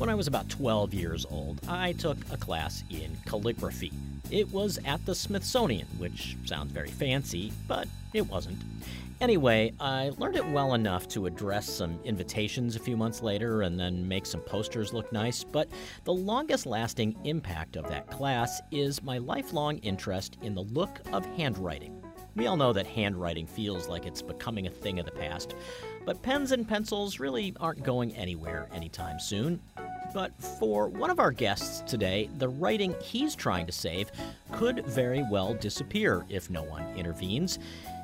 When 0.00 0.08
I 0.08 0.14
was 0.14 0.28
about 0.28 0.48
12 0.48 0.94
years 0.94 1.26
old, 1.30 1.60
I 1.68 1.92
took 1.92 2.16
a 2.32 2.38
class 2.38 2.84
in 2.88 3.14
calligraphy. 3.26 3.92
It 4.30 4.50
was 4.50 4.78
at 4.86 5.04
the 5.04 5.14
Smithsonian, 5.14 5.86
which 5.98 6.38
sounds 6.46 6.72
very 6.72 6.88
fancy, 6.88 7.52
but 7.68 7.86
it 8.14 8.26
wasn't. 8.26 8.56
Anyway, 9.20 9.74
I 9.78 10.12
learned 10.16 10.36
it 10.36 10.46
well 10.46 10.72
enough 10.72 11.06
to 11.08 11.26
address 11.26 11.68
some 11.68 12.00
invitations 12.02 12.76
a 12.76 12.80
few 12.80 12.96
months 12.96 13.20
later 13.20 13.60
and 13.60 13.78
then 13.78 14.08
make 14.08 14.24
some 14.24 14.40
posters 14.40 14.94
look 14.94 15.12
nice, 15.12 15.44
but 15.44 15.68
the 16.04 16.14
longest 16.14 16.64
lasting 16.64 17.14
impact 17.24 17.76
of 17.76 17.86
that 17.90 18.10
class 18.10 18.62
is 18.70 19.02
my 19.02 19.18
lifelong 19.18 19.76
interest 19.80 20.38
in 20.40 20.54
the 20.54 20.62
look 20.62 20.98
of 21.12 21.26
handwriting. 21.36 22.02
We 22.36 22.46
all 22.46 22.56
know 22.56 22.72
that 22.72 22.86
handwriting 22.86 23.46
feels 23.46 23.86
like 23.86 24.06
it's 24.06 24.22
becoming 24.22 24.66
a 24.66 24.70
thing 24.70 24.98
of 24.98 25.04
the 25.04 25.12
past, 25.12 25.54
but 26.04 26.22
pens 26.22 26.52
and 26.52 26.68
pencils 26.68 27.20
really 27.20 27.54
aren't 27.60 27.82
going 27.82 28.14
anywhere 28.16 28.68
anytime 28.72 29.18
soon. 29.20 29.60
But 30.12 30.32
for 30.58 30.88
one 30.88 31.10
of 31.10 31.20
our 31.20 31.30
guests 31.30 31.82
today, 31.88 32.28
the 32.38 32.48
writing 32.48 32.94
he's 33.00 33.34
trying 33.34 33.66
to 33.66 33.72
save 33.72 34.10
could 34.52 34.84
very 34.86 35.24
well 35.30 35.54
disappear 35.54 36.24
if 36.28 36.50
no 36.50 36.62
one 36.62 36.84
intervenes. 36.96 37.58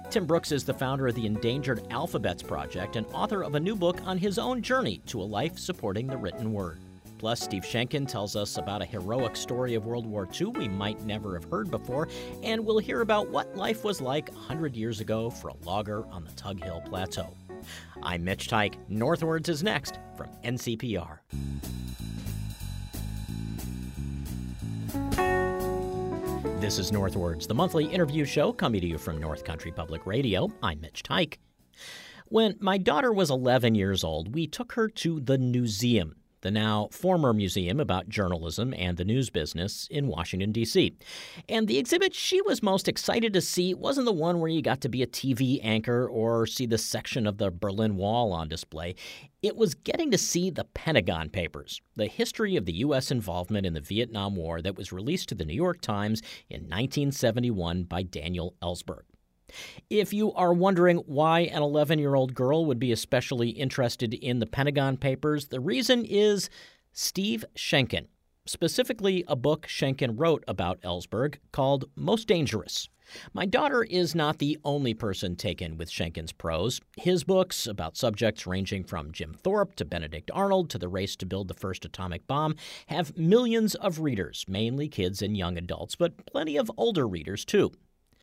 Tim 0.08 0.24
Brookes 0.24 0.52
is 0.52 0.64
the 0.64 0.72
founder 0.72 1.08
of 1.08 1.16
the 1.16 1.26
Endangered 1.26 1.84
Alphabets 1.90 2.42
Project 2.42 2.94
and 2.94 3.06
author 3.12 3.42
of 3.42 3.56
a 3.56 3.60
new 3.60 3.74
book 3.74 4.00
on 4.04 4.18
his 4.18 4.38
own 4.38 4.62
journey 4.62 4.98
to 5.06 5.20
a 5.20 5.24
life 5.24 5.58
supporting 5.58 6.06
the 6.06 6.16
written 6.16 6.52
word. 6.52 6.78
Plus, 7.18 7.40
Steve 7.40 7.64
Sheinkin 7.64 8.06
tells 8.06 8.36
us 8.36 8.58
about 8.58 8.82
a 8.82 8.84
heroic 8.84 9.36
story 9.36 9.74
of 9.74 9.86
World 9.86 10.06
War 10.06 10.28
II 10.38 10.48
we 10.48 10.68
might 10.68 11.00
never 11.04 11.34
have 11.34 11.50
heard 11.50 11.70
before, 11.70 12.08
and 12.42 12.64
we'll 12.64 12.78
hear 12.78 13.00
about 13.00 13.30
what 13.30 13.56
life 13.56 13.84
was 13.84 14.00
like 14.00 14.30
100 14.32 14.76
years 14.76 15.00
ago 15.00 15.30
for 15.30 15.48
a 15.48 15.56
logger 15.64 16.06
on 16.08 16.24
the 16.24 16.32
Tug 16.32 16.62
Hill 16.62 16.82
Plateau. 16.84 17.34
I'm 18.02 18.24
Mitch 18.24 18.48
Teich. 18.48 18.74
Northwards 18.88 19.48
is 19.48 19.62
next 19.62 19.98
from 20.16 20.28
NCPR. 20.44 21.18
This 26.60 26.78
is 26.78 26.90
North 26.90 27.16
Words, 27.16 27.46
the 27.46 27.54
monthly 27.54 27.84
interview 27.84 28.24
show 28.24 28.52
coming 28.52 28.80
to 28.80 28.86
you 28.86 28.98
from 28.98 29.18
North 29.18 29.44
Country 29.44 29.70
Public 29.70 30.06
Radio. 30.06 30.50
I'm 30.62 30.80
Mitch 30.80 31.02
Teich. 31.02 31.36
When 32.28 32.56
my 32.60 32.78
daughter 32.78 33.12
was 33.12 33.30
11 33.30 33.74
years 33.74 34.02
old, 34.02 34.34
we 34.34 34.46
took 34.46 34.72
her 34.72 34.88
to 34.88 35.20
the 35.20 35.38
Newseum, 35.38 36.12
the 36.46 36.50
now 36.52 36.86
former 36.92 37.32
museum 37.32 37.80
about 37.80 38.08
journalism 38.08 38.72
and 38.74 38.96
the 38.96 39.04
news 39.04 39.30
business 39.30 39.88
in 39.90 40.06
Washington, 40.06 40.52
D.C. 40.52 40.96
And 41.48 41.66
the 41.66 41.76
exhibit 41.76 42.14
she 42.14 42.40
was 42.42 42.62
most 42.62 42.86
excited 42.86 43.32
to 43.32 43.40
see 43.40 43.74
wasn't 43.74 44.06
the 44.06 44.12
one 44.12 44.38
where 44.38 44.48
you 44.48 44.62
got 44.62 44.80
to 44.82 44.88
be 44.88 45.02
a 45.02 45.08
TV 45.08 45.58
anchor 45.60 46.06
or 46.06 46.46
see 46.46 46.64
the 46.64 46.78
section 46.78 47.26
of 47.26 47.38
the 47.38 47.50
Berlin 47.50 47.96
Wall 47.96 48.32
on 48.32 48.48
display. 48.48 48.94
It 49.42 49.56
was 49.56 49.74
getting 49.74 50.12
to 50.12 50.18
see 50.18 50.50
the 50.50 50.62
Pentagon 50.62 51.30
Papers, 51.30 51.80
the 51.96 52.06
history 52.06 52.54
of 52.54 52.64
the 52.64 52.74
U.S. 52.74 53.10
involvement 53.10 53.66
in 53.66 53.74
the 53.74 53.80
Vietnam 53.80 54.36
War 54.36 54.62
that 54.62 54.76
was 54.76 54.92
released 54.92 55.28
to 55.30 55.34
the 55.34 55.44
New 55.44 55.52
York 55.52 55.80
Times 55.80 56.22
in 56.48 56.60
1971 56.60 57.82
by 57.82 58.04
Daniel 58.04 58.54
Ellsberg. 58.62 59.02
If 59.90 60.12
you 60.12 60.32
are 60.32 60.52
wondering 60.52 60.98
why 61.06 61.40
an 61.40 61.62
11 61.62 61.98
year 61.98 62.14
old 62.14 62.34
girl 62.34 62.64
would 62.66 62.78
be 62.78 62.92
especially 62.92 63.50
interested 63.50 64.14
in 64.14 64.38
the 64.38 64.46
Pentagon 64.46 64.96
Papers, 64.96 65.48
the 65.48 65.60
reason 65.60 66.04
is 66.04 66.50
Steve 66.92 67.44
Sheinkin, 67.54 68.06
specifically 68.46 69.24
a 69.28 69.36
book 69.36 69.66
Sheinkin 69.66 70.18
wrote 70.18 70.44
about 70.48 70.80
Ellsberg 70.80 71.36
called 71.52 71.84
Most 71.94 72.26
Dangerous. 72.26 72.88
My 73.32 73.46
daughter 73.46 73.84
is 73.84 74.16
not 74.16 74.38
the 74.38 74.58
only 74.64 74.92
person 74.92 75.36
taken 75.36 75.76
with 75.76 75.90
Sheinkin's 75.90 76.32
prose. 76.32 76.80
His 76.96 77.22
books, 77.22 77.66
about 77.66 77.96
subjects 77.96 78.46
ranging 78.46 78.82
from 78.82 79.12
Jim 79.12 79.32
Thorpe 79.32 79.76
to 79.76 79.84
Benedict 79.84 80.30
Arnold 80.34 80.70
to 80.70 80.78
the 80.78 80.88
race 80.88 81.14
to 81.16 81.26
build 81.26 81.46
the 81.46 81.54
first 81.54 81.84
atomic 81.84 82.26
bomb, 82.26 82.56
have 82.88 83.16
millions 83.16 83.76
of 83.76 84.00
readers, 84.00 84.44
mainly 84.48 84.88
kids 84.88 85.22
and 85.22 85.36
young 85.36 85.56
adults, 85.56 85.94
but 85.94 86.26
plenty 86.26 86.56
of 86.56 86.70
older 86.76 87.06
readers 87.06 87.44
too. 87.44 87.70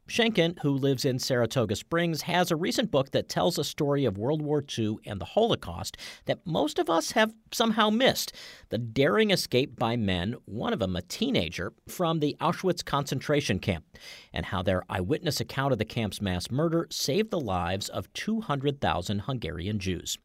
Sheinkin, 0.08 0.60
who 0.60 0.72
lives 0.72 1.06
in 1.06 1.18
Saratoga 1.18 1.76
Springs, 1.76 2.24
has 2.24 2.52
a 2.52 2.56
recent 2.56 2.92
book 2.92 3.12
that 3.12 3.30
tells 3.30 3.58
a 3.58 3.64
story 3.64 4.04
of 4.04 4.18
World 4.18 4.42
War 4.42 4.64
II 4.78 4.98
and 5.06 5.20
the 5.20 5.26
Holocaust 5.26 5.96
that 6.26 6.46
most 6.46 6.78
of 6.78 6.90
us 6.90 7.12
have 7.12 7.34
somehow 7.52 7.90
missed 7.90 8.34
the 8.70 8.78
daring 8.78 9.32
escape 9.32 9.78
by 9.80 9.96
men, 9.96 10.36
one 10.46 10.74
of 10.74 10.80
them 10.80 10.96
a 10.96 11.02
teenager, 11.02 11.74
from 11.88 12.20
the 12.20 12.36
Auschwitz 12.42 12.84
concentration 12.84 13.60
camp, 13.60 13.86
and 14.34 14.48
how 14.48 14.62
their 14.62 14.84
eyewitness 14.90 15.40
account 15.40 15.72
of 15.72 15.80
the 15.80 15.86
camp's 15.86 16.22
mass 16.22 16.52
murder 16.52 16.88
saved 16.92 17.32
the 17.32 17.40
lives 17.40 17.88
of 17.88 18.12
200,000 18.14 19.20
Hungarian 19.20 19.80
Jews. 19.80 20.18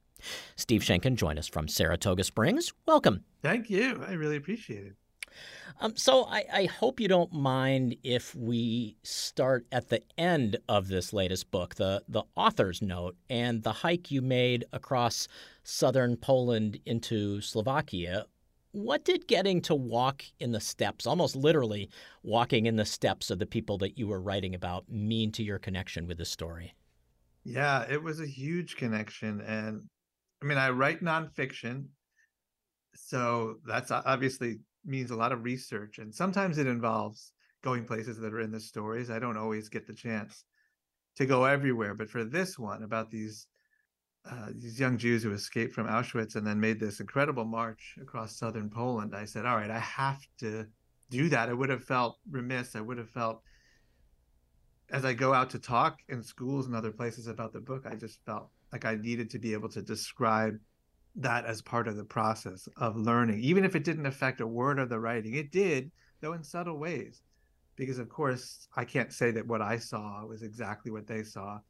Steve 0.57 0.83
Sheinkin 0.83 1.15
joined 1.15 1.39
us 1.39 1.47
from 1.47 1.69
Saratoga 1.69 2.25
Springs. 2.25 2.73
Welcome. 2.87 3.25
Thank 3.43 3.71
you. 3.71 4.03
I 4.07 4.15
really 4.15 4.37
appreciate 4.37 4.87
it. 4.87 4.97
Um, 5.81 5.97
so 5.97 6.25
I, 6.25 6.45
I, 6.53 6.65
hope 6.65 6.99
you 6.99 7.07
don't 7.07 7.33
mind 7.33 7.97
if 8.03 8.35
we 8.35 8.97
start 9.05 9.65
at 9.71 9.89
the 9.89 10.03
end 10.17 10.57
of 10.69 10.89
this 10.89 11.13
latest 11.13 11.51
book, 11.53 11.77
the 11.77 12.03
the 12.09 12.25
author's 12.35 12.83
note, 12.83 13.17
and 13.31 13.63
the 13.63 13.73
hike 13.73 14.11
you 14.11 14.21
made 14.21 14.65
across 14.73 15.29
southern 15.63 16.17
Poland 16.17 16.81
into 16.85 17.41
Slovakia. 17.41 18.27
What 18.73 19.05
did 19.05 19.29
getting 19.29 19.63
to 19.63 19.75
walk 19.75 20.25
in 20.41 20.53
the 20.53 20.61
steps, 20.61 21.07
almost 21.07 21.37
literally 21.37 21.89
walking 22.23 22.67
in 22.67 22.77
the 22.77 22.85
steps 22.85 23.31
of 23.31 23.39
the 23.39 23.47
people 23.47 23.79
that 23.79 23.97
you 23.97 24.09
were 24.09 24.21
writing 24.21 24.55
about, 24.55 24.89
mean 24.89 25.33
to 25.33 25.43
your 25.45 25.59
connection 25.59 26.07
with 26.07 26.19
the 26.19 26.25
story? 26.25 26.75
Yeah, 27.45 27.87
it 27.89 28.03
was 28.03 28.21
a 28.21 28.27
huge 28.27 28.77
connection, 28.77 29.41
and 29.41 29.83
I 30.43 30.47
mean, 30.47 30.59
I 30.59 30.71
write 30.71 31.03
nonfiction, 31.03 31.87
so 32.95 33.57
that's 33.65 33.91
obviously 33.91 34.59
means 34.89 35.11
a 35.11 35.17
lot 35.17 35.33
of 35.33 35.45
research 35.45 35.99
and 35.99 36.15
sometimes 36.15 36.59
it 36.59 36.67
involves 36.67 37.33
going 37.63 37.85
places 37.85 38.19
that 38.19 38.33
are 38.33 38.41
in 38.41 38.53
the 38.53 38.61
stories. 38.61 39.11
I 39.11 39.19
don't 39.19 39.37
always 39.37 39.69
get 39.69 39.87
the 39.87 39.95
chance 39.95 40.45
to 41.17 41.27
go 41.27 41.45
everywhere 41.45 41.95
but 41.95 42.11
for 42.11 42.25
this 42.25 42.59
one 42.59 42.83
about 42.83 43.11
these 43.11 43.47
uh, 44.29 44.49
these 44.57 44.79
young 44.79 44.99
jews 44.99 45.23
who 45.23 45.33
escaped 45.33 45.73
from 45.73 45.87
auschwitz 45.87 46.37
and 46.37 46.47
then 46.47 46.61
made 46.61 46.79
this 46.79 47.01
incredible 47.01 47.45
march 47.45 47.97
across 48.01 48.37
southern 48.37 48.69
poland 48.69 49.15
i 49.15 49.25
said 49.25 49.47
all 49.47 49.57
right 49.57 49.71
i 49.71 49.79
have 49.79 50.21
to 50.39 50.67
do 51.11 51.29
that. 51.31 51.49
I 51.49 51.53
would 51.53 51.71
have 51.71 51.85
felt 51.85 52.19
remiss. 52.31 52.77
I 52.77 52.81
would 52.81 52.99
have 52.99 53.11
felt 53.11 53.43
as 54.91 55.05
i 55.05 55.13
go 55.13 55.35
out 55.35 55.51
to 55.51 55.59
talk 55.59 55.99
in 56.09 56.23
schools 56.23 56.67
and 56.67 56.75
other 56.75 56.91
places 56.91 57.27
about 57.27 57.53
the 57.53 57.61
book 57.61 57.85
i 57.85 57.95
just 57.95 58.25
felt 58.25 58.49
like 58.73 58.87
i 58.87 58.95
needed 58.95 59.29
to 59.29 59.39
be 59.39 59.53
able 59.53 59.69
to 59.69 59.83
describe 59.83 60.59
that 61.23 61.45
as 61.45 61.61
part 61.61 61.89
of 61.89 61.97
the 61.97 62.05
process 62.05 62.69
of 62.77 62.97
learning, 62.97 63.41
even 63.41 63.65
if 63.65 63.75
it 63.75 63.85
didn't 63.85 64.07
affect 64.07 64.41
a 64.41 64.47
word 64.47 64.79
of 64.79 64.89
the 64.89 65.01
writing. 65.01 65.35
It 65.35 65.51
did, 65.51 65.91
though 66.21 66.33
in 66.33 66.45
subtle 66.45 66.79
ways, 66.79 67.23
because 67.77 67.99
of 67.99 68.09
course 68.09 68.69
I 68.77 68.85
can't 68.85 69.13
say 69.13 69.31
that 69.33 69.47
what 69.47 69.61
I 69.61 69.79
saw 69.79 70.25
was 70.25 70.43
exactly 70.43 70.91
what 70.93 71.07
they 71.07 71.23
saw. 71.23 71.61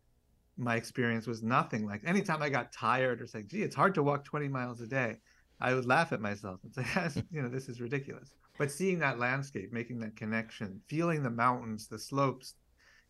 My 0.57 0.77
experience 0.77 1.27
was 1.27 1.43
nothing 1.43 1.87
like. 1.87 2.03
Anytime 2.05 2.43
I 2.43 2.49
got 2.49 2.73
tired 2.73 3.23
or 3.23 3.27
say, 3.27 3.43
"Gee, 3.43 3.63
it's 3.63 3.77
hard 3.77 3.95
to 3.95 4.03
walk 4.03 4.25
20 4.25 4.49
miles 4.49 4.81
a 4.81 4.87
day," 4.87 5.19
I 5.61 5.75
would 5.75 5.87
laugh 5.87 6.13
at 6.13 6.21
myself 6.21 6.61
and 6.63 6.75
say, 6.75 7.23
"You 7.31 7.43
know, 7.43 7.49
this 7.49 7.69
is 7.69 7.81
ridiculous." 7.81 8.33
But 8.59 8.73
seeing 8.73 8.99
that 8.99 9.19
landscape, 9.19 9.73
making 9.73 10.01
that 10.01 10.17
connection, 10.17 10.83
feeling 10.89 11.23
the 11.23 11.31
mountains, 11.31 11.87
the 11.87 11.99
slopes, 11.99 12.55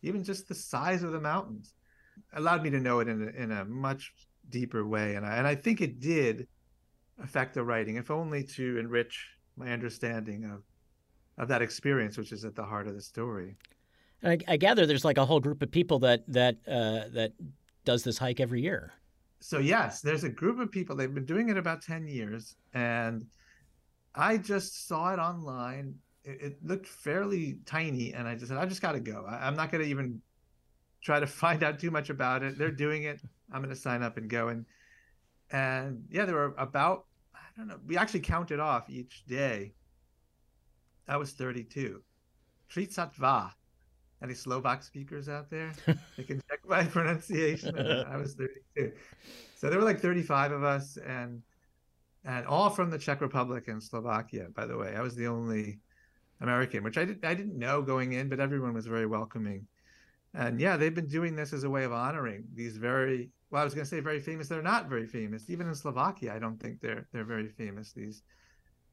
even 0.03 0.23
just 0.23 0.47
the 0.47 0.55
size 0.55 1.03
of 1.03 1.13
the 1.13 1.21
mountains, 1.21 1.75
allowed 2.35 2.63
me 2.63 2.71
to 2.71 2.81
know 2.81 3.01
it 3.01 3.09
in 3.09 3.23
a, 3.23 3.43
in 3.43 3.51
a 3.51 3.65
much 3.65 4.13
deeper 4.51 4.87
way, 4.87 5.15
and 5.15 5.27
I 5.27 5.37
and 5.37 5.47
I 5.47 5.55
think 5.55 5.81
it 5.81 6.01
did 6.01 6.47
affect 7.23 7.55
the 7.55 7.65
writing, 7.65 7.97
if 7.97 8.11
only 8.11 8.45
to 8.45 8.79
enrich 8.79 9.29
my 9.57 9.71
understanding 9.73 10.45
of 10.45 10.63
of 11.39 11.49
that 11.49 11.63
experience, 11.63 12.19
which 12.19 12.33
is 12.33 12.45
at 12.45 12.55
the 12.55 12.65
heart 12.65 12.89
of 12.89 12.95
the 12.95 13.03
story. 13.03 13.57
I, 14.23 14.39
I 14.49 14.57
gather 14.57 14.87
there's 14.87 15.05
like 15.05 15.19
a 15.19 15.25
whole 15.25 15.41
group 15.41 15.63
of 15.63 15.71
people 15.71 15.99
that 16.01 16.25
that 16.29 16.57
uh, 16.67 17.09
that 17.15 17.33
does 17.85 18.03
this 18.03 18.19
hike 18.19 18.41
every 18.41 18.61
year. 18.61 18.93
So 19.41 19.59
yes, 19.59 20.01
there's 20.01 20.25
a 20.25 20.29
group 20.29 20.59
of 20.59 20.71
people. 20.73 20.97
They've 20.97 21.15
been 21.15 21.25
doing 21.25 21.49
it 21.49 21.57
about 21.57 21.83
ten 21.83 22.07
years, 22.07 22.57
and 22.75 23.25
I 24.15 24.37
just 24.37 24.89
saw 24.89 25.13
it 25.13 25.19
online. 25.19 25.95
It, 26.25 26.43
it 26.43 26.57
looked 26.65 26.87
fairly 26.87 27.59
tiny, 27.65 28.13
and 28.15 28.27
I 28.27 28.35
just 28.35 28.49
said, 28.49 28.59
I 28.59 28.67
just 28.67 28.83
got 28.83 28.93
to 28.93 29.01
go. 29.01 29.25
I, 29.29 29.47
I'm 29.47 29.55
not 29.55 29.71
going 29.71 29.85
to 29.85 29.89
even 29.89 30.21
try 31.03 31.21
to 31.21 31.27
find 31.27 31.63
out 31.63 31.79
too 31.79 31.91
much 31.91 32.11
about 32.11 32.43
it. 32.43 32.59
They're 32.59 32.71
doing 32.71 33.05
it. 33.05 33.21
I'm 33.53 33.63
going 33.63 33.75
to 33.75 33.81
sign 33.81 34.03
up 34.03 34.17
and 34.17 34.29
go. 34.29 34.49
And 34.49 34.67
and 35.51 36.05
yeah, 36.11 36.25
there 36.25 36.35
were 36.35 36.55
about 36.59 37.07
I 37.35 37.39
don't 37.57 37.69
know. 37.69 37.79
We 37.87 37.97
actually 37.97 38.21
counted 38.21 38.61
off 38.61 38.91
each 38.91 39.25
day. 39.27 39.75
That 41.07 41.19
was 41.19 41.33
32. 41.33 42.03
32. 42.71 43.49
Any 44.21 44.35
Slovak 44.35 44.83
speakers 44.83 45.29
out 45.29 45.49
there? 45.49 45.73
they 46.17 46.25
can 46.25 46.43
check 46.51 46.61
my 46.67 46.85
pronunciation. 46.97 47.79
I 47.79 48.17
was 48.17 48.35
32. 48.35 48.93
So 49.55 49.71
there 49.71 49.79
were 49.79 49.85
like 49.85 50.01
35 50.01 50.53
of 50.53 50.65
us, 50.65 50.97
and 50.97 51.43
and 52.25 52.47
all 52.47 52.69
from 52.69 52.91
the 52.91 52.99
Czech 52.99 53.21
Republic 53.21 53.69
and 53.69 53.83
Slovakia. 53.83 54.49
By 54.55 54.67
the 54.67 54.77
way, 54.77 54.95
I 54.97 55.03
was 55.03 55.15
the 55.15 55.29
only 55.29 55.79
American, 56.41 56.83
which 56.83 56.99
I 56.99 57.05
didn't 57.05 57.25
I 57.25 57.35
didn't 57.35 57.57
know 57.57 57.81
going 57.81 58.13
in, 58.13 58.29
but 58.29 58.41
everyone 58.41 58.75
was 58.75 58.87
very 58.87 59.07
welcoming. 59.07 59.67
And 60.35 60.61
yeah, 60.61 60.77
they've 60.77 60.95
been 60.95 61.09
doing 61.09 61.35
this 61.35 61.53
as 61.53 61.65
a 61.65 61.71
way 61.71 61.85
of 61.85 61.93
honoring 61.93 62.45
these 62.55 62.77
very 62.77 63.31
well, 63.51 63.63
I 63.63 63.65
was 63.65 63.75
going 63.75 63.85
to 63.85 63.89
say 63.89 64.01
very 64.01 64.21
famous. 64.21 64.49
They're 64.49 64.63
not 64.63 64.89
very 64.89 65.07
famous. 65.07 65.49
Even 65.49 65.69
in 65.69 65.75
Slovakia, 65.75 66.35
I 66.35 66.39
don't 66.39 66.61
think 66.61 66.81
they're 66.81 67.09
they're 67.13 67.25
very 67.25 67.49
famous. 67.49 67.93
These 67.93 68.23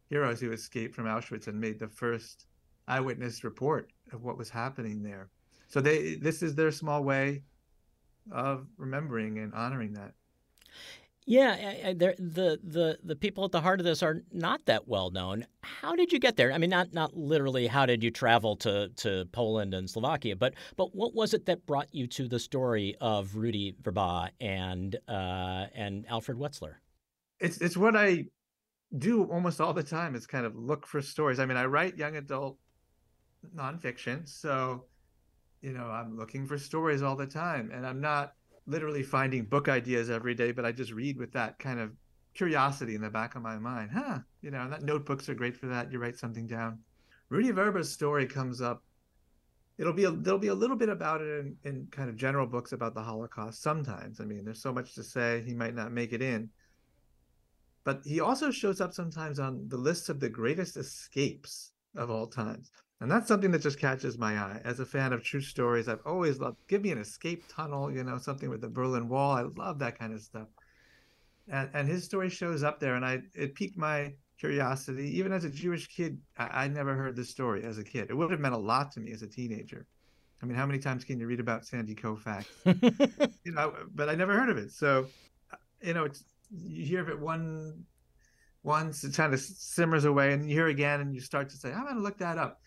heroes 0.10 0.40
who 0.40 0.52
escaped 0.52 0.96
from 0.96 1.06
Auschwitz 1.06 1.48
and 1.48 1.60
made 1.60 1.80
the 1.80 1.88
first 1.88 2.46
eyewitness 2.88 3.44
report 3.44 3.92
of 4.14 4.24
what 4.24 4.38
was 4.38 4.50
happening 4.50 5.04
there. 5.04 5.30
So 5.68 5.82
they 5.82 6.16
this 6.16 6.42
is 6.42 6.56
their 6.56 6.72
small 6.72 7.04
way 7.04 7.44
of 8.32 8.68
remembering 8.78 9.40
and 9.40 9.54
honoring 9.54 9.94
that. 9.94 10.14
Yeah, 11.28 11.94
the 11.94 12.60
the 12.64 13.00
the 13.04 13.16
people 13.16 13.46
at 13.46 13.52
the 13.52 13.62
heart 13.62 13.80
of 13.80 13.84
this 13.84 14.04
are 14.04 14.22
not 14.32 14.64
that 14.66 14.88
well 14.88 15.10
known. 15.10 15.48
How 15.64 15.96
did 15.96 16.14
you 16.14 16.20
get 16.20 16.38
there? 16.38 16.52
I 16.52 16.60
mean, 16.60 16.70
not 16.70 16.94
not 16.94 17.18
literally. 17.18 17.66
How 17.66 17.88
did 17.88 18.04
you 18.04 18.12
travel 18.12 18.56
to, 18.58 18.90
to 18.98 19.26
Poland 19.32 19.74
and 19.74 19.90
Slovakia? 19.90 20.36
But 20.36 20.54
but 20.78 20.96
what 20.96 21.16
was 21.16 21.34
it 21.34 21.48
that 21.48 21.66
brought 21.66 21.88
you 21.92 22.06
to 22.08 22.28
the 22.28 22.38
story 22.38 22.96
of 23.02 23.36
Rudy 23.36 23.76
Vrba 23.82 24.30
and 24.40 24.96
uh, 25.08 25.66
and 25.74 26.06
Alfred 26.08 26.38
Wetzler? 26.38 26.76
It's 27.40 27.58
it's 27.58 27.76
what 27.76 27.96
I 27.96 28.26
do 28.96 29.24
almost 29.24 29.60
all 29.60 29.74
the 29.74 29.84
time. 29.84 30.14
Is 30.14 30.28
kind 30.28 30.46
of 30.46 30.56
look 30.56 30.86
for 30.86 31.02
stories. 31.02 31.40
I 31.40 31.48
mean, 31.48 31.58
I 31.58 31.66
write 31.66 31.98
young 31.98 32.18
adult 32.18 32.60
nonfiction, 33.56 34.30
so 34.30 34.86
you 35.64 35.74
know 35.74 35.86
I'm 35.86 36.20
looking 36.20 36.46
for 36.46 36.60
stories 36.60 37.02
all 37.02 37.16
the 37.16 37.26
time, 37.26 37.72
and 37.74 37.84
I'm 37.84 38.00
not 38.00 38.36
literally 38.68 39.04
finding 39.04 39.46
book 39.46 39.70
ideas 39.70 40.10
every 40.10 40.34
day, 40.34 40.52
but 40.52 40.66
I 40.66 40.72
just 40.72 40.92
read 40.92 41.18
with 41.18 41.32
that 41.34 41.60
kind 41.60 41.80
of 41.80 41.92
curiosity 42.34 42.96
in 42.96 43.02
the 43.02 43.10
back 43.10 43.36
of 43.36 43.42
my 43.42 43.58
mind. 43.58 43.92
Huh, 43.94 44.20
you 44.42 44.52
know, 44.52 44.70
that 44.70 44.84
notebooks 44.84 45.30
are 45.30 45.36
great 45.36 45.56
for 45.56 45.68
that. 45.68 45.92
You 45.92 46.00
write 46.00 46.18
something 46.18 46.48
down. 46.48 46.80
Rudy 47.30 47.52
Vrba's 47.52 47.92
story 47.92 48.26
comes 48.26 48.62
up. 48.62 48.84
It'll 49.78 49.94
be 49.94 50.06
a, 50.06 50.12
there'll 50.12 50.40
be 50.40 50.48
a 50.48 50.56
little 50.56 50.78
bit 50.78 50.90
about 50.90 51.22
it 51.22 51.40
in, 51.40 51.56
in 51.64 51.88
kind 51.92 52.10
of 52.10 52.16
general 52.16 52.48
books 52.48 52.72
about 52.72 52.94
the 52.94 53.02
Holocaust. 53.02 53.62
Sometimes, 53.62 54.22
I 54.22 54.26
mean, 54.26 54.46
there's 54.46 54.62
so 54.62 54.72
much 54.72 54.94
to 54.96 55.04
say 55.04 55.44
he 55.46 55.54
might 55.54 55.76
not 55.76 55.92
make 55.92 56.14
it 56.14 56.22
in. 56.22 56.50
But 57.84 58.02
he 58.04 58.20
also 58.20 58.52
shows 58.52 58.82
up 58.82 58.94
sometimes 58.94 59.40
on 59.40 59.68
the 59.68 59.78
list 59.78 60.10
of 60.10 60.20
the 60.20 60.30
greatest 60.30 60.78
escapes 60.78 61.72
of 61.96 62.10
all 62.10 62.28
times. 62.28 62.72
And 63.06 63.12
that's 63.12 63.28
something 63.28 63.52
that 63.52 63.62
just 63.62 63.80
catches 63.80 64.18
my 64.18 64.34
eye. 64.36 64.60
As 64.64 64.80
a 64.80 64.86
fan 64.86 65.14
of 65.14 65.24
true 65.24 65.40
stories, 65.40 65.88
I've 65.88 66.02
always 66.08 66.40
loved 66.40 66.58
give 66.68 66.82
me 66.82 66.90
an 66.90 66.98
escape 66.98 67.44
tunnel, 67.48 67.92
you 67.92 68.04
know, 68.04 68.18
something 68.18 68.50
with 68.50 68.62
the 68.62 68.68
Berlin 68.68 69.08
Wall. 69.08 69.34
I 69.34 69.44
love 69.44 69.78
that 69.78 70.00
kind 70.00 70.12
of 70.12 70.22
stuff. 70.22 70.48
And 71.48 71.70
and 71.76 71.88
his 71.88 72.04
story 72.04 72.32
shows 72.32 72.64
up 72.64 72.80
there 72.80 72.96
and 72.96 73.06
I 73.06 73.22
it 73.36 73.54
piqued 73.54 73.78
my 73.78 74.16
curiosity. 74.40 75.16
Even 75.20 75.34
as 75.34 75.44
a 75.44 75.52
Jewish 75.52 75.86
kid, 75.86 76.20
I, 76.36 76.64
I 76.64 76.68
never 76.68 76.96
heard 76.96 77.16
this 77.16 77.30
story 77.30 77.64
as 77.64 77.78
a 77.78 77.84
kid. 77.84 78.10
It 78.10 78.16
would 78.16 78.32
have 78.32 78.40
meant 78.40 78.56
a 78.56 78.58
lot 78.74 78.92
to 78.94 79.00
me 79.00 79.12
as 79.12 79.22
a 79.22 79.28
teenager. 79.28 79.86
I 80.42 80.48
mean, 80.48 80.56
how 80.56 80.66
many 80.66 80.80
times 80.80 81.04
can 81.04 81.20
you 81.20 81.28
read 81.28 81.40
about 81.40 81.64
Sandy 81.64 81.94
Koufax? 81.94 82.48
you 83.44 83.52
know, 83.52 83.72
but 83.94 84.10
I 84.10 84.16
never 84.16 84.34
heard 84.34 84.50
of 84.50 84.58
it. 84.58 84.72
So, 84.72 85.06
you 85.80 85.94
know, 85.94 86.06
it's 86.06 86.24
you 86.50 86.84
hear 86.84 87.02
of 87.02 87.10
it 87.10 87.20
one 87.20 87.86
once, 88.64 89.04
it 89.04 89.14
kind 89.14 89.32
of 89.32 89.40
simmers 89.40 90.06
away, 90.06 90.34
and 90.34 90.50
you 90.50 90.56
hear 90.56 90.70
again, 90.70 91.02
and 91.02 91.14
you 91.14 91.22
start 91.22 91.52
to 91.52 91.56
say, 91.56 91.72
I'm 91.72 91.84
going 91.84 91.98
to 91.98 92.02
look 92.02 92.18
that 92.18 92.40
up. 92.40 92.62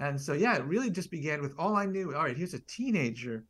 And 0.00 0.18
so, 0.18 0.32
yeah, 0.32 0.56
it 0.56 0.64
really 0.64 0.90
just 0.90 1.10
began 1.10 1.42
with 1.42 1.52
all 1.58 1.76
I 1.76 1.84
knew. 1.84 2.14
All 2.14 2.24
right, 2.24 2.36
here's 2.36 2.54
a 2.54 2.60
teenager 2.60 3.44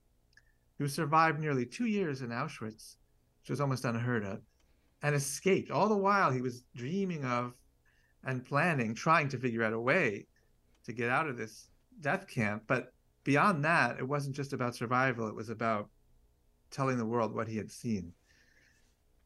who 0.78 0.88
survived 0.88 1.38
nearly 1.38 1.64
two 1.64 1.86
years 1.86 2.22
in 2.22 2.30
Auschwitz, 2.30 2.96
which 3.40 3.50
was 3.50 3.60
almost 3.60 3.84
unheard 3.84 4.24
of, 4.24 4.40
and 5.02 5.14
escaped. 5.14 5.70
All 5.70 5.88
the 5.88 5.96
while, 5.96 6.32
he 6.32 6.42
was 6.42 6.64
dreaming 6.74 7.24
of 7.24 7.54
and 8.24 8.44
planning, 8.44 8.96
trying 8.96 9.28
to 9.28 9.38
figure 9.38 9.62
out 9.62 9.72
a 9.72 9.80
way 9.80 10.26
to 10.84 10.92
get 10.92 11.08
out 11.08 11.28
of 11.28 11.38
this 11.38 11.68
death 12.00 12.26
camp. 12.26 12.64
But 12.66 12.92
beyond 13.22 13.64
that, 13.64 14.00
it 14.00 14.08
wasn't 14.08 14.34
just 14.34 14.52
about 14.52 14.74
survival, 14.74 15.28
it 15.28 15.34
was 15.36 15.50
about 15.50 15.88
telling 16.72 16.98
the 16.98 17.06
world 17.06 17.32
what 17.32 17.46
he 17.46 17.56
had 17.56 17.70
seen. 17.70 18.12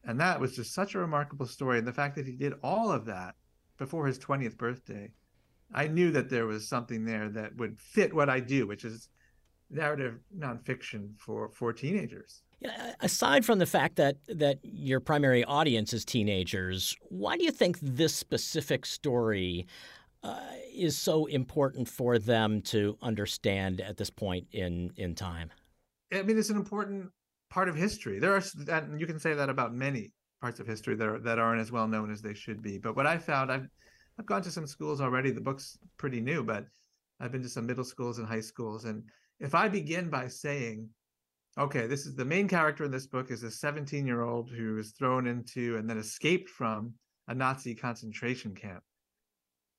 And 0.05 0.21
that 0.21 0.39
was 0.39 0.55
just 0.55 0.75
such 0.75 0.95
a 0.95 0.99
remarkable 0.99 1.47
story. 1.47 1.79
And 1.79 1.89
the 1.89 1.93
fact 1.93 2.17
that 2.17 2.27
he 2.27 2.37
did 2.37 2.53
all 2.63 2.93
of 2.93 3.07
that 3.07 3.35
before 3.79 4.07
his 4.07 4.19
20th 4.19 4.59
birthday 4.59 5.11
I 5.73 5.89
knew 5.89 6.11
that 6.13 6.29
there 6.29 6.47
was 6.47 6.69
something 6.69 7.05
there 7.05 7.29
that 7.31 7.57
would 7.57 7.79
fit 7.79 8.15
what 8.15 8.29
I 8.29 8.41
do, 8.41 8.67
which 8.67 8.85
is 8.85 9.09
narrative 9.71 10.21
nonfiction 10.37 11.11
for 11.19 11.51
for 11.51 11.73
teenagers. 11.73 12.43
Aside 13.01 13.45
from 13.45 13.59
the 13.59 13.67
fact 13.67 13.97
that 13.97 14.17
that 14.29 14.59
your 14.63 15.01
primary 15.01 15.45
audience 15.45 15.93
is 15.93 16.05
teenagers, 16.05 16.97
why 17.09 17.37
do 17.37 17.45
you 17.45 17.51
think 17.51 17.79
this 17.81 18.15
specific 18.15 18.87
story 18.87 19.67
uh, 20.23 20.41
is 20.75 20.97
so 20.97 21.27
important 21.27 21.89
for 21.89 22.19
them 22.19 22.63
to 22.63 22.97
understand 23.03 23.81
at 23.81 23.97
this 23.97 24.11
point 24.11 24.47
in 24.53 24.93
in 24.97 25.15
time? 25.15 25.51
I 26.13 26.23
mean, 26.23 26.39
it's 26.39 26.51
an 26.51 26.57
important 26.57 27.11
part 27.51 27.69
of 27.69 27.75
history. 27.75 28.19
There 28.19 28.35
are, 28.35 28.43
and 28.69 29.01
you 29.01 29.07
can 29.07 29.19
say 29.19 29.35
that 29.35 29.49
about 29.49 29.75
many 29.75 30.13
parts 30.41 30.61
of 30.61 30.67
history 30.67 30.95
that 30.95 31.09
are, 31.09 31.19
that 31.21 31.39
aren't 31.39 31.61
as 31.61 31.73
well 31.73 31.89
known 31.89 32.11
as 32.11 32.23
they 32.23 32.35
should 32.35 32.63
be. 32.63 32.79
But 32.79 32.97
what 32.97 33.07
I 33.07 33.19
found, 33.19 33.51
I've 33.51 33.69
I've 34.19 34.27
gone 34.27 34.43
to 34.43 34.51
some 34.51 34.67
schools 34.67 35.01
already. 35.01 35.31
The 35.31 35.41
book's 35.41 35.79
pretty 35.97 36.21
new, 36.21 36.45
but 36.45 36.67
I've 37.21 37.33
been 37.33 37.43
to 37.43 37.49
some 37.49 37.67
middle 37.67 37.85
schools 37.85 38.19
and 38.19 38.27
high 38.27 38.41
schools. 38.41 38.85
And 38.85 39.05
if 39.41 39.55
I 39.55 39.69
begin 39.69 40.09
by 40.11 40.29
saying, 40.29 40.89
okay, 41.59 41.87
this 41.87 42.07
is 42.07 42.15
the 42.15 42.25
main 42.25 42.49
character 42.49 42.85
in 42.85 42.91
this 42.91 43.07
book 43.07 43.31
is 43.31 43.43
a 43.43 43.51
17 43.51 44.07
year 44.07 44.23
old 44.23 44.51
who 44.51 44.75
was 44.75 44.93
thrown 44.93 45.27
into 45.27 45.77
and 45.77 45.89
then 45.89 45.99
escaped 45.99 46.49
from 46.49 46.95
a 47.29 47.35
Nazi 47.35 47.75
concentration 47.75 48.55
camp. 48.55 48.83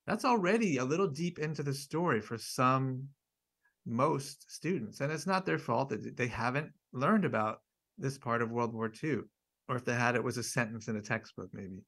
That's 0.08 0.26
already 0.26 0.78
a 0.78 0.86
little 0.86 1.08
deep 1.08 1.40
into 1.40 1.64
the 1.64 1.74
story 1.74 2.22
for 2.22 2.38
some, 2.38 3.08
most 3.86 4.52
students. 4.52 5.00
And 5.00 5.12
it's 5.12 5.28
not 5.28 5.46
their 5.46 5.58
fault 5.58 5.90
that 5.90 6.18
they 6.18 6.28
haven't 6.28 6.72
learned 6.94 7.26
about 7.26 7.60
this 7.98 8.18
part 8.18 8.42
of 8.42 8.52
World 8.52 8.74
War 8.74 8.92
II. 9.04 9.22
Or 9.68 9.76
if 9.76 9.86
they 9.86 9.96
had, 9.96 10.16
it 10.16 10.24
was 10.24 10.38
a 10.38 10.44
sentence 10.44 10.88
in 10.88 10.96
a 10.98 11.02
textbook, 11.02 11.50
maybe 11.54 11.82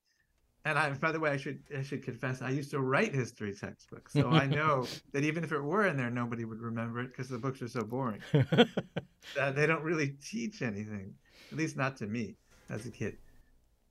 and 0.68 0.78
I, 0.78 0.90
by 0.92 1.14
the 1.14 1.20
way, 1.20 1.30
I 1.30 1.38
should 1.38 1.60
I 1.76 1.82
should 1.82 2.04
confess, 2.04 2.42
I 2.42 2.50
used 2.50 2.72
to 2.72 2.82
write 2.82 3.16
history 3.16 3.54
textbooks, 3.56 4.12
so 4.12 4.30
I 4.30 4.48
know 4.48 4.86
that 5.14 5.24
even 5.24 5.46
if 5.46 5.54
it 5.54 5.62
were 5.62 5.88
in 5.88 5.96
there, 5.96 6.10
nobody 6.10 6.44
would 6.44 6.60
remember 6.60 7.00
it 7.00 7.08
because 7.08 7.30
the 7.30 7.38
books 7.38 7.62
are 7.62 7.70
so 7.70 7.84
boring. 7.84 8.22
uh, 8.34 9.52
they 9.52 9.66
don't 9.66 9.82
really 9.82 10.10
teach 10.22 10.62
anything, 10.62 11.14
at 11.54 11.58
least 11.58 11.78
not 11.78 11.96
to 11.98 12.08
me 12.08 12.36
as 12.70 12.86
a 12.86 12.92
kid. 12.92 13.16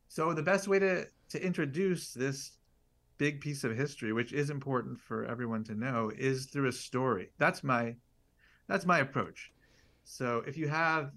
So 0.08 0.34
the 0.34 0.42
best 0.42 0.68
way 0.68 0.78
to 0.78 1.06
to 1.30 1.42
introduce 1.42 2.12
this 2.12 2.58
big 3.16 3.40
piece 3.40 3.64
of 3.64 3.74
history, 3.74 4.12
which 4.12 4.34
is 4.34 4.50
important 4.50 5.00
for 5.00 5.24
everyone 5.24 5.64
to 5.64 5.74
know, 5.74 6.12
is 6.14 6.44
through 6.44 6.68
a 6.68 6.72
story. 6.72 7.30
That's 7.38 7.64
my 7.64 7.94
that's 8.68 8.84
my 8.84 8.98
approach. 8.98 9.50
So 10.04 10.42
if 10.46 10.58
you 10.58 10.68
have 10.68 11.12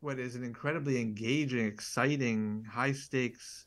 what 0.00 0.18
is 0.18 0.36
an 0.36 0.44
incredibly 0.44 1.00
engaging, 1.00 1.64
exciting, 1.64 2.66
high 2.70 2.92
stakes 2.92 3.64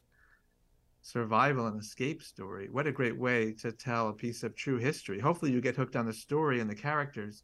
survival 1.08 1.68
and 1.68 1.80
escape 1.80 2.22
story. 2.22 2.68
What 2.70 2.86
a 2.86 2.92
great 2.92 3.18
way 3.18 3.54
to 3.62 3.72
tell 3.72 4.10
a 4.10 4.14
piece 4.14 4.44
of 4.44 4.56
true 4.56 4.78
history. 4.78 5.20
Hopefully, 5.20 5.54
you 5.54 5.62
get 5.62 5.78
hooked 5.78 5.96
on 5.96 6.06
the 6.06 6.12
story 6.12 6.60
and 6.60 6.70
the 6.70 6.76
characters, 6.76 7.44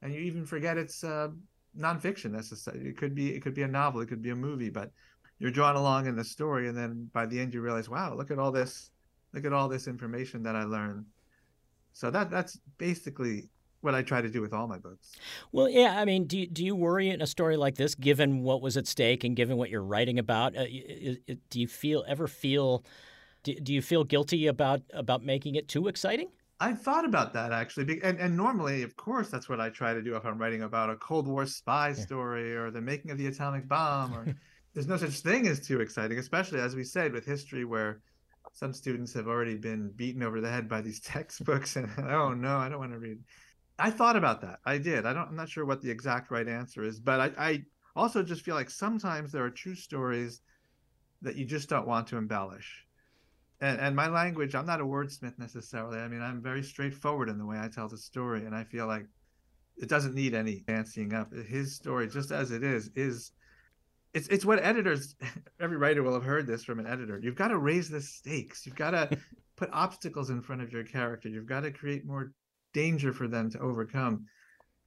and 0.00 0.14
you 0.14 0.20
even 0.20 0.46
forget 0.46 0.78
it's 0.78 1.02
uh, 1.02 1.30
nonfiction 1.76 2.30
necessarily. 2.30 2.86
It 2.86 2.96
could 2.96 3.12
be 3.12 3.34
it 3.34 3.40
could 3.42 3.54
be 3.54 3.62
a 3.62 3.68
novel, 3.68 4.00
it 4.00 4.06
could 4.06 4.22
be 4.22 4.30
a 4.30 4.36
movie, 4.36 4.70
but 4.70 4.92
you're 5.40 5.50
drawn 5.50 5.74
along 5.74 6.06
in 6.06 6.14
the 6.14 6.22
story, 6.22 6.68
and 6.68 6.78
then 6.78 7.10
by 7.12 7.26
the 7.26 7.40
end 7.40 7.52
you 7.52 7.62
realize, 7.62 7.88
wow, 7.88 8.14
look 8.14 8.30
at 8.30 8.38
all 8.38 8.52
this, 8.52 8.92
look 9.32 9.44
at 9.44 9.52
all 9.52 9.68
this 9.68 9.88
information 9.88 10.44
that 10.44 10.54
I 10.54 10.62
learned. 10.62 11.04
So 11.94 12.12
that 12.12 12.30
that's 12.30 12.60
basically 12.78 13.48
what 13.84 13.94
I 13.94 14.02
try 14.02 14.20
to 14.20 14.28
do 14.28 14.40
with 14.40 14.52
all 14.52 14.66
my 14.66 14.78
books. 14.78 15.12
Well, 15.52 15.68
yeah, 15.68 16.00
I 16.00 16.04
mean, 16.04 16.26
do 16.26 16.38
you, 16.38 16.46
do 16.46 16.64
you 16.64 16.74
worry 16.74 17.10
in 17.10 17.20
a 17.22 17.26
story 17.26 17.56
like 17.56 17.76
this, 17.76 17.94
given 17.94 18.42
what 18.42 18.62
was 18.62 18.76
at 18.76 18.86
stake 18.86 19.24
and 19.24 19.36
given 19.36 19.56
what 19.56 19.70
you're 19.70 19.84
writing 19.84 20.18
about? 20.18 20.56
Uh, 20.56 20.64
do 21.50 21.60
you 21.60 21.68
feel 21.68 22.04
ever 22.08 22.26
feel 22.26 22.84
do, 23.44 23.54
do 23.54 23.72
you 23.72 23.82
feel 23.82 24.02
guilty 24.04 24.46
about 24.48 24.80
about 24.92 25.22
making 25.22 25.54
it 25.54 25.68
too 25.68 25.86
exciting? 25.86 26.28
I've 26.60 26.80
thought 26.80 27.04
about 27.04 27.32
that 27.34 27.52
actually, 27.52 28.00
and, 28.02 28.18
and 28.18 28.36
normally, 28.36 28.82
of 28.82 28.96
course, 28.96 29.28
that's 29.28 29.48
what 29.48 29.60
I 29.60 29.68
try 29.68 29.92
to 29.92 30.00
do 30.00 30.16
if 30.16 30.24
I'm 30.24 30.38
writing 30.38 30.62
about 30.62 30.88
a 30.88 30.96
Cold 30.96 31.26
War 31.26 31.46
spy 31.46 31.88
yeah. 31.88 31.94
story 31.94 32.56
or 32.56 32.70
the 32.70 32.80
making 32.80 33.10
of 33.10 33.18
the 33.18 33.26
atomic 33.26 33.68
bomb. 33.68 34.14
Or 34.14 34.34
there's 34.74 34.86
no 34.86 34.96
such 34.96 35.20
thing 35.20 35.46
as 35.46 35.60
too 35.60 35.80
exciting, 35.80 36.18
especially 36.18 36.60
as 36.60 36.74
we 36.74 36.84
said 36.84 37.12
with 37.12 37.26
history, 37.26 37.64
where 37.64 38.00
some 38.52 38.72
students 38.72 39.12
have 39.12 39.26
already 39.26 39.56
been 39.56 39.90
beaten 39.96 40.22
over 40.22 40.40
the 40.40 40.48
head 40.48 40.68
by 40.68 40.80
these 40.80 41.00
textbooks, 41.14 41.76
and 41.76 41.90
oh 41.98 42.32
no, 42.32 42.56
I 42.56 42.68
don't 42.68 42.78
want 42.78 42.92
to 42.92 42.98
read 42.98 43.18
I 43.78 43.90
thought 43.90 44.16
about 44.16 44.40
that. 44.42 44.60
I 44.64 44.78
did. 44.78 45.04
I 45.04 45.12
don't. 45.12 45.28
I'm 45.28 45.36
not 45.36 45.48
sure 45.48 45.64
what 45.64 45.82
the 45.82 45.90
exact 45.90 46.30
right 46.30 46.46
answer 46.46 46.84
is, 46.84 47.00
but 47.00 47.20
I, 47.20 47.30
I 47.38 47.64
also 47.96 48.22
just 48.22 48.42
feel 48.42 48.54
like 48.54 48.70
sometimes 48.70 49.32
there 49.32 49.44
are 49.44 49.50
true 49.50 49.74
stories 49.74 50.40
that 51.22 51.36
you 51.36 51.44
just 51.44 51.68
don't 51.68 51.86
want 51.86 52.06
to 52.08 52.16
embellish. 52.16 52.86
And, 53.60 53.80
and 53.80 53.96
my 53.96 54.08
language, 54.08 54.54
I'm 54.54 54.66
not 54.66 54.80
a 54.80 54.84
wordsmith 54.84 55.38
necessarily. 55.38 55.98
I 55.98 56.08
mean, 56.08 56.20
I'm 56.20 56.42
very 56.42 56.62
straightforward 56.62 57.28
in 57.28 57.38
the 57.38 57.46
way 57.46 57.58
I 57.58 57.68
tell 57.68 57.88
the 57.88 57.96
story, 57.96 58.44
and 58.44 58.54
I 58.54 58.64
feel 58.64 58.86
like 58.86 59.06
it 59.76 59.88
doesn't 59.88 60.14
need 60.14 60.34
any 60.34 60.60
fancying 60.66 61.14
up. 61.14 61.32
His 61.32 61.74
story, 61.74 62.08
just 62.08 62.30
as 62.30 62.50
it 62.50 62.62
is, 62.62 62.90
is 62.94 63.32
it's 64.12 64.28
it's 64.28 64.44
what 64.44 64.60
editors. 64.60 65.16
Every 65.60 65.76
writer 65.76 66.02
will 66.02 66.14
have 66.14 66.24
heard 66.24 66.46
this 66.46 66.62
from 66.62 66.78
an 66.78 66.86
editor. 66.86 67.18
You've 67.20 67.34
got 67.34 67.48
to 67.48 67.58
raise 67.58 67.88
the 67.88 68.00
stakes. 68.00 68.64
You've 68.64 68.76
got 68.76 68.92
to 68.92 69.18
put 69.56 69.70
obstacles 69.72 70.30
in 70.30 70.42
front 70.42 70.62
of 70.62 70.72
your 70.72 70.84
character. 70.84 71.28
You've 71.28 71.46
got 71.46 71.60
to 71.60 71.72
create 71.72 72.06
more 72.06 72.32
danger 72.74 73.12
for 73.14 73.26
them 73.26 73.50
to 73.50 73.58
overcome. 73.60 74.26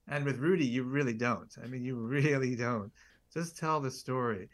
And 0.07 0.23
with 0.23 0.37
Rudy, 0.37 0.65
you 0.65 0.83
really 0.83 1.13
don't. 1.13 1.51
I 1.63 1.67
mean, 1.67 1.83
you 1.83 1.95
really 2.17 2.55
don't. 2.55 2.91
Just 3.33 3.57
tell 3.57 3.79
the 3.79 3.91
story. 3.91 4.49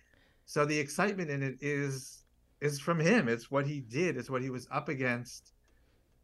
So 0.46 0.66
the 0.66 0.80
excitement 0.80 1.30
in 1.30 1.44
it 1.44 1.58
is 1.60 2.24
is 2.62 2.80
from 2.80 3.00
him. 3.00 3.28
It's 3.28 3.52
what 3.52 3.68
he 3.68 3.82
did, 3.82 4.16
it's 4.16 4.30
what 4.30 4.42
he 4.42 4.50
was 4.50 4.68
up 4.72 4.88
against. 4.88 5.52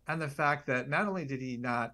And 0.08 0.22
the 0.22 0.30
fact 0.30 0.66
that 0.68 0.89
not 0.89 1.08
only 1.08 1.25
did 1.25 1.42
he 1.42 1.58
not 1.58 1.92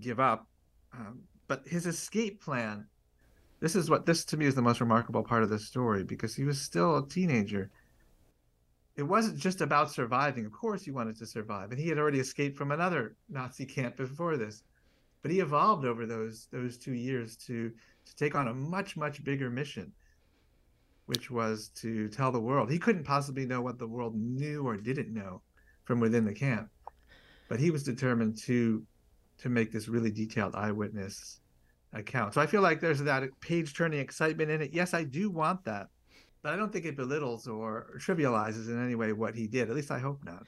give 0.00 0.18
up, 0.18 0.48
um, 0.92 1.20
but 1.46 1.66
his 1.66 1.86
escape 1.86 2.42
plan. 2.42 2.86
This 3.60 3.76
is 3.76 3.88
what 3.88 4.04
this 4.04 4.24
to 4.26 4.36
me 4.36 4.46
is 4.46 4.54
the 4.54 4.62
most 4.62 4.80
remarkable 4.80 5.22
part 5.22 5.42
of 5.42 5.50
the 5.50 5.58
story 5.58 6.02
because 6.02 6.34
he 6.34 6.44
was 6.44 6.60
still 6.60 6.98
a 6.98 7.08
teenager. 7.08 7.70
It 9.00 9.08
wasn't 9.08 9.38
just 9.38 9.60
about 9.60 9.90
surviving. 9.90 10.44
Of 10.46 10.52
course, 10.52 10.84
he 10.84 10.90
wanted 10.90 11.16
to 11.18 11.26
survive, 11.26 11.70
and 11.70 11.80
he 11.80 11.88
had 11.88 11.98
already 11.98 12.20
escaped 12.20 12.56
from 12.56 12.70
another 12.70 13.16
Nazi 13.28 13.66
camp 13.66 13.96
before 13.96 14.36
this. 14.36 14.62
But 15.22 15.30
he 15.30 15.40
evolved 15.40 15.84
over 15.84 16.06
those 16.06 16.48
those 16.52 16.78
two 16.78 16.94
years 16.94 17.36
to 17.46 17.70
to 18.04 18.16
take 18.16 18.34
on 18.34 18.48
a 18.48 18.54
much 18.54 18.96
much 18.96 19.24
bigger 19.24 19.50
mission 19.50 19.92
which 21.10 21.28
was 21.28 21.70
to 21.74 22.08
tell 22.08 22.30
the 22.30 22.38
world. 22.38 22.70
He 22.70 22.78
couldn't 22.78 23.02
possibly 23.02 23.44
know 23.44 23.60
what 23.60 23.80
the 23.80 23.86
world 23.88 24.14
knew 24.14 24.64
or 24.64 24.76
didn't 24.76 25.12
know 25.12 25.42
from 25.82 25.98
within 25.98 26.24
the 26.24 26.32
camp, 26.32 26.68
but 27.48 27.58
he 27.58 27.72
was 27.72 27.82
determined 27.82 28.38
to 28.44 28.86
to 29.38 29.48
make 29.48 29.72
this 29.72 29.88
really 29.88 30.12
detailed 30.12 30.54
eyewitness 30.54 31.40
account. 31.94 32.34
So 32.34 32.40
I 32.40 32.46
feel 32.46 32.60
like 32.60 32.80
there's 32.80 33.02
that 33.02 33.24
page 33.40 33.74
turning 33.74 33.98
excitement 33.98 34.52
in 34.52 34.62
it. 34.62 34.72
Yes, 34.72 34.94
I 34.94 35.02
do 35.02 35.30
want 35.30 35.64
that, 35.64 35.88
but 36.42 36.52
I 36.52 36.56
don't 36.56 36.72
think 36.72 36.84
it 36.84 36.96
belittles 36.96 37.46
or 37.46 37.98
trivializes 37.98 38.68
in 38.68 38.82
any 38.82 38.94
way 38.94 39.12
what 39.12 39.34
he 39.34 39.46
did. 39.46 39.68
At 39.68 39.76
least 39.76 39.90
I 39.90 39.98
hope 39.98 40.24
not. 40.24 40.46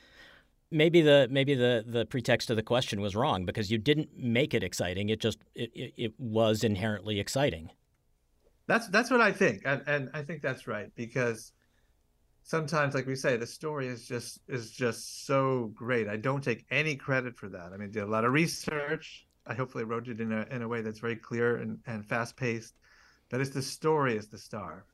Maybe 0.71 1.03
the 1.03 1.29
maybe 1.31 1.55
the 1.55 1.85
the 1.87 2.07
pretext 2.07 2.49
of 2.49 2.57
the 2.57 2.63
question 2.63 3.01
was 3.01 3.15
wrong 3.15 3.45
because 3.45 3.71
you 3.71 3.77
didn't 3.77 4.09
make 4.17 4.55
it 4.55 4.63
exciting. 4.63 5.11
It 5.11 5.21
just 5.21 5.39
it, 5.55 5.71
it, 5.75 5.93
it 5.97 6.13
was 6.19 6.65
inherently 6.65 7.21
exciting. 7.21 7.71
That's 8.67 8.89
that's 8.89 9.11
what 9.11 9.21
I 9.21 9.33
think, 9.33 9.63
and 9.67 9.83
and 9.87 10.11
I 10.15 10.23
think 10.23 10.41
that's 10.41 10.67
right 10.67 10.91
because 10.97 11.53
sometimes, 12.43 12.95
like 12.95 13.07
we 13.07 13.17
say, 13.17 13.37
the 13.37 13.47
story 13.47 13.87
is 13.87 14.07
just 14.07 14.41
is 14.49 14.71
just 14.71 15.27
so 15.27 15.73
great. 15.75 16.09
I 16.09 16.17
don't 16.17 16.43
take 16.43 16.65
any 16.71 16.97
credit 16.97 17.37
for 17.37 17.49
that. 17.51 17.73
I 17.73 17.77
mean, 17.77 17.91
did 17.91 18.03
a 18.03 18.07
lot 18.07 18.25
of 18.25 18.33
research. 18.33 19.27
I 19.47 19.55
hopefully 19.55 19.85
wrote 19.85 20.09
it 20.09 20.21
in 20.21 20.33
a 20.33 20.47
in 20.51 20.63
a 20.63 20.69
way 20.69 20.83
that's 20.83 21.01
very 21.01 21.17
clear 21.17 21.57
and, 21.57 21.79
and 21.87 22.07
fast 22.07 22.37
paced, 22.37 22.75
but 23.29 23.41
it's 23.41 23.51
the 23.51 23.63
story 23.63 24.17
is 24.17 24.29
the 24.29 24.39
star. 24.39 24.85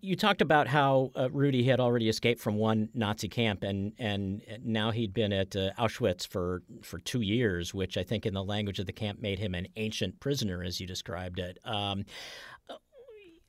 You 0.00 0.16
talked 0.16 0.40
about 0.40 0.66
how 0.66 1.10
uh, 1.14 1.28
Rudy 1.30 1.64
had 1.64 1.80
already 1.80 2.08
escaped 2.08 2.40
from 2.40 2.56
one 2.56 2.88
Nazi 2.94 3.28
camp, 3.28 3.62
and 3.62 3.92
and 3.98 4.42
now 4.64 4.90
he'd 4.90 5.12
been 5.12 5.32
at 5.32 5.54
uh, 5.56 5.70
Auschwitz 5.78 6.26
for 6.26 6.62
for 6.82 6.98
two 6.98 7.20
years, 7.20 7.74
which 7.74 7.96
I 7.96 8.02
think, 8.02 8.26
in 8.26 8.34
the 8.34 8.44
language 8.44 8.78
of 8.78 8.86
the 8.86 8.92
camp, 8.92 9.20
made 9.20 9.38
him 9.38 9.54
an 9.54 9.68
ancient 9.76 10.20
prisoner, 10.20 10.62
as 10.62 10.80
you 10.80 10.86
described 10.86 11.38
it. 11.38 11.58
Um, 11.64 12.04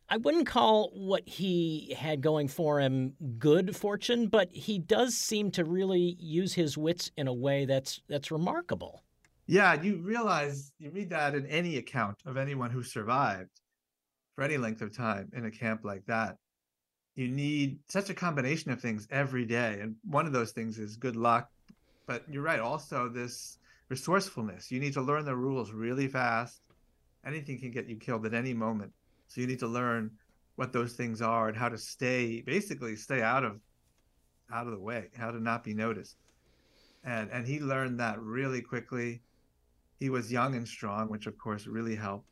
I 0.08 0.18
wouldn't 0.18 0.46
call 0.46 0.92
what 0.94 1.28
he 1.28 1.96
had 1.98 2.22
going 2.22 2.48
for 2.48 2.80
him 2.80 3.14
good 3.40 3.76
fortune, 3.76 4.28
but 4.28 4.50
he 4.52 4.78
does 4.78 5.16
seem 5.16 5.50
to 5.52 5.66
really 5.66 6.16
use 6.20 6.54
his 6.54 6.78
wits 6.78 7.12
in 7.18 7.28
a 7.28 7.34
way 7.34 7.66
that's 7.66 8.02
that's 8.08 8.32
remarkable. 8.32 9.04
Yeah, 9.48 9.80
you 9.82 9.98
realize 9.98 10.72
you 10.80 10.92
read 10.92 11.10
that 11.12 11.36
in 11.36 11.46
any 11.48 11.78
account 11.78 12.18
of 12.26 12.38
anyone 12.38 12.72
who 12.72 12.84
survived 12.84 13.50
for 14.36 14.44
any 14.44 14.58
length 14.58 14.82
of 14.82 14.96
time 14.96 15.32
in 15.36 15.46
a 15.46 15.52
camp 15.52 15.82
like 15.84 16.06
that. 16.06 16.38
You 17.16 17.30
need 17.30 17.80
such 17.88 18.10
a 18.10 18.14
combination 18.14 18.72
of 18.72 18.82
things 18.82 19.08
every 19.10 19.46
day, 19.46 19.80
and 19.82 19.96
one 20.04 20.26
of 20.26 20.34
those 20.34 20.52
things 20.52 20.78
is 20.78 20.98
good 20.98 21.16
luck. 21.16 21.50
But 22.08 22.24
you're 22.30 22.44
right, 22.44 22.60
also 22.60 23.08
this 23.10 23.58
resourcefulness. 23.90 24.70
You 24.72 24.80
need 24.80 24.94
to 24.94 25.02
learn 25.02 25.26
the 25.26 25.36
rules 25.36 25.72
really 25.72 26.08
fast. 26.08 26.62
Anything 27.26 27.60
can 27.60 27.72
get 27.72 27.88
you 27.88 27.96
killed 27.96 28.26
at 28.26 28.34
any 28.34 28.54
moment 28.54 28.92
so 29.28 29.42
you 29.42 29.48
need 29.48 29.60
to 29.60 29.68
learn 29.68 30.12
what 30.56 30.72
those 30.72 30.94
things 30.94 31.22
are 31.22 31.48
and 31.48 31.58
how 31.58 31.70
to 31.70 31.78
stay 31.78 32.42
basically 32.42 32.96
stay 32.96 33.22
out 33.22 33.44
of 33.44 33.60
out 34.54 34.68
of 34.68 34.74
the 34.74 34.80
way, 34.80 35.10
how 35.18 35.32
to 35.32 35.40
not 35.40 35.64
be 35.64 35.74
noticed. 35.74 36.18
And 37.04 37.30
and 37.32 37.46
he 37.48 37.60
learned 37.60 38.00
that 38.00 38.22
really 38.22 38.62
quickly. 38.62 39.22
He 40.00 40.10
was 40.10 40.32
young 40.32 40.56
and 40.56 40.68
strong, 40.68 41.10
which 41.10 41.26
of 41.26 41.38
course 41.38 41.68
really 41.68 41.96
helped. 41.96 42.28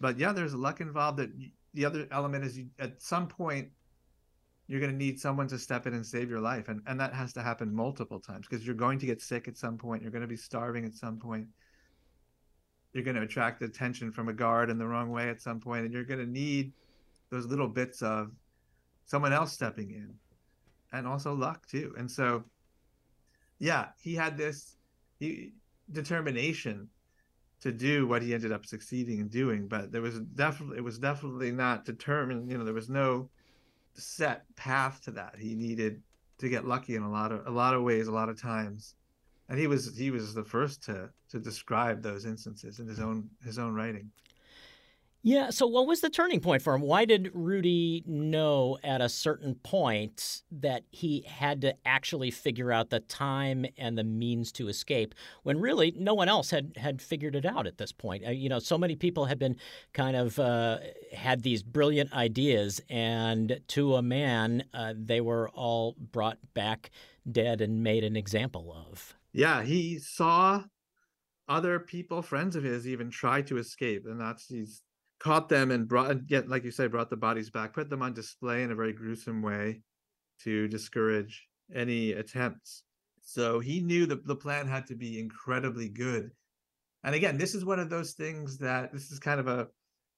But 0.00 0.18
yeah, 0.18 0.32
there's 0.32 0.54
luck 0.54 0.80
involved. 0.80 1.18
That 1.18 1.30
the 1.74 1.84
other 1.84 2.06
element 2.10 2.44
is 2.44 2.58
you, 2.58 2.68
at 2.78 3.00
some 3.02 3.28
point 3.28 3.68
you're 4.66 4.80
going 4.80 4.92
to 4.92 4.96
need 4.96 5.18
someone 5.18 5.48
to 5.48 5.58
step 5.58 5.86
in 5.86 5.94
and 5.94 6.06
save 6.06 6.30
your 6.30 6.40
life, 6.40 6.68
and 6.68 6.80
and 6.86 6.98
that 7.00 7.14
has 7.14 7.32
to 7.34 7.42
happen 7.42 7.74
multiple 7.74 8.20
times 8.20 8.46
because 8.48 8.66
you're 8.66 8.74
going 8.74 8.98
to 8.98 9.06
get 9.06 9.20
sick 9.20 9.48
at 9.48 9.56
some 9.56 9.76
point. 9.78 10.02
You're 10.02 10.12
going 10.12 10.22
to 10.22 10.28
be 10.28 10.36
starving 10.36 10.84
at 10.84 10.94
some 10.94 11.18
point 11.18 11.46
you're 12.92 13.04
going 13.04 13.16
to 13.16 13.22
attract 13.22 13.62
attention 13.62 14.10
from 14.10 14.28
a 14.28 14.32
guard 14.32 14.70
in 14.70 14.78
the 14.78 14.86
wrong 14.86 15.10
way 15.10 15.28
at 15.28 15.40
some 15.40 15.60
point 15.60 15.84
and 15.84 15.94
you're 15.94 16.04
going 16.04 16.20
to 16.20 16.30
need 16.30 16.72
those 17.30 17.46
little 17.46 17.68
bits 17.68 18.02
of 18.02 18.30
someone 19.06 19.32
else 19.32 19.52
stepping 19.52 19.90
in 19.90 20.14
and 20.92 21.06
also 21.06 21.34
luck 21.34 21.66
too 21.66 21.94
and 21.98 22.10
so 22.10 22.42
yeah 23.58 23.86
he 24.00 24.14
had 24.14 24.36
this 24.36 24.76
he, 25.18 25.52
determination 25.92 26.88
to 27.60 27.72
do 27.72 28.06
what 28.06 28.22
he 28.22 28.32
ended 28.32 28.52
up 28.52 28.64
succeeding 28.64 29.20
in 29.20 29.28
doing 29.28 29.68
but 29.68 29.92
there 29.92 30.02
was 30.02 30.18
definitely 30.20 30.78
it 30.78 30.84
was 30.84 30.98
definitely 30.98 31.50
not 31.50 31.84
determined 31.84 32.50
you 32.50 32.56
know 32.56 32.64
there 32.64 32.74
was 32.74 32.88
no 32.88 33.28
set 33.94 34.44
path 34.56 35.00
to 35.04 35.10
that. 35.12 35.36
He 35.38 35.54
needed 35.54 36.02
to 36.38 36.48
get 36.48 36.66
lucky 36.66 36.96
in 36.96 37.02
a 37.02 37.10
lot 37.10 37.32
of 37.32 37.46
a 37.46 37.50
lot 37.50 37.74
of 37.74 37.82
ways 37.82 38.08
a 38.08 38.12
lot 38.12 38.28
of 38.28 38.40
times. 38.40 38.94
And 39.48 39.58
he 39.58 39.66
was 39.66 39.96
he 39.96 40.10
was 40.10 40.34
the 40.34 40.44
first 40.44 40.82
to 40.84 41.10
to 41.30 41.38
describe 41.38 42.02
those 42.02 42.24
instances 42.24 42.78
in 42.78 42.86
his 42.86 42.98
hmm. 42.98 43.04
own 43.04 43.30
his 43.44 43.58
own 43.58 43.74
writing. 43.74 44.10
Yeah. 45.22 45.50
So, 45.50 45.66
what 45.66 45.86
was 45.86 46.00
the 46.00 46.08
turning 46.08 46.40
point 46.40 46.62
for 46.62 46.74
him? 46.74 46.80
Why 46.80 47.04
did 47.04 47.30
Rudy 47.34 48.02
know 48.06 48.78
at 48.82 49.00
a 49.02 49.08
certain 49.08 49.54
point 49.56 50.42
that 50.50 50.84
he 50.90 51.22
had 51.28 51.60
to 51.60 51.74
actually 51.84 52.30
figure 52.30 52.72
out 52.72 52.88
the 52.90 53.00
time 53.00 53.66
and 53.76 53.98
the 53.98 54.04
means 54.04 54.50
to 54.52 54.68
escape 54.68 55.14
when 55.42 55.60
really 55.60 55.92
no 55.96 56.14
one 56.14 56.28
else 56.28 56.50
had, 56.50 56.72
had 56.76 57.02
figured 57.02 57.36
it 57.36 57.44
out 57.44 57.66
at 57.66 57.76
this 57.76 57.92
point? 57.92 58.26
Uh, 58.26 58.30
you 58.30 58.48
know, 58.48 58.58
so 58.58 58.78
many 58.78 58.96
people 58.96 59.26
had 59.26 59.38
been 59.38 59.56
kind 59.92 60.16
of 60.16 60.38
uh, 60.38 60.78
had 61.12 61.42
these 61.42 61.62
brilliant 61.62 62.12
ideas, 62.14 62.80
and 62.88 63.60
to 63.68 63.96
a 63.96 64.02
man, 64.02 64.64
uh, 64.72 64.94
they 64.96 65.20
were 65.20 65.50
all 65.50 65.96
brought 66.12 66.38
back 66.54 66.90
dead 67.30 67.60
and 67.60 67.82
made 67.82 68.04
an 68.04 68.16
example 68.16 68.74
of 68.90 69.14
yeah, 69.32 69.62
he 69.62 69.98
saw 69.98 70.64
other 71.48 71.78
people, 71.78 72.22
friends 72.22 72.56
of 72.56 72.64
his, 72.64 72.86
even 72.86 73.10
try 73.10 73.42
to 73.42 73.58
escape. 73.58 74.06
And 74.06 74.20
that's 74.20 74.50
Nazis 74.50 74.82
caught 75.20 75.48
them 75.48 75.70
and 75.70 75.86
brought, 75.86 76.16
yet, 76.28 76.48
like 76.48 76.64
you 76.64 76.70
say, 76.70 76.86
brought 76.88 77.10
the 77.10 77.16
bodies 77.16 77.50
back, 77.50 77.74
put 77.74 77.88
them 77.88 78.02
on 78.02 78.12
display 78.12 78.62
in 78.62 78.72
a 78.72 78.74
very 78.74 78.92
gruesome 78.92 79.42
way 79.42 79.82
to 80.42 80.66
discourage 80.66 81.46
any 81.74 82.12
attempts. 82.12 82.82
So 83.22 83.60
he 83.60 83.80
knew 83.80 84.06
that 84.06 84.26
the 84.26 84.34
plan 84.34 84.66
had 84.66 84.86
to 84.88 84.96
be 84.96 85.20
incredibly 85.20 85.88
good. 85.88 86.30
And 87.04 87.14
again, 87.14 87.38
this 87.38 87.54
is 87.54 87.64
one 87.64 87.78
of 87.78 87.90
those 87.90 88.12
things 88.12 88.58
that 88.58 88.92
this 88.92 89.10
is 89.10 89.18
kind 89.18 89.38
of 89.38 89.46
a, 89.46 89.68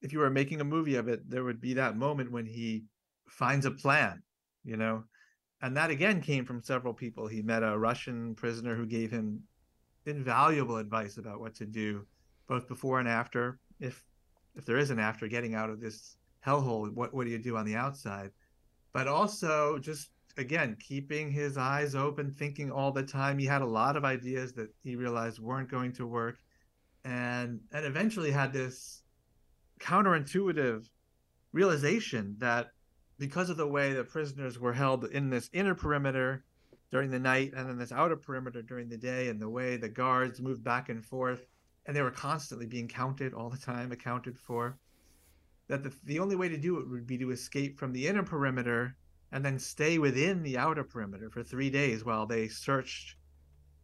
if 0.00 0.12
you 0.12 0.20
were 0.20 0.30
making 0.30 0.60
a 0.60 0.64
movie 0.64 0.96
of 0.96 1.08
it, 1.08 1.28
there 1.28 1.44
would 1.44 1.60
be 1.60 1.74
that 1.74 1.96
moment 1.96 2.32
when 2.32 2.46
he 2.46 2.84
finds 3.28 3.66
a 3.66 3.70
plan, 3.70 4.22
you 4.64 4.76
know, 4.76 5.04
and 5.62 5.76
that 5.76 5.90
again 5.90 6.20
came 6.20 6.44
from 6.44 6.62
several 6.62 6.94
people. 6.94 7.26
He 7.26 7.42
met 7.42 7.62
a 7.62 7.78
Russian 7.78 8.34
prisoner 8.34 8.74
who 8.74 8.86
gave 8.86 9.10
him 9.10 9.42
invaluable 10.06 10.76
advice 10.76 11.18
about 11.18 11.40
what 11.40 11.54
to 11.56 11.66
do, 11.66 12.06
both 12.48 12.66
before 12.66 12.98
and 12.98 13.08
after. 13.08 13.58
If 13.78 14.02
if 14.54 14.64
there 14.64 14.78
is 14.78 14.90
an 14.90 14.98
after 14.98 15.28
getting 15.28 15.54
out 15.54 15.70
of 15.70 15.80
this 15.80 16.16
hellhole, 16.46 16.92
what 16.92 17.14
what 17.14 17.24
do 17.24 17.30
you 17.30 17.38
do 17.38 17.56
on 17.56 17.66
the 17.66 17.76
outside? 17.76 18.30
But 18.92 19.08
also 19.08 19.78
just 19.78 20.10
again 20.36 20.76
keeping 20.80 21.30
his 21.30 21.56
eyes 21.56 21.94
open, 21.94 22.30
thinking 22.30 22.70
all 22.70 22.92
the 22.92 23.02
time. 23.02 23.38
He 23.38 23.46
had 23.46 23.62
a 23.62 23.66
lot 23.66 23.96
of 23.96 24.04
ideas 24.04 24.52
that 24.54 24.68
he 24.82 24.96
realized 24.96 25.38
weren't 25.38 25.70
going 25.70 25.92
to 25.94 26.06
work, 26.06 26.38
and 27.04 27.60
and 27.72 27.84
eventually 27.86 28.30
had 28.30 28.52
this 28.52 29.02
counterintuitive 29.80 30.88
realization 31.52 32.36
that 32.38 32.70
because 33.18 33.50
of 33.50 33.56
the 33.56 33.66
way 33.66 33.92
the 33.92 34.04
prisoners 34.04 34.58
were 34.58 34.72
held 34.72 35.04
in 35.04 35.30
this 35.30 35.50
inner 35.52 35.74
perimeter 35.74 36.44
during 36.90 37.10
the 37.10 37.18
night 37.18 37.52
and 37.56 37.68
then 37.68 37.78
this 37.78 37.92
outer 37.92 38.16
perimeter 38.16 38.62
during 38.62 38.88
the 38.88 38.96
day 38.96 39.28
and 39.28 39.40
the 39.40 39.48
way 39.48 39.76
the 39.76 39.88
guards 39.88 40.40
moved 40.40 40.62
back 40.62 40.88
and 40.88 41.04
forth 41.04 41.46
and 41.86 41.96
they 41.96 42.02
were 42.02 42.10
constantly 42.10 42.66
being 42.66 42.88
counted 42.88 43.34
all 43.34 43.50
the 43.50 43.58
time 43.58 43.92
accounted 43.92 44.38
for 44.38 44.78
that 45.68 45.82
the, 45.82 45.92
the 46.04 46.18
only 46.18 46.36
way 46.36 46.48
to 46.48 46.56
do 46.56 46.78
it 46.78 46.88
would 46.88 47.06
be 47.06 47.18
to 47.18 47.30
escape 47.30 47.78
from 47.78 47.92
the 47.92 48.06
inner 48.06 48.22
perimeter 48.22 48.96
and 49.32 49.44
then 49.44 49.58
stay 49.58 49.98
within 49.98 50.42
the 50.42 50.58
outer 50.58 50.84
perimeter 50.84 51.30
for 51.30 51.42
three 51.42 51.70
days 51.70 52.04
while 52.04 52.26
they 52.26 52.48
searched 52.48 53.16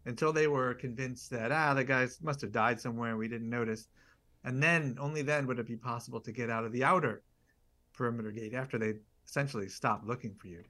until 0.06 0.32
they 0.32 0.46
were 0.46 0.74
convinced 0.74 1.30
that 1.30 1.52
ah 1.52 1.74
the 1.74 1.84
guys 1.84 2.18
must 2.22 2.40
have 2.40 2.52
died 2.52 2.80
somewhere 2.80 3.10
and 3.10 3.18
we 3.18 3.28
didn't 3.28 3.50
notice 3.50 3.88
and 4.44 4.62
then 4.62 4.96
only 5.00 5.22
then 5.22 5.46
would 5.46 5.58
it 5.58 5.66
be 5.66 5.76
possible 5.76 6.20
to 6.20 6.32
get 6.32 6.50
out 6.50 6.64
of 6.64 6.72
the 6.72 6.84
outer 6.84 7.22
perimeter 7.92 8.30
gate 8.30 8.54
after 8.54 8.78
they 8.78 8.94
essentially 9.26 9.68
stopped 9.68 10.06
looking 10.06 10.34
for 10.34 10.46
you. 10.46 10.62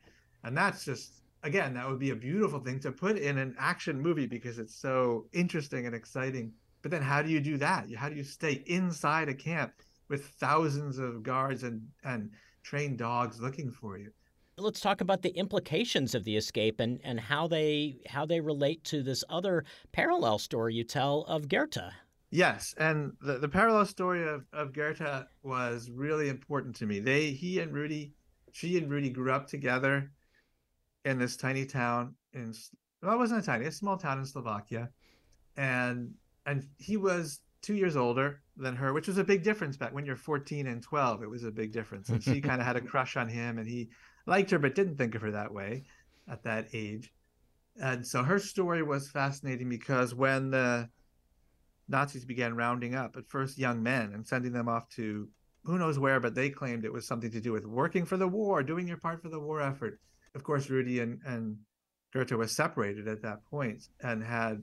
And 0.42 0.56
that's 0.56 0.84
just 0.84 1.22
again, 1.44 1.74
that 1.74 1.88
would 1.88 2.00
be 2.00 2.10
a 2.10 2.16
beautiful 2.16 2.58
thing 2.58 2.80
to 2.80 2.90
put 2.90 3.16
in 3.16 3.38
an 3.38 3.54
action 3.58 4.00
movie 4.00 4.26
because 4.26 4.58
it's 4.58 4.74
so 4.74 5.26
interesting 5.32 5.86
and 5.86 5.94
exciting. 5.94 6.52
But 6.82 6.90
then 6.90 7.02
how 7.02 7.22
do 7.22 7.30
you 7.30 7.40
do 7.40 7.56
that? 7.58 7.92
How 7.94 8.08
do 8.08 8.14
you 8.14 8.24
stay 8.24 8.62
inside 8.66 9.28
a 9.28 9.34
camp 9.34 9.72
with 10.08 10.26
thousands 10.26 10.98
of 10.98 11.22
guards 11.22 11.62
and 11.62 11.88
and 12.04 12.30
trained 12.62 12.98
dogs 12.98 13.40
looking 13.40 13.70
for 13.70 13.98
you? 13.98 14.12
let's 14.60 14.80
talk 14.80 15.00
about 15.00 15.22
the 15.22 15.30
implications 15.30 16.14
of 16.14 16.24
the 16.24 16.36
escape 16.36 16.80
and, 16.80 17.00
and 17.04 17.20
how 17.20 17.46
they 17.46 18.00
how 18.08 18.26
they 18.26 18.40
relate 18.40 18.82
to 18.84 19.02
this 19.02 19.24
other 19.28 19.64
parallel 19.92 20.38
story 20.38 20.74
you 20.74 20.84
tell 20.84 21.22
of 21.22 21.48
Gerta. 21.48 21.92
Yes, 22.30 22.74
and 22.76 23.12
the, 23.22 23.38
the 23.38 23.48
parallel 23.48 23.86
story 23.86 24.28
of, 24.28 24.44
of 24.52 24.72
Gerta 24.72 25.26
was 25.42 25.90
really 25.90 26.28
important 26.28 26.76
to 26.76 26.86
me. 26.86 27.00
They 27.00 27.30
he 27.30 27.60
and 27.60 27.72
Rudy, 27.72 28.12
she 28.52 28.76
and 28.76 28.90
Rudy 28.90 29.10
grew 29.10 29.32
up 29.32 29.46
together 29.46 30.10
in 31.04 31.18
this 31.18 31.36
tiny 31.36 31.64
town 31.64 32.14
in 32.32 32.52
well, 33.02 33.14
it 33.14 33.18
wasn't 33.18 33.42
a 33.42 33.46
tiny, 33.46 33.66
a 33.66 33.72
small 33.72 33.96
town 33.96 34.18
in 34.18 34.26
Slovakia, 34.26 34.90
and 35.56 36.12
and 36.48 36.66
he 36.78 36.96
was 36.96 37.40
two 37.60 37.74
years 37.74 37.96
older 37.96 38.40
than 38.56 38.74
her, 38.74 38.92
which 38.94 39.06
was 39.06 39.18
a 39.18 39.24
big 39.24 39.42
difference 39.42 39.76
back 39.76 39.92
when 39.92 40.06
you're 40.06 40.16
14 40.16 40.66
and 40.66 40.82
12. 40.82 41.22
It 41.22 41.30
was 41.30 41.44
a 41.44 41.50
big 41.50 41.72
difference, 41.72 42.08
and 42.08 42.22
she 42.22 42.40
kind 42.48 42.60
of 42.60 42.66
had 42.66 42.76
a 42.76 42.80
crush 42.80 43.16
on 43.16 43.28
him, 43.28 43.58
and 43.58 43.68
he 43.68 43.90
liked 44.26 44.50
her 44.50 44.58
but 44.58 44.74
didn't 44.74 44.96
think 44.96 45.14
of 45.14 45.22
her 45.22 45.32
that 45.32 45.52
way 45.52 45.84
at 46.30 46.42
that 46.44 46.68
age. 46.72 47.12
And 47.80 48.06
so 48.06 48.22
her 48.22 48.38
story 48.38 48.82
was 48.82 49.10
fascinating 49.10 49.68
because 49.68 50.14
when 50.14 50.50
the 50.50 50.88
Nazis 51.88 52.24
began 52.24 52.56
rounding 52.56 52.94
up 52.94 53.16
at 53.16 53.28
first 53.28 53.58
young 53.58 53.82
men 53.82 54.12
and 54.14 54.26
sending 54.26 54.52
them 54.52 54.68
off 54.68 54.88
to 54.90 55.28
who 55.64 55.78
knows 55.78 55.98
where, 55.98 56.18
but 56.18 56.34
they 56.34 56.48
claimed 56.48 56.84
it 56.84 56.92
was 56.92 57.06
something 57.06 57.30
to 57.30 57.40
do 57.40 57.52
with 57.52 57.66
working 57.66 58.04
for 58.04 58.16
the 58.16 58.28
war, 58.28 58.62
doing 58.62 58.88
your 58.88 58.96
part 58.96 59.22
for 59.22 59.28
the 59.28 59.38
war 59.38 59.60
effort. 59.60 60.00
Of 60.34 60.44
course, 60.44 60.70
Rudy 60.70 61.00
and, 61.00 61.20
and 61.26 61.58
Gerta 62.14 62.38
was 62.38 62.56
separated 62.56 63.06
at 63.06 63.22
that 63.22 63.44
point 63.44 63.88
and 64.02 64.22
had 64.22 64.62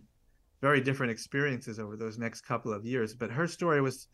very 0.65 0.81
different 0.81 1.11
experiences 1.11 1.77
over 1.79 1.95
those 1.95 2.17
next 2.17 2.41
couple 2.41 2.73
of 2.73 2.83
years. 2.83 3.13
But 3.13 3.29
her 3.29 3.47
story 3.47 3.81
was 3.81 4.07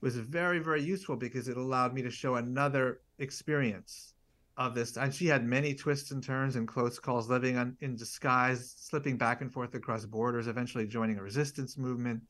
was 0.00 0.16
very, 0.16 0.58
very 0.58 0.82
useful 0.82 1.16
because 1.16 1.46
it 1.46 1.56
allowed 1.56 1.94
me 1.94 2.02
to 2.02 2.10
show 2.10 2.34
another 2.34 2.86
experience 3.20 4.14
of 4.56 4.74
this. 4.74 4.96
And 4.96 5.14
she 5.14 5.26
had 5.28 5.44
many 5.56 5.72
twists 5.72 6.10
and 6.10 6.20
turns 6.20 6.56
and 6.56 6.66
close 6.66 6.98
calls, 6.98 7.30
living 7.30 7.56
on, 7.56 7.76
in 7.80 7.94
disguise, 7.94 8.74
slipping 8.76 9.16
back 9.16 9.40
and 9.40 9.52
forth 9.52 9.72
across 9.76 10.04
borders, 10.04 10.48
eventually 10.48 10.86
joining 10.86 11.16
a 11.18 11.22
resistance 11.22 11.78
movement, 11.78 12.20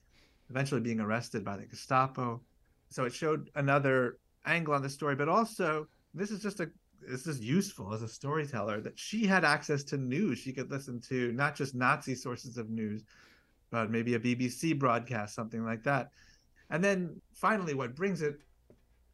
eventually 0.50 0.82
being 0.82 1.00
arrested 1.00 1.42
by 1.42 1.56
the 1.56 1.64
Gestapo. 1.64 2.42
So 2.90 3.04
it 3.04 3.14
showed 3.14 3.50
another 3.54 4.18
angle 4.44 4.74
on 4.74 4.82
the 4.82 4.90
story, 4.90 5.16
but 5.16 5.30
also 5.30 5.88
this 6.12 6.30
is 6.30 6.42
just 6.42 6.60
a 6.60 6.68
this 7.14 7.26
is 7.26 7.40
useful 7.40 7.94
as 7.94 8.02
a 8.02 8.08
storyteller 8.08 8.82
that 8.82 8.98
she 8.98 9.26
had 9.26 9.42
access 9.56 9.82
to 9.84 9.96
news. 9.96 10.38
She 10.38 10.52
could 10.52 10.70
listen 10.70 11.00
to 11.08 11.32
not 11.32 11.56
just 11.56 11.74
Nazi 11.74 12.14
sources 12.14 12.56
of 12.56 12.68
news, 12.68 13.04
but 13.70 13.90
maybe 13.90 14.14
a 14.14 14.20
BBC 14.20 14.78
broadcast, 14.78 15.34
something 15.34 15.64
like 15.64 15.82
that. 15.84 16.10
And 16.70 16.82
then 16.82 17.20
finally, 17.34 17.74
what 17.74 17.94
brings 17.94 18.22
it 18.22 18.38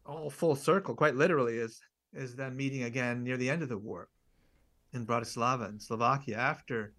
all 0.07 0.31
full 0.31 0.57
circle, 0.57 0.95
quite 0.95 1.17
literally, 1.17 1.59
is 1.59 1.81
is 2.13 2.35
them 2.35 2.57
meeting 2.57 2.85
again 2.85 3.23
near 3.23 3.37
the 3.37 3.49
end 3.49 3.63
of 3.63 3.69
the 3.69 3.79
war 3.79 4.09
in 4.93 5.07
Bratislava 5.07 5.69
in 5.69 5.79
Slovakia 5.79 6.37
after 6.37 6.93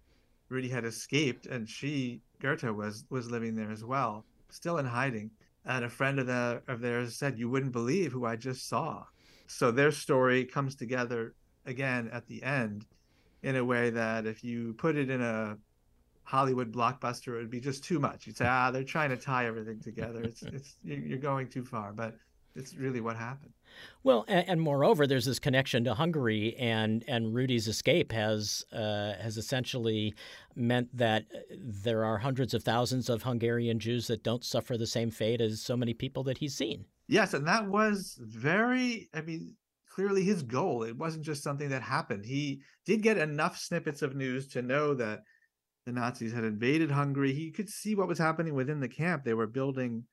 Rudy 0.48 0.68
had 0.68 0.84
escaped 0.84 1.46
and 1.46 1.68
she 1.68 2.22
Gerta 2.40 2.74
was 2.74 3.04
was 3.10 3.30
living 3.30 3.54
there 3.54 3.70
as 3.70 3.84
well, 3.84 4.24
still 4.50 4.78
in 4.78 4.86
hiding. 4.86 5.30
And 5.64 5.84
a 5.84 5.90
friend 5.90 6.18
of 6.18 6.26
the 6.26 6.62
of 6.68 6.80
theirs 6.80 7.16
said, 7.16 7.38
"You 7.38 7.48
wouldn't 7.48 7.72
believe 7.72 8.12
who 8.12 8.24
I 8.24 8.36
just 8.36 8.68
saw." 8.68 9.04
So 9.46 9.70
their 9.70 9.92
story 9.92 10.44
comes 10.44 10.74
together 10.74 11.34
again 11.66 12.08
at 12.12 12.26
the 12.26 12.42
end 12.42 12.86
in 13.42 13.56
a 13.56 13.64
way 13.64 13.90
that 13.90 14.26
if 14.26 14.42
you 14.42 14.74
put 14.74 14.96
it 14.96 15.10
in 15.10 15.20
a 15.20 15.58
Hollywood 16.24 16.72
blockbuster, 16.72 17.34
it 17.34 17.38
would 17.38 17.50
be 17.50 17.60
just 17.60 17.84
too 17.84 17.98
much. 17.98 18.26
You'd 18.26 18.36
say, 18.36 18.46
"Ah, 18.48 18.70
they're 18.70 18.84
trying 18.84 19.10
to 19.10 19.16
tie 19.16 19.46
everything 19.46 19.80
together. 19.80 20.22
It's 20.22 20.42
it's 20.42 20.76
you're 20.84 21.18
going 21.18 21.48
too 21.48 21.64
far." 21.64 21.92
But 21.92 22.16
it's 22.54 22.74
really 22.74 23.00
what 23.00 23.16
happened. 23.16 23.52
Well, 24.02 24.24
and, 24.28 24.46
and, 24.48 24.60
moreover, 24.60 25.06
there's 25.06 25.24
this 25.24 25.38
connection 25.38 25.84
to 25.84 25.94
Hungary, 25.94 26.54
and 26.56 27.04
and 27.08 27.34
Rudy's 27.34 27.68
escape 27.68 28.12
has 28.12 28.64
uh, 28.72 29.14
has 29.14 29.38
essentially 29.38 30.14
meant 30.54 30.94
that 30.96 31.24
there 31.50 32.04
are 32.04 32.18
hundreds 32.18 32.52
of 32.52 32.62
thousands 32.62 33.08
of 33.08 33.22
Hungarian 33.22 33.78
Jews 33.78 34.06
that 34.08 34.22
don't 34.22 34.44
suffer 34.44 34.76
the 34.76 34.86
same 34.86 35.10
fate 35.10 35.40
as 35.40 35.62
so 35.62 35.76
many 35.76 35.94
people 35.94 36.22
that 36.24 36.38
he's 36.38 36.54
seen. 36.54 36.84
Yes, 37.08 37.34
and 37.34 37.46
that 37.46 37.66
was 37.66 38.18
very, 38.20 39.08
I 39.12 39.22
mean, 39.22 39.54
clearly 39.88 40.22
his 40.22 40.42
goal. 40.42 40.82
It 40.82 40.96
wasn't 40.96 41.24
just 41.24 41.42
something 41.42 41.68
that 41.70 41.82
happened. 41.82 42.24
He 42.24 42.62
did 42.86 43.02
get 43.02 43.18
enough 43.18 43.58
snippets 43.58 44.02
of 44.02 44.14
news 44.14 44.46
to 44.48 44.62
know 44.62 44.94
that 44.94 45.20
the 45.84 45.92
Nazis 45.92 46.32
had 46.32 46.44
invaded 46.44 46.90
Hungary. 46.90 47.32
He 47.32 47.50
could 47.50 47.68
see 47.68 47.94
what 47.94 48.08
was 48.08 48.18
happening 48.18 48.54
within 48.54 48.80
the 48.80 48.88
camp. 48.88 49.24
They 49.24 49.34
were 49.34 49.46
building 49.46 50.04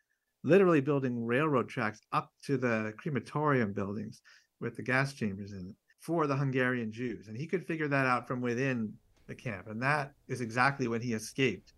literally 0.44 0.82
building 0.82 1.26
railroad 1.26 1.68
tracks 1.68 2.00
up 2.14 2.32
to 2.44 2.58
the 2.58 2.94
crematorium 2.98 3.74
buildings 3.74 4.22
with 4.62 4.76
the 4.76 4.82
gas 4.82 5.14
chambers 5.14 5.52
in 5.52 5.60
it 5.60 5.76
for 6.00 6.28
the 6.28 6.36
Hungarian 6.36 6.92
Jews. 6.92 7.28
And 7.28 7.38
he 7.38 7.46
could 7.46 7.68
figure 7.68 7.88
that 7.90 8.06
out 8.06 8.28
from 8.28 8.42
within 8.42 8.94
the 9.28 9.36
camp. 9.36 9.68
And 9.68 9.82
that 9.82 10.14
is 10.28 10.42
exactly 10.42 10.88
when 10.88 11.02
he 11.02 11.14
escaped. 11.14 11.74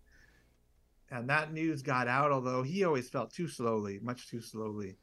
And 1.10 1.28
that 1.28 1.52
news 1.52 1.82
got 1.82 2.08
out, 2.08 2.30
although 2.30 2.62
he 2.62 2.84
always 2.84 3.10
felt 3.10 3.32
too 3.32 3.48
slowly, 3.48 3.98
much 4.02 4.28
too 4.30 4.40
slowly. 4.40 4.96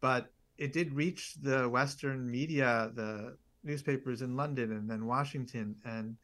But 0.00 0.32
it 0.58 0.72
did 0.72 0.94
reach 0.94 1.34
the 1.40 1.68
Western 1.68 2.28
media, 2.28 2.90
the 2.94 3.36
newspapers 3.62 4.22
in 4.22 4.36
London 4.36 4.72
and 4.72 4.90
then 4.90 5.06
Washington. 5.06 5.76
And 5.84 6.16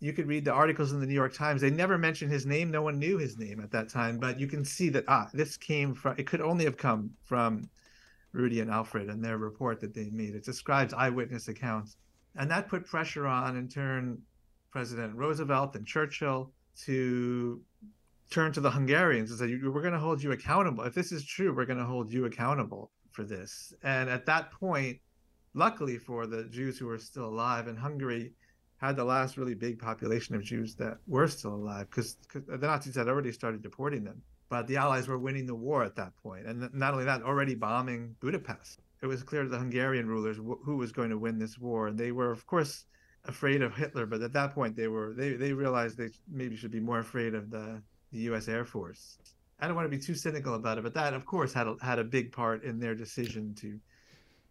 you 0.00 0.12
could 0.12 0.26
read 0.26 0.44
the 0.44 0.52
articles 0.52 0.92
in 0.92 1.00
the 1.00 1.06
New 1.06 1.14
York 1.14 1.32
Times. 1.32 1.60
They 1.60 1.70
never 1.70 1.96
mentioned 1.96 2.30
his 2.30 2.44
name. 2.44 2.70
No 2.70 2.82
one 2.82 2.98
knew 2.98 3.16
his 3.16 3.38
name 3.38 3.60
at 3.60 3.70
that 3.70 3.88
time, 3.88 4.18
but 4.18 4.38
you 4.38 4.46
can 4.46 4.64
see 4.64 4.88
that 4.90 5.04
ah, 5.08 5.28
this 5.32 5.56
came 5.56 5.94
from. 5.94 6.14
It 6.18 6.26
could 6.26 6.40
only 6.40 6.64
have 6.64 6.76
come 6.76 7.10
from 7.24 7.70
Rudy 8.32 8.60
and 8.60 8.70
Alfred 8.70 9.08
and 9.08 9.24
their 9.24 9.38
report 9.38 9.80
that 9.80 9.94
they 9.94 10.10
made. 10.10 10.34
It 10.34 10.44
describes 10.44 10.92
eyewitness 10.92 11.48
accounts, 11.48 11.96
and 12.36 12.50
that 12.50 12.68
put 12.68 12.86
pressure 12.86 13.26
on, 13.26 13.56
in 13.56 13.68
turn, 13.68 14.20
President 14.70 15.14
Roosevelt 15.16 15.74
and 15.76 15.86
Churchill 15.86 16.52
to 16.84 17.62
turn 18.30 18.52
to 18.52 18.60
the 18.60 18.70
Hungarians 18.70 19.30
and 19.30 19.38
say, 19.38 19.58
"We're 19.66 19.80
going 19.80 19.94
to 19.94 19.98
hold 19.98 20.22
you 20.22 20.32
accountable. 20.32 20.84
If 20.84 20.94
this 20.94 21.10
is 21.10 21.24
true, 21.24 21.54
we're 21.54 21.64
going 21.64 21.78
to 21.78 21.86
hold 21.86 22.12
you 22.12 22.26
accountable 22.26 22.90
for 23.12 23.24
this." 23.24 23.72
And 23.82 24.10
at 24.10 24.26
that 24.26 24.52
point, 24.52 24.98
luckily 25.54 25.96
for 25.96 26.26
the 26.26 26.44
Jews 26.44 26.76
who 26.78 26.86
were 26.86 26.98
still 26.98 27.24
alive 27.24 27.66
in 27.66 27.76
Hungary 27.76 28.34
had 28.86 28.96
the 28.96 29.04
last 29.04 29.36
really 29.36 29.54
big 29.54 29.78
population 29.78 30.34
of 30.34 30.42
Jews 30.42 30.74
that 30.76 30.98
were 31.06 31.28
still 31.28 31.54
alive 31.54 31.88
because 31.90 32.16
the 32.32 32.58
Nazis 32.58 32.94
had 32.94 33.08
already 33.08 33.32
started 33.32 33.62
deporting 33.62 34.04
them. 34.04 34.22
But 34.48 34.66
the 34.68 34.76
Allies 34.76 35.08
were 35.08 35.18
winning 35.18 35.46
the 35.46 35.54
war 35.54 35.82
at 35.82 35.96
that 35.96 36.16
point, 36.22 36.46
and 36.46 36.72
not 36.72 36.92
only 36.92 37.04
that, 37.04 37.22
already 37.22 37.56
bombing 37.56 38.14
Budapest. 38.20 38.80
It 39.02 39.06
was 39.06 39.22
clear 39.22 39.42
to 39.42 39.48
the 39.48 39.58
Hungarian 39.58 40.06
rulers 40.06 40.36
who 40.36 40.76
was 40.76 40.92
going 40.92 41.10
to 41.10 41.18
win 41.18 41.38
this 41.38 41.58
war, 41.58 41.88
and 41.88 41.98
they 41.98 42.12
were, 42.12 42.30
of 42.30 42.46
course, 42.46 42.84
afraid 43.24 43.60
of 43.60 43.74
Hitler. 43.74 44.06
But 44.06 44.22
at 44.22 44.32
that 44.34 44.54
point, 44.54 44.76
they 44.76 44.86
were 44.86 45.14
they 45.14 45.32
they 45.34 45.52
realized 45.52 45.98
they 45.98 46.10
maybe 46.30 46.56
should 46.56 46.70
be 46.70 46.80
more 46.80 47.00
afraid 47.00 47.34
of 47.34 47.50
the 47.50 47.82
the 48.12 48.20
U.S. 48.30 48.46
Air 48.48 48.64
Force. 48.64 49.18
I 49.58 49.66
don't 49.66 49.74
want 49.74 49.90
to 49.90 49.96
be 49.96 50.02
too 50.02 50.14
cynical 50.14 50.54
about 50.54 50.78
it, 50.78 50.84
but 50.84 50.94
that, 50.94 51.14
of 51.14 51.24
course, 51.24 51.52
had 51.52 51.66
a, 51.66 51.76
had 51.80 51.98
a 51.98 52.04
big 52.04 52.30
part 52.30 52.62
in 52.62 52.78
their 52.78 52.94
decision 52.94 53.54
to 53.56 53.80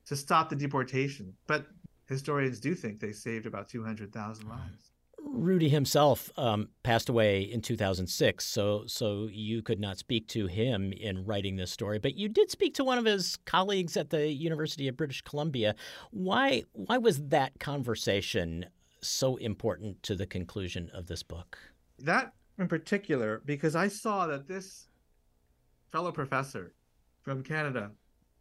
to 0.07 0.15
stop 0.15 0.49
the 0.49 0.55
deportation. 0.55 1.33
But 1.47 1.67
historians 2.05 2.59
do 2.59 2.75
think 2.75 2.99
they 2.99 3.11
saved 3.11 3.45
about 3.45 3.69
200,000 3.69 4.47
lives. 4.47 4.91
Rudy 5.27 5.69
himself 5.69 6.29
um, 6.37 6.69
passed 6.83 7.09
away 7.09 7.41
in 7.41 7.61
2006, 7.61 8.45
so 8.45 8.83
so 8.85 9.27
you 9.31 9.63
could 9.63 9.79
not 9.79 9.97
speak 9.97 10.27
to 10.29 10.45
him 10.45 10.93
in 10.93 11.25
writing 11.25 11.55
this 11.55 11.71
story, 11.71 11.97
but 11.97 12.15
you 12.15 12.29
did 12.29 12.51
speak 12.51 12.75
to 12.75 12.83
one 12.83 12.97
of 12.97 13.05
his 13.05 13.37
colleagues 13.45 13.97
at 13.97 14.11
the 14.11 14.31
University 14.31 14.87
of 14.87 14.95
British 14.95 15.21
Columbia. 15.23 15.75
Why 16.11 16.63
why 16.73 16.99
was 16.99 17.27
that 17.29 17.59
conversation 17.59 18.67
so 19.01 19.35
important 19.37 20.03
to 20.03 20.15
the 20.15 20.27
conclusion 20.27 20.91
of 20.93 21.07
this 21.07 21.23
book? 21.23 21.57
That 21.99 22.33
in 22.57 22.67
particular, 22.67 23.41
because 23.45 23.75
I 23.75 23.87
saw 23.87 24.27
that 24.27 24.47
this 24.47 24.87
fellow 25.91 26.11
professor 26.11 26.73
from 27.23 27.43
Canada, 27.43 27.91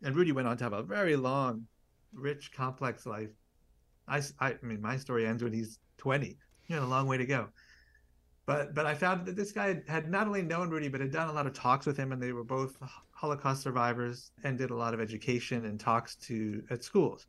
and 0.02 0.14
Rudy 0.14 0.32
went 0.32 0.48
on 0.48 0.56
to 0.58 0.64
have 0.64 0.72
a 0.72 0.82
very 0.82 1.16
long, 1.16 1.66
rich, 2.12 2.52
complex 2.52 3.06
life 3.06 3.30
I, 4.08 4.22
I 4.40 4.54
mean, 4.62 4.80
my 4.80 4.96
story 4.96 5.26
ends 5.26 5.42
when 5.42 5.52
he's 5.52 5.78
20. 5.98 6.36
You 6.66 6.76
know, 6.76 6.84
a 6.84 6.86
long 6.86 7.06
way 7.06 7.18
to 7.18 7.26
go. 7.26 7.48
But 8.46 8.74
but 8.74 8.84
I 8.86 8.94
found 8.94 9.26
that 9.26 9.36
this 9.36 9.52
guy 9.52 9.82
had 9.88 10.10
not 10.10 10.26
only 10.26 10.42
known 10.42 10.70
Rudy, 10.70 10.88
but 10.88 11.00
had 11.00 11.10
done 11.10 11.28
a 11.28 11.32
lot 11.32 11.46
of 11.46 11.54
talks 11.54 11.86
with 11.86 11.96
him, 11.96 12.12
and 12.12 12.22
they 12.22 12.32
were 12.32 12.44
both 12.44 12.76
Holocaust 13.12 13.62
survivors 13.62 14.32
and 14.44 14.58
did 14.58 14.70
a 14.70 14.74
lot 14.74 14.92
of 14.92 15.00
education 15.00 15.64
and 15.64 15.80
talks 15.80 16.16
to 16.16 16.62
at 16.70 16.84
schools. 16.84 17.26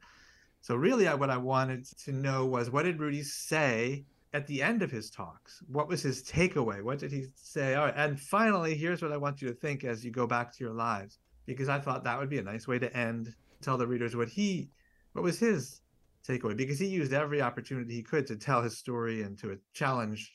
So 0.62 0.76
really, 0.76 1.08
I, 1.08 1.14
what 1.14 1.30
I 1.30 1.38
wanted 1.38 1.86
to 2.00 2.12
know 2.12 2.46
was 2.46 2.70
what 2.70 2.84
did 2.84 3.00
Rudy 3.00 3.24
say 3.24 4.06
at 4.34 4.48
the 4.48 4.62
end 4.62 4.82
of 4.82 4.92
his 4.92 5.10
talks? 5.10 5.64
What 5.68 5.88
was 5.88 6.02
his 6.02 6.24
takeaway? 6.24 6.82
What 6.82 7.00
did 7.00 7.12
he 7.12 7.28
say? 7.36 7.76
All 7.76 7.86
right, 7.86 7.94
and 7.96 8.20
finally, 8.20 8.76
here's 8.76 9.02
what 9.02 9.14
I 9.14 9.18
want 9.18 9.42
you 9.42 9.48
to 9.48 9.54
think 9.54 9.84
as 9.86 10.04
you 10.04 10.12
go 10.12 10.28
back 10.28 10.52
to 10.54 10.64
your 10.64 10.74
lives, 10.74 11.20
because 11.46 11.70
I 11.70 11.80
thought 11.80 12.04
that 12.04 12.20
would 12.20 12.30
be 12.30 12.40
a 12.40 12.44
nice 12.44 12.68
way 12.68 12.80
to 12.80 12.98
end. 12.98 13.34
Tell 13.62 13.78
the 13.78 13.88
readers 13.88 14.16
what 14.16 14.28
he, 14.28 14.70
what 15.14 15.24
was 15.24 15.40
his 15.40 15.82
takeaway 16.28 16.56
because 16.56 16.80
he 16.80 16.88
used 16.88 17.14
every 17.14 17.42
opportunity 17.42 17.96
he 17.96 18.04
could 18.04 18.26
to 18.28 18.36
tell 18.36 18.62
his 18.62 18.78
story 18.78 19.22
and 19.22 19.38
to 19.40 19.58
challenge 19.74 20.34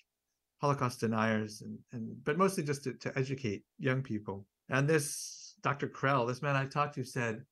Holocaust 0.60 1.00
deniers 1.00 1.62
and, 1.62 1.78
and 1.92 2.24
but 2.24 2.38
mostly 2.38 2.62
just 2.62 2.84
to, 2.84 2.92
to 2.94 3.16
educate 3.18 3.64
young 3.78 4.02
people. 4.02 4.46
And 4.68 4.88
this 4.88 5.54
Dr. 5.62 5.88
Krell, 5.88 6.26
this 6.26 6.42
man 6.42 6.56
I 6.56 6.66
talked 6.66 6.94
to 6.94 7.04
said 7.04 7.42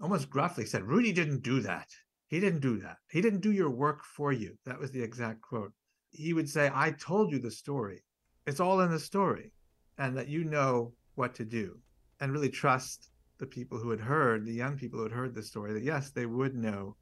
almost 0.00 0.30
gruffly 0.30 0.64
said, 0.64 0.84
Rudy 0.84 1.12
didn't 1.12 1.42
do 1.42 1.60
that. 1.60 1.88
He 2.28 2.40
didn't 2.40 2.60
do 2.60 2.78
that. 2.80 2.98
He 3.10 3.20
didn't 3.20 3.40
do 3.40 3.52
your 3.52 3.70
work 3.70 4.04
for 4.04 4.32
you. 4.32 4.56
That 4.66 4.78
was 4.78 4.90
the 4.90 5.02
exact 5.02 5.40
quote. 5.40 5.72
He 6.10 6.32
would 6.32 6.48
say, 6.48 6.70
I 6.72 6.92
told 6.92 7.32
you 7.32 7.38
the 7.38 7.50
story. 7.50 8.04
It's 8.46 8.60
all 8.60 8.80
in 8.80 8.90
the 8.90 8.98
story, 8.98 9.52
and 9.98 10.16
that 10.16 10.28
you 10.28 10.44
know 10.44 10.92
what 11.16 11.34
to 11.34 11.44
do, 11.44 11.78
and 12.20 12.32
really 12.32 12.48
trust 12.48 13.10
the 13.38 13.46
people 13.46 13.78
who 13.78 13.90
had 13.90 14.00
heard, 14.00 14.44
the 14.44 14.52
young 14.52 14.76
people 14.76 14.98
who 14.98 15.04
had 15.04 15.12
heard 15.12 15.34
the 15.34 15.42
story, 15.42 15.72
that 15.72 15.82
yes, 15.82 16.10
they 16.10 16.26
would 16.26 16.54
know 16.54 16.96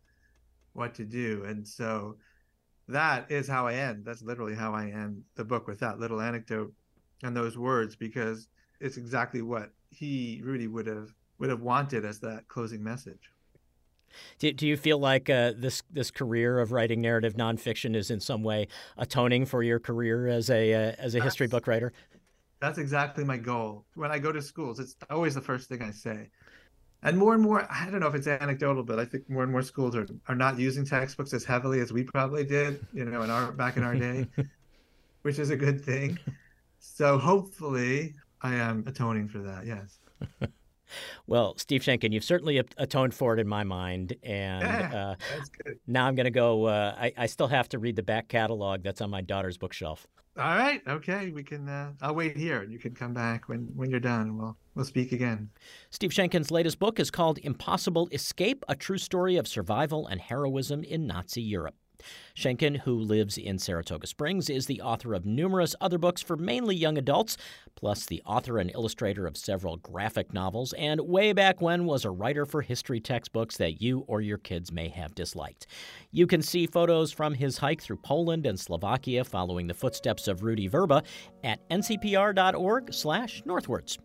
what 0.76 0.94
to 0.94 1.04
do. 1.04 1.44
And 1.46 1.66
so 1.66 2.16
that 2.88 3.30
is 3.30 3.48
how 3.48 3.66
I 3.66 3.74
end. 3.74 4.04
That's 4.04 4.22
literally 4.22 4.54
how 4.54 4.74
I 4.74 4.86
end 4.86 5.22
the 5.34 5.44
book 5.44 5.66
with 5.66 5.80
that 5.80 5.98
little 5.98 6.20
anecdote 6.20 6.72
and 7.22 7.36
those 7.36 7.58
words, 7.58 7.96
because 7.96 8.48
it's 8.80 8.96
exactly 8.96 9.42
what 9.42 9.70
he, 9.90 10.40
Rudy, 10.44 10.68
would 10.68 10.86
have 10.86 11.12
would 11.38 11.50
have 11.50 11.60
wanted 11.60 12.04
as 12.04 12.18
that 12.20 12.48
closing 12.48 12.82
message. 12.82 13.30
Do, 14.38 14.52
do 14.52 14.66
you 14.66 14.76
feel 14.76 14.98
like 14.98 15.28
uh, 15.28 15.52
this 15.56 15.82
this 15.90 16.10
career 16.10 16.60
of 16.60 16.72
writing 16.72 17.00
narrative 17.00 17.34
nonfiction 17.34 17.96
is 17.96 18.10
in 18.10 18.20
some 18.20 18.42
way 18.42 18.68
atoning 18.96 19.46
for 19.46 19.62
your 19.62 19.78
career 19.78 20.28
as 20.28 20.50
a 20.50 20.72
uh, 20.72 20.92
as 20.98 21.14
a 21.14 21.18
that's, 21.18 21.24
history 21.24 21.48
book 21.48 21.66
writer? 21.66 21.92
That's 22.60 22.78
exactly 22.78 23.24
my 23.24 23.36
goal. 23.36 23.84
When 23.94 24.10
I 24.10 24.18
go 24.18 24.32
to 24.32 24.40
schools, 24.40 24.78
it's 24.78 24.96
always 25.10 25.34
the 25.34 25.40
first 25.40 25.68
thing 25.68 25.82
I 25.82 25.90
say. 25.90 26.30
And 27.02 27.16
more 27.18 27.34
and 27.34 27.42
more, 27.42 27.66
I 27.70 27.88
don't 27.90 28.00
know 28.00 28.08
if 28.08 28.14
it's 28.14 28.26
anecdotal, 28.26 28.82
but 28.82 28.98
I 28.98 29.04
think 29.04 29.28
more 29.28 29.42
and 29.42 29.52
more 29.52 29.62
schools 29.62 29.94
are, 29.94 30.06
are 30.28 30.34
not 30.34 30.58
using 30.58 30.84
textbooks 30.84 31.32
as 31.34 31.44
heavily 31.44 31.80
as 31.80 31.92
we 31.92 32.02
probably 32.02 32.44
did, 32.44 32.84
you 32.92 33.04
know, 33.04 33.22
in 33.22 33.30
our 33.30 33.52
back 33.52 33.76
in 33.76 33.82
our 33.82 33.94
day, 33.94 34.26
which 35.22 35.38
is 35.38 35.50
a 35.50 35.56
good 35.56 35.84
thing. 35.84 36.18
So 36.80 37.18
hopefully, 37.18 38.14
I 38.42 38.54
am 38.54 38.84
atoning 38.86 39.28
for 39.28 39.38
that. 39.38 39.66
Yes. 39.66 39.98
Well, 41.26 41.54
Steve 41.56 41.82
Sheinkin, 41.82 42.12
you've 42.12 42.24
certainly 42.24 42.58
atoned 42.78 43.12
for 43.12 43.34
it 43.34 43.40
in 43.40 43.48
my 43.48 43.64
mind, 43.64 44.14
and 44.22 44.94
uh, 44.94 45.14
now 45.86 46.06
I'm 46.06 46.14
going 46.14 46.24
to 46.24 46.30
go. 46.30 46.66
Uh, 46.66 46.94
I, 46.96 47.12
I, 47.16 47.26
still 47.26 47.48
have 47.48 47.68
to 47.70 47.80
read 47.80 47.96
the 47.96 48.04
back 48.04 48.28
catalog 48.28 48.82
that's 48.82 49.00
on 49.00 49.10
my 49.10 49.20
daughter's 49.20 49.58
bookshelf. 49.58 50.06
All 50.38 50.44
right, 50.44 50.80
okay, 50.86 51.30
we 51.30 51.42
can. 51.42 51.68
Uh, 51.68 51.92
I'll 52.00 52.14
wait 52.14 52.36
here. 52.36 52.60
And 52.62 52.72
you 52.72 52.78
can 52.78 52.94
come 52.94 53.12
back 53.12 53.48
when 53.48 53.68
when 53.74 53.90
you're 53.90 54.00
done. 54.00 54.38
We'll 54.38 54.56
we'll 54.76 54.84
speak 54.84 55.10
again. 55.10 55.50
Steve 55.90 56.10
Sheinkin's 56.10 56.52
latest 56.52 56.78
book 56.78 57.00
is 57.00 57.10
called 57.10 57.38
"Impossible 57.38 58.08
Escape: 58.12 58.64
A 58.68 58.76
True 58.76 58.98
Story 58.98 59.36
of 59.36 59.48
Survival 59.48 60.06
and 60.06 60.20
Heroism 60.20 60.84
in 60.84 61.08
Nazi 61.08 61.42
Europe." 61.42 61.74
Shenkin, 62.34 62.80
who 62.80 63.00
lives 63.00 63.38
in 63.38 63.58
Saratoga 63.58 64.06
Springs, 64.06 64.50
is 64.50 64.66
the 64.66 64.82
author 64.82 65.14
of 65.14 65.24
numerous 65.24 65.74
other 65.80 65.96
books 65.96 66.20
for 66.20 66.36
mainly 66.36 66.76
young 66.76 66.98
adults, 66.98 67.38
plus 67.74 68.04
the 68.04 68.20
author 68.26 68.58
and 68.58 68.70
illustrator 68.72 69.26
of 69.26 69.34
several 69.36 69.78
graphic 69.78 70.34
novels, 70.34 70.74
and 70.74 71.00
way 71.00 71.32
back 71.32 71.62
when 71.62 71.86
was 71.86 72.04
a 72.04 72.10
writer 72.10 72.44
for 72.44 72.60
history 72.60 73.00
textbooks 73.00 73.56
that 73.56 73.80
you 73.80 74.00
or 74.00 74.20
your 74.20 74.36
kids 74.36 74.70
may 74.70 74.88
have 74.88 75.14
disliked. 75.14 75.66
You 76.10 76.26
can 76.26 76.42
see 76.42 76.66
photos 76.66 77.12
from 77.12 77.32
his 77.32 77.56
hike 77.58 77.80
through 77.80 77.96
Poland 77.98 78.44
and 78.44 78.60
Slovakia 78.60 79.24
following 79.24 79.66
the 79.66 79.74
footsteps 79.74 80.28
of 80.28 80.42
Rudy 80.42 80.68
Vrba 80.68 81.02
at 81.42 81.66
ncpr.org/northwards. 81.70 83.98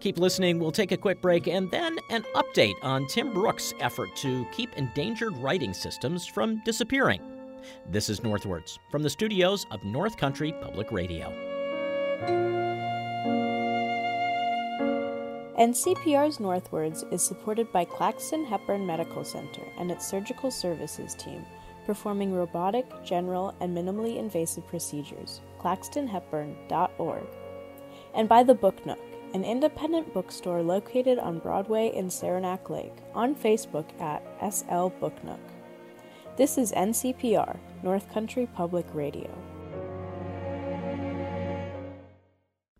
Keep 0.00 0.18
listening. 0.18 0.60
We'll 0.60 0.70
take 0.70 0.92
a 0.92 0.96
quick 0.96 1.20
break 1.20 1.48
and 1.48 1.70
then 1.70 1.98
an 2.10 2.24
update 2.34 2.76
on 2.82 3.06
Tim 3.08 3.32
Brookes' 3.32 3.74
effort 3.80 4.14
to 4.16 4.46
keep 4.52 4.72
endangered 4.76 5.36
writing 5.38 5.74
systems 5.74 6.24
from 6.24 6.62
disappearing. 6.64 7.20
This 7.90 8.08
is 8.08 8.22
North 8.22 8.46
Words 8.46 8.78
from 8.90 9.02
the 9.02 9.10
studios 9.10 9.66
of 9.72 9.82
North 9.84 10.16
Country 10.16 10.54
Public 10.62 10.92
Radio. 10.92 11.32
NCPR's 15.58 16.38
North 16.38 16.70
Words 16.70 17.04
is 17.10 17.20
supported 17.20 17.72
by 17.72 17.84
Claxton 17.84 18.44
Hepburn 18.44 18.86
Medical 18.86 19.24
Center 19.24 19.62
and 19.76 19.90
its 19.90 20.06
surgical 20.06 20.52
services 20.52 21.16
team, 21.16 21.44
performing 21.84 22.32
robotic, 22.32 22.86
general, 23.04 23.52
and 23.60 23.76
minimally 23.76 24.18
invasive 24.18 24.64
procedures. 24.68 25.40
ClaxtonHepburn.org. 25.58 27.26
And 28.14 28.28
by 28.28 28.44
the 28.44 28.54
Book 28.54 28.86
Nook 28.86 29.00
an 29.34 29.44
independent 29.44 30.12
bookstore 30.14 30.62
located 30.62 31.18
on 31.18 31.38
Broadway 31.38 31.92
in 31.94 32.08
Saranac 32.08 32.70
Lake, 32.70 32.94
on 33.14 33.34
Facebook 33.34 33.86
at 34.00 34.22
SL 34.52 34.88
Book 35.00 35.22
Nook. 35.22 35.40
This 36.36 36.56
is 36.56 36.72
NCPR, 36.72 37.58
North 37.82 38.10
Country 38.10 38.48
Public 38.54 38.86
Radio. 38.94 39.28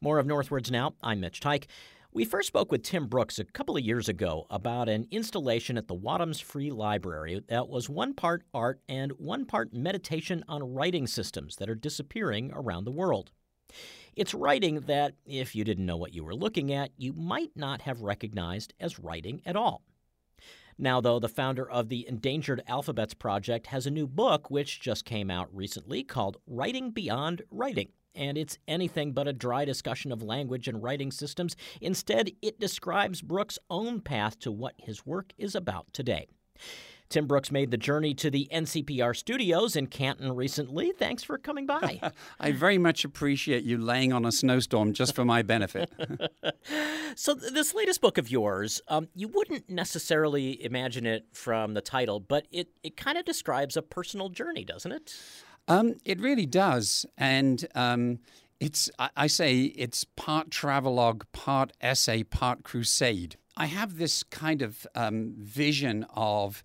More 0.01 0.19
of 0.19 0.27
North 0.27 0.51
Words 0.51 0.71
now. 0.71 0.95
I'm 1.03 1.21
Mitch 1.21 1.41
Teich. 1.41 1.67
We 2.13 2.25
first 2.25 2.49
spoke 2.49 2.73
with 2.73 2.83
Tim 2.83 3.09
Brookes 3.09 3.39
a 3.39 3.45
couple 3.45 3.77
of 3.77 3.85
years 3.85 4.09
ago 4.09 4.47
about 4.49 4.89
an 4.89 5.07
installation 5.11 5.77
at 5.77 5.87
the 5.87 5.95
Wadhams 5.95 6.43
Free 6.43 6.71
Library 6.71 7.43
that 7.49 7.69
was 7.69 7.91
one 7.91 8.15
part 8.15 8.45
art 8.55 8.81
and 8.89 9.13
one 9.13 9.45
part 9.45 9.75
meditation 9.75 10.43
on 10.49 10.73
writing 10.73 11.07
systems 11.07 11.57
that 11.57 11.69
are 11.69 11.75
disappearing 11.75 12.51
around 12.55 12.85
the 12.85 12.91
world. 12.91 13.33
It's 14.19 14.35
writing 14.35 14.81
that, 14.81 15.15
if 15.25 15.55
you 15.55 15.63
didn't 15.63 15.87
know 15.87 15.97
what 15.97 16.13
you 16.13 16.25
were 16.25 16.35
looking 16.35 16.73
at, 16.73 16.91
you 16.97 17.13
might 17.13 17.53
not 17.55 17.83
have 17.83 18.01
recognized 18.01 18.75
as 18.81 18.99
writing 18.99 19.41
at 19.47 19.55
all. 19.55 19.85
Now, 20.77 21.01
though, 21.01 21.21
the 21.21 21.29
founder 21.29 21.71
of 21.71 21.89
the 21.89 22.05
Endangered 22.09 22.65
Alphabets 22.67 23.15
Project 23.15 23.69
has 23.69 23.87
a 23.87 23.93
new 23.93 24.09
book 24.09 24.51
which 24.51 24.81
just 24.81 25.05
came 25.05 25.31
out 25.31 25.55
recently 25.55 26.03
called 26.03 26.39
Writing 26.49 26.91
Beyond 26.91 27.43
Writing. 27.53 27.91
And 28.13 28.37
it's 28.37 28.59
anything 28.67 29.13
but 29.13 29.29
a 29.29 29.33
dry 29.33 29.65
discussion 29.65 30.11
of 30.11 30.21
language 30.21 30.67
and 30.67 30.83
writing 30.83 31.13
systems. 31.13 31.55
Instead, 31.81 32.33
it 32.43 32.59
describes 32.59 33.23
Brookes' 33.23 33.61
own 33.71 34.01
path 34.01 34.41
to 34.41 34.51
what 34.51 34.75
his 34.79 35.07
work 35.07 35.33
is 35.39 35.55
about 35.55 35.93
today. 35.93 36.27
Tim 37.09 37.27
Brookes 37.27 37.51
made 37.51 37.71
the 37.71 37.77
journey 37.79 38.13
to 38.15 38.31
the 38.31 38.49
NCPR 38.53 39.17
studios 39.17 39.77
in 39.77 39.87
Canton 39.87 40.35
recently. 40.35 40.93
Thanks 40.93 41.23
for 41.23 41.39
coming 41.39 41.65
by. 41.65 42.01
I 42.41 42.53
very 42.53 42.77
much 42.77 43.05
appreciate 43.05 43.65
you 43.65 43.79
laying 43.79 44.13
on 44.13 44.25
a 44.27 44.33
snowstorm 44.33 44.93
just 44.93 45.15
for 45.15 45.25
my 45.25 45.43
benefit. 45.43 45.91
so, 47.15 47.35
this 47.35 47.75
latest 47.75 48.01
book 48.01 48.19
of 48.19 48.31
yours, 48.31 48.83
um, 48.89 49.09
you 49.15 49.29
wouldn't 49.29 49.71
necessarily 49.71 50.63
imagine 50.63 51.07
it 51.07 51.27
from 51.33 51.75
the 51.75 51.81
title, 51.81 52.21
but 52.21 52.47
it, 52.51 52.69
it 52.83 52.97
kind 52.97 53.17
of 53.17 53.25
describes 53.25 53.77
a 53.77 53.83
personal 53.83 54.29
journey, 54.29 54.65
doesn't 54.65 54.93
it? 54.93 55.15
Um, 55.67 55.95
it 56.05 56.21
really 56.21 56.47
does. 56.47 57.07
And 57.17 57.67
um, 57.75 58.19
it's, 58.61 58.91
I, 58.99 59.11
I 59.17 59.27
say, 59.29 59.63
it's 59.63 60.05
part 60.05 60.51
travelogue, 60.51 61.25
part 61.33 61.73
essay, 61.81 62.23
part 62.23 62.65
crusade. 62.65 63.37
I 63.57 63.67
have 63.67 63.99
this 63.99 64.23
kind 64.23 64.63
of 64.63 64.87
um, 64.95 65.35
vision 65.37 66.07
of 66.15 66.63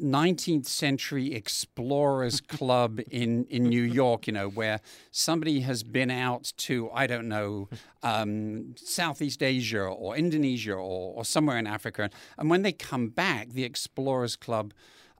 19th 0.00 0.66
century 0.66 1.34
explorers 1.34 2.40
club 2.40 3.00
in, 3.10 3.44
in 3.46 3.64
New 3.64 3.82
York, 3.82 4.26
you 4.26 4.32
know, 4.32 4.48
where 4.48 4.80
somebody 5.10 5.60
has 5.60 5.82
been 5.82 6.10
out 6.10 6.52
to, 6.58 6.90
I 6.92 7.06
don't 7.06 7.28
know, 7.28 7.68
um, 8.02 8.74
Southeast 8.76 9.42
Asia 9.42 9.82
or 9.82 10.16
Indonesia 10.16 10.74
or, 10.74 11.14
or 11.14 11.24
somewhere 11.24 11.58
in 11.58 11.66
Africa. 11.66 12.10
And 12.38 12.50
when 12.50 12.62
they 12.62 12.72
come 12.72 13.08
back, 13.08 13.50
the 13.50 13.64
explorers 13.64 14.36
club 14.36 14.72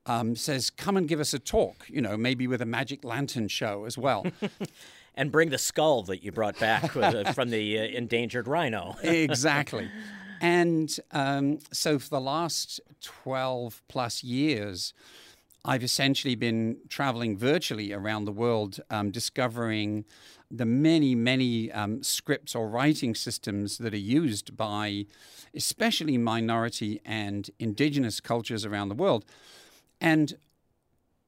um, 0.07 0.37
says, 0.37 0.71
come 0.71 0.97
and 0.97 1.09
give 1.09 1.21
us 1.21 1.35
a 1.35 1.39
talk, 1.39 1.87
you 1.89 2.01
know, 2.01 2.17
maybe 2.17 2.47
with 2.47 2.61
a 2.63 2.67
magic 2.67 3.05
lantern 3.05 3.49
show 3.49 3.85
as 3.85 3.99
well. 3.99 4.27
and 5.17 5.33
bring 5.33 5.51
the 5.51 5.59
skull 5.59 6.03
that 6.03 6.23
you 6.23 6.33
brought 6.33 6.59
back 6.59 6.97
uh, 6.97 7.33
from 7.33 7.51
the 7.51 7.79
uh, 7.79 7.83
endangered 7.83 8.47
rhino. 8.49 8.95
exactly. 9.03 9.91
And 10.45 10.95
um, 11.11 11.61
so 11.73 11.99
for 11.99 12.11
the 12.11 12.21
last 12.21 12.79
12 13.01 13.81
plus 13.89 14.23
years, 14.23 14.93
I've 15.65 15.83
essentially 15.83 16.35
been 16.35 16.77
traveling 16.91 17.39
virtually 17.39 17.95
around 17.95 18.27
the 18.27 18.33
world, 18.33 18.79
um, 18.91 19.11
discovering 19.11 20.05
the 20.51 20.67
many, 20.67 21.15
many 21.15 21.73
um, 21.73 22.03
scripts 22.03 22.55
or 22.55 22.69
writing 22.69 23.15
systems 23.15 23.79
that 23.79 23.95
are 23.95 23.97
used 23.97 24.55
by 24.55 25.07
especially 25.55 26.19
minority 26.19 27.01
and 27.07 27.51
indigenous 27.59 28.21
cultures 28.21 28.67
around 28.67 28.91
the 28.91 28.95
world. 28.95 29.25
And 29.99 30.35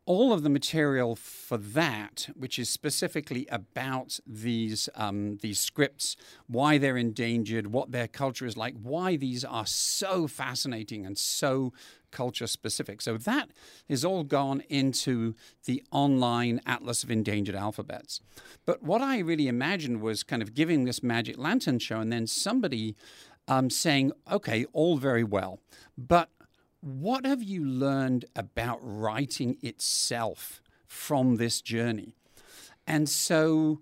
all 0.07 0.33
of 0.33 0.45
the 0.45 0.49
material 0.49 1.17
for 1.17 1.59
that, 1.59 2.29
which 2.37 2.59
is 2.61 2.71
specifically 2.71 3.47
about 3.51 4.21
these 4.25 4.89
um, 4.95 5.39
these 5.43 5.59
scripts, 5.59 6.17
why 6.47 6.79
they're 6.79 6.97
endangered, 6.97 7.67
what 7.67 7.91
their 7.91 8.07
culture 8.07 8.47
is 8.47 8.57
like, 8.57 8.75
why 8.81 9.17
these 9.17 9.45
are 9.45 9.67
so 9.67 10.29
fascinating 10.29 11.05
and 11.05 11.19
so 11.19 11.73
culture 12.13 12.47
specific. 12.47 13.03
So 13.03 13.19
that 13.19 13.51
is 13.89 14.05
all 14.05 14.23
gone 14.23 14.63
into 14.69 15.35
the 15.65 15.83
online 15.91 16.61
Atlas 16.65 17.03
of 17.03 17.11
Endangered 17.11 17.57
Alphabets. 17.57 18.21
But 18.65 18.83
what 18.85 19.03
I 19.03 19.19
really 19.19 19.49
imagined 19.49 20.01
was 20.01 20.23
kind 20.23 20.41
of 20.41 20.55
giving 20.55 20.85
this 20.85 21.03
magic 21.03 21.37
lantern 21.37 21.81
show, 21.81 21.99
and 21.99 22.13
then 22.13 22.29
somebody 22.29 22.95
um, 23.49 23.71
saying, 23.71 24.13
"Okay, 24.31 24.65
all 24.73 24.99
very 24.99 25.25
well, 25.25 25.59
but." 25.99 26.31
What 26.87 27.27
have 27.27 27.43
you 27.43 27.65
learned 27.65 28.27
about 28.37 28.79
writing 28.81 29.59
itself 29.61 30.63
from 30.87 31.35
this 31.35 31.61
journey? 31.61 32.15
And 32.87 33.09
so, 33.09 33.81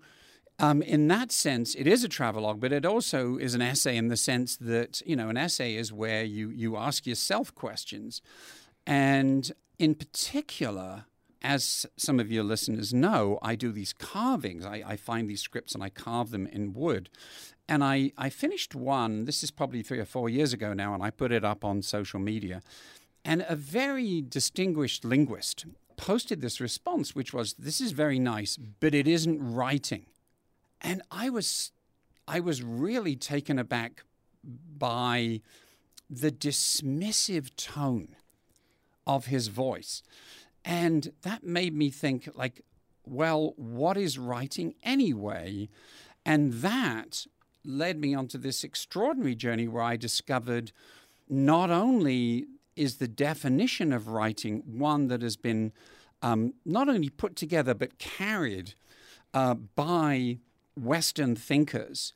um, 0.57 0.81
in 0.81 1.07
that 1.09 1.31
sense, 1.31 1.75
it 1.75 1.85
is 1.85 2.03
a 2.03 2.09
travelogue, 2.09 2.59
but 2.59 2.73
it 2.73 2.83
also 2.83 3.37
is 3.37 3.53
an 3.53 3.61
essay 3.61 3.95
in 3.95 4.07
the 4.07 4.17
sense 4.17 4.57
that, 4.57 5.03
you 5.05 5.15
know, 5.15 5.29
an 5.29 5.37
essay 5.37 5.75
is 5.75 5.93
where 5.93 6.23
you, 6.23 6.49
you 6.49 6.77
ask 6.77 7.05
yourself 7.05 7.53
questions. 7.53 8.23
And 8.87 9.51
in 9.77 9.93
particular, 9.93 11.05
as 11.43 11.85
some 11.97 12.19
of 12.19 12.31
your 12.31 12.43
listeners 12.43 12.91
know, 12.91 13.37
I 13.43 13.53
do 13.53 13.71
these 13.71 13.93
carvings. 13.93 14.65
I, 14.65 14.81
I, 14.83 14.95
find 14.95 15.29
these 15.29 15.41
scripts 15.41 15.75
and 15.75 15.83
I 15.83 15.89
carve 15.89 16.31
them 16.31 16.47
in 16.47 16.73
wood. 16.73 17.11
And 17.67 17.83
I, 17.83 18.11
I 18.17 18.29
finished 18.29 18.75
one, 18.75 19.25
this 19.25 19.43
is 19.43 19.51
probably 19.51 19.81
three 19.81 19.99
or 19.99 20.05
four 20.05 20.29
years 20.29 20.53
ago 20.53 20.73
now, 20.73 20.93
and 20.93 21.03
I 21.03 21.09
put 21.09 21.31
it 21.31 21.43
up 21.43 21.63
on 21.65 21.81
social 21.81 22.19
media. 22.19 22.61
And 23.25 23.43
a 23.49 23.55
very 23.55 24.21
distinguished 24.21 25.03
linguist 25.03 25.65
posted 25.97 26.41
this 26.41 26.61
response, 26.61 27.15
which 27.15 27.33
was, 27.33 27.53
This 27.53 27.81
is 27.81 27.91
very 27.91 28.19
nice, 28.19 28.55
but 28.55 28.93
it 28.93 29.07
isn't 29.07 29.39
writing. 29.41 30.05
And 30.79 31.01
I 31.11 31.29
was 31.29 31.71
I 32.27 32.39
was 32.39 32.63
really 32.63 33.15
taken 33.15 33.59
aback 33.59 34.03
by 34.43 35.41
the 36.09 36.31
dismissive 36.31 37.55
tone 37.55 38.15
of 39.05 39.27
his 39.27 39.47
voice. 39.47 40.01
And 40.63 41.11
that 41.21 41.43
made 41.43 41.75
me 41.75 41.91
think, 41.91 42.29
like, 42.33 42.63
well, 43.05 43.53
what 43.57 43.97
is 43.97 44.17
writing 44.17 44.73
anyway? 44.81 45.69
And 46.25 46.53
that 46.53 47.27
led 47.63 47.99
me 47.99 48.15
onto 48.15 48.39
this 48.39 48.63
extraordinary 48.63 49.35
journey 49.35 49.67
where 49.67 49.83
I 49.83 49.97
discovered 49.97 50.71
not 51.29 51.69
only 51.69 52.45
is 52.75 52.97
the 52.97 53.07
definition 53.07 53.91
of 53.93 54.07
writing 54.09 54.63
one 54.65 55.07
that 55.07 55.21
has 55.21 55.37
been 55.37 55.71
um, 56.21 56.53
not 56.65 56.89
only 56.89 57.09
put 57.09 57.35
together 57.35 57.73
but 57.73 57.97
carried 57.97 58.73
uh, 59.33 59.53
by 59.53 60.39
Western 60.75 61.35
thinkers, 61.35 62.13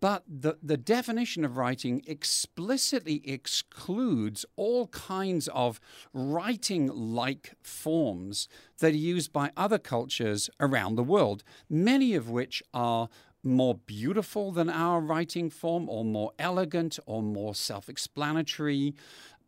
but 0.00 0.24
the, 0.28 0.58
the 0.62 0.76
definition 0.76 1.44
of 1.44 1.56
writing 1.56 2.02
explicitly 2.06 3.22
excludes 3.24 4.44
all 4.56 4.88
kinds 4.88 5.48
of 5.48 5.80
writing 6.12 6.88
like 6.88 7.54
forms 7.62 8.46
that 8.78 8.92
are 8.92 8.96
used 8.96 9.32
by 9.32 9.50
other 9.56 9.78
cultures 9.78 10.50
around 10.60 10.96
the 10.96 11.02
world, 11.02 11.42
many 11.68 12.14
of 12.14 12.28
which 12.28 12.62
are 12.74 13.08
more 13.42 13.74
beautiful 13.74 14.52
than 14.52 14.68
our 14.68 15.00
writing 15.00 15.48
form, 15.48 15.88
or 15.88 16.04
more 16.04 16.32
elegant, 16.38 16.98
or 17.06 17.22
more 17.22 17.54
self 17.54 17.88
explanatory, 17.88 18.94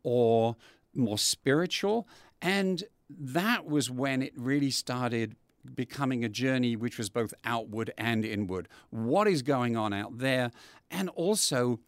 or 0.03 0.55
more 0.93 1.17
spiritual. 1.17 2.07
And 2.41 2.83
that 3.09 3.65
was 3.65 3.89
when 3.89 4.21
it 4.21 4.33
really 4.37 4.71
started 4.71 5.35
becoming 5.75 6.23
a 6.23 6.29
journey 6.29 6.75
which 6.75 6.97
was 6.97 7.09
both 7.09 7.33
outward 7.45 7.91
and 7.97 8.25
inward. 8.25 8.67
What 8.89 9.27
is 9.27 9.41
going 9.41 9.77
on 9.77 9.93
out 9.93 10.17
there? 10.17 10.51
And 10.91 11.09
also, 11.09 11.79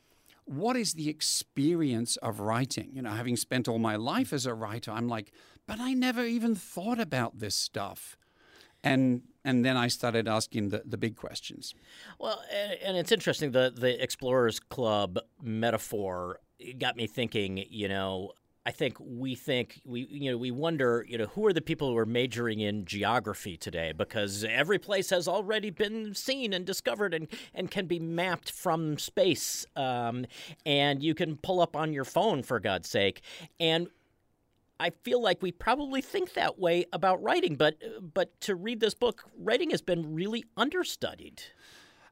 what 0.45 0.75
is 0.75 0.93
the 0.93 1.09
experience 1.09 2.17
of 2.17 2.39
writing? 2.39 2.91
You 2.93 3.01
know, 3.01 3.11
having 3.11 3.35
spent 3.35 3.67
all 3.67 3.79
my 3.79 3.95
life 3.95 4.31
as 4.31 4.45
a 4.45 4.53
writer, 4.53 4.91
I'm 4.91 5.07
like, 5.07 5.31
but 5.67 5.79
I 5.79 5.93
never 5.93 6.23
even 6.23 6.55
thought 6.55 6.99
about 6.99 7.39
this 7.39 7.55
stuff. 7.55 8.17
And 8.83 9.23
and 9.43 9.65
then 9.65 9.77
I 9.77 9.87
started 9.87 10.27
asking 10.27 10.69
the, 10.69 10.83
the 10.85 10.97
big 10.97 11.15
questions. 11.15 11.73
Well, 12.19 12.41
and 12.83 12.95
it's 12.95 13.11
interesting 13.11 13.51
the 13.51 13.73
the 13.75 14.01
Explorers 14.01 14.59
Club 14.59 15.19
metaphor 15.41 16.39
got 16.79 16.95
me 16.95 17.07
thinking. 17.07 17.63
You 17.69 17.87
know, 17.87 18.31
I 18.65 18.71
think 18.71 18.97
we 18.99 19.35
think 19.35 19.79
we 19.85 20.07
you 20.09 20.31
know 20.31 20.37
we 20.37 20.49
wonder 20.49 21.05
you 21.07 21.19
know 21.19 21.27
who 21.27 21.45
are 21.45 21.53
the 21.53 21.61
people 21.61 21.91
who 21.91 21.97
are 21.97 22.05
majoring 22.05 22.59
in 22.59 22.85
geography 22.85 23.57
today 23.57 23.93
because 23.95 24.43
every 24.43 24.79
place 24.79 25.11
has 25.11 25.27
already 25.27 25.69
been 25.69 26.15
seen 26.15 26.51
and 26.51 26.65
discovered 26.65 27.13
and 27.13 27.27
and 27.53 27.69
can 27.69 27.85
be 27.85 27.99
mapped 27.99 28.51
from 28.51 28.97
space 28.97 29.67
um, 29.75 30.25
and 30.65 31.03
you 31.03 31.13
can 31.13 31.37
pull 31.37 31.61
up 31.61 31.75
on 31.75 31.93
your 31.93 32.05
phone 32.05 32.41
for 32.41 32.59
God's 32.59 32.89
sake 32.89 33.21
and 33.59 33.87
I 34.79 34.89
feel 34.89 35.21
like 35.21 35.41
we 35.41 35.51
probably 35.51 36.01
think 36.01 36.33
that 36.33 36.57
way 36.57 36.85
about 36.91 37.21
writing 37.21 37.55
but 37.55 37.75
but 38.15 38.39
to 38.41 38.55
read 38.55 38.79
this 38.79 38.95
book 38.95 39.25
writing 39.37 39.69
has 39.69 39.83
been 39.83 40.15
really 40.15 40.43
understudied. 40.57 41.43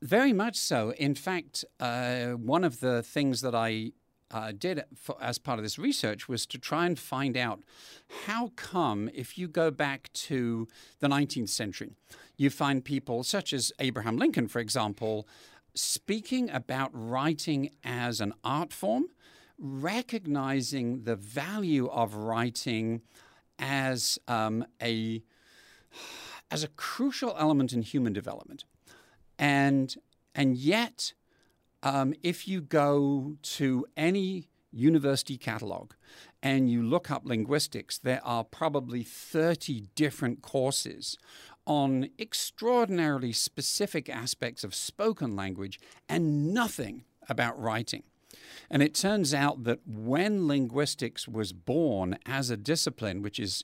Very 0.03 0.34
much 0.34 0.58
so. 0.58 0.91
In 0.97 1.15
fact, 1.15 1.63
uh, 1.79 2.32
one 2.32 2.65
of 2.65 2.82
the 2.82 3.01
things 3.01 3.39
that 3.39 3.56
I 3.56 3.93
uh, 4.34 4.52
did 4.52 4.84
for, 4.96 5.15
as 5.22 5.38
part 5.38 5.60
of 5.60 5.63
this 5.63 5.78
research 5.78 6.28
was 6.28 6.46
to 6.48 6.58
try 6.58 6.86
and 6.86 6.98
find 6.98 7.38
out 7.38 7.62
how 8.26 8.52
come, 8.56 9.10
if 9.13 9.38
you 9.38 9.48
go 9.48 9.69
back 9.69 10.12
to 10.13 10.67
the 11.00 11.08
19th 11.08 11.50
century, 11.50 11.91
you 12.36 12.50
find 12.50 12.84
people 12.84 13.24
such 13.24 13.54
as 13.54 13.72
Abraham 13.80 14.17
Lincoln, 14.17 14.48
for 14.48 14.60
example, 14.60 15.28
speaking 15.76 16.50
about 16.50 16.89
writing 16.93 17.69
as 17.84 18.19
an 18.19 18.34
art 18.43 18.74
form, 18.74 19.06
recognizing 19.58 21.04
the 21.04 21.15
value 21.15 21.88
of 21.88 22.15
writing 22.15 23.02
as 23.60 24.19
um, 24.28 24.65
a 24.82 25.22
as 26.50 26.63
a 26.63 26.67
crucial 26.67 27.36
element 27.38 27.72
in 27.72 27.82
human 27.82 28.13
development, 28.13 28.63
and 29.38 29.96
and 30.36 30.58
yet 30.58 31.13
um, 31.84 32.13
if 32.24 32.48
you 32.48 32.62
go 32.62 33.36
to 33.43 33.86
any 33.96 34.48
university 34.72 35.38
catalog 35.38 35.91
and 36.41 36.69
you 36.72 36.82
look 36.82 37.12
up 37.12 37.26
linguistics, 37.26 37.98
there 38.00 38.22
are 38.26 38.43
probably 38.43 39.04
30 39.04 39.88
different 39.93 40.41
courses 40.41 41.17
on 41.65 42.10
extraordinarily 42.19 43.32
specific 43.32 44.10
aspects 44.10 44.63
of 44.63 44.74
spoken 44.74 45.36
language 45.36 45.80
and 46.10 46.54
nothing 46.54 47.04
about 47.30 47.60
writing. 47.62 48.04
And 48.69 48.82
it 48.82 48.96
turns 48.96 49.34
out 49.34 49.63
that 49.63 49.80
when 49.86 50.48
linguistics 50.48 51.28
was 51.28 51.54
born 51.54 52.17
as 52.26 52.50
a 52.50 52.58
discipline, 52.58 53.22
which 53.22 53.39
is 53.39 53.63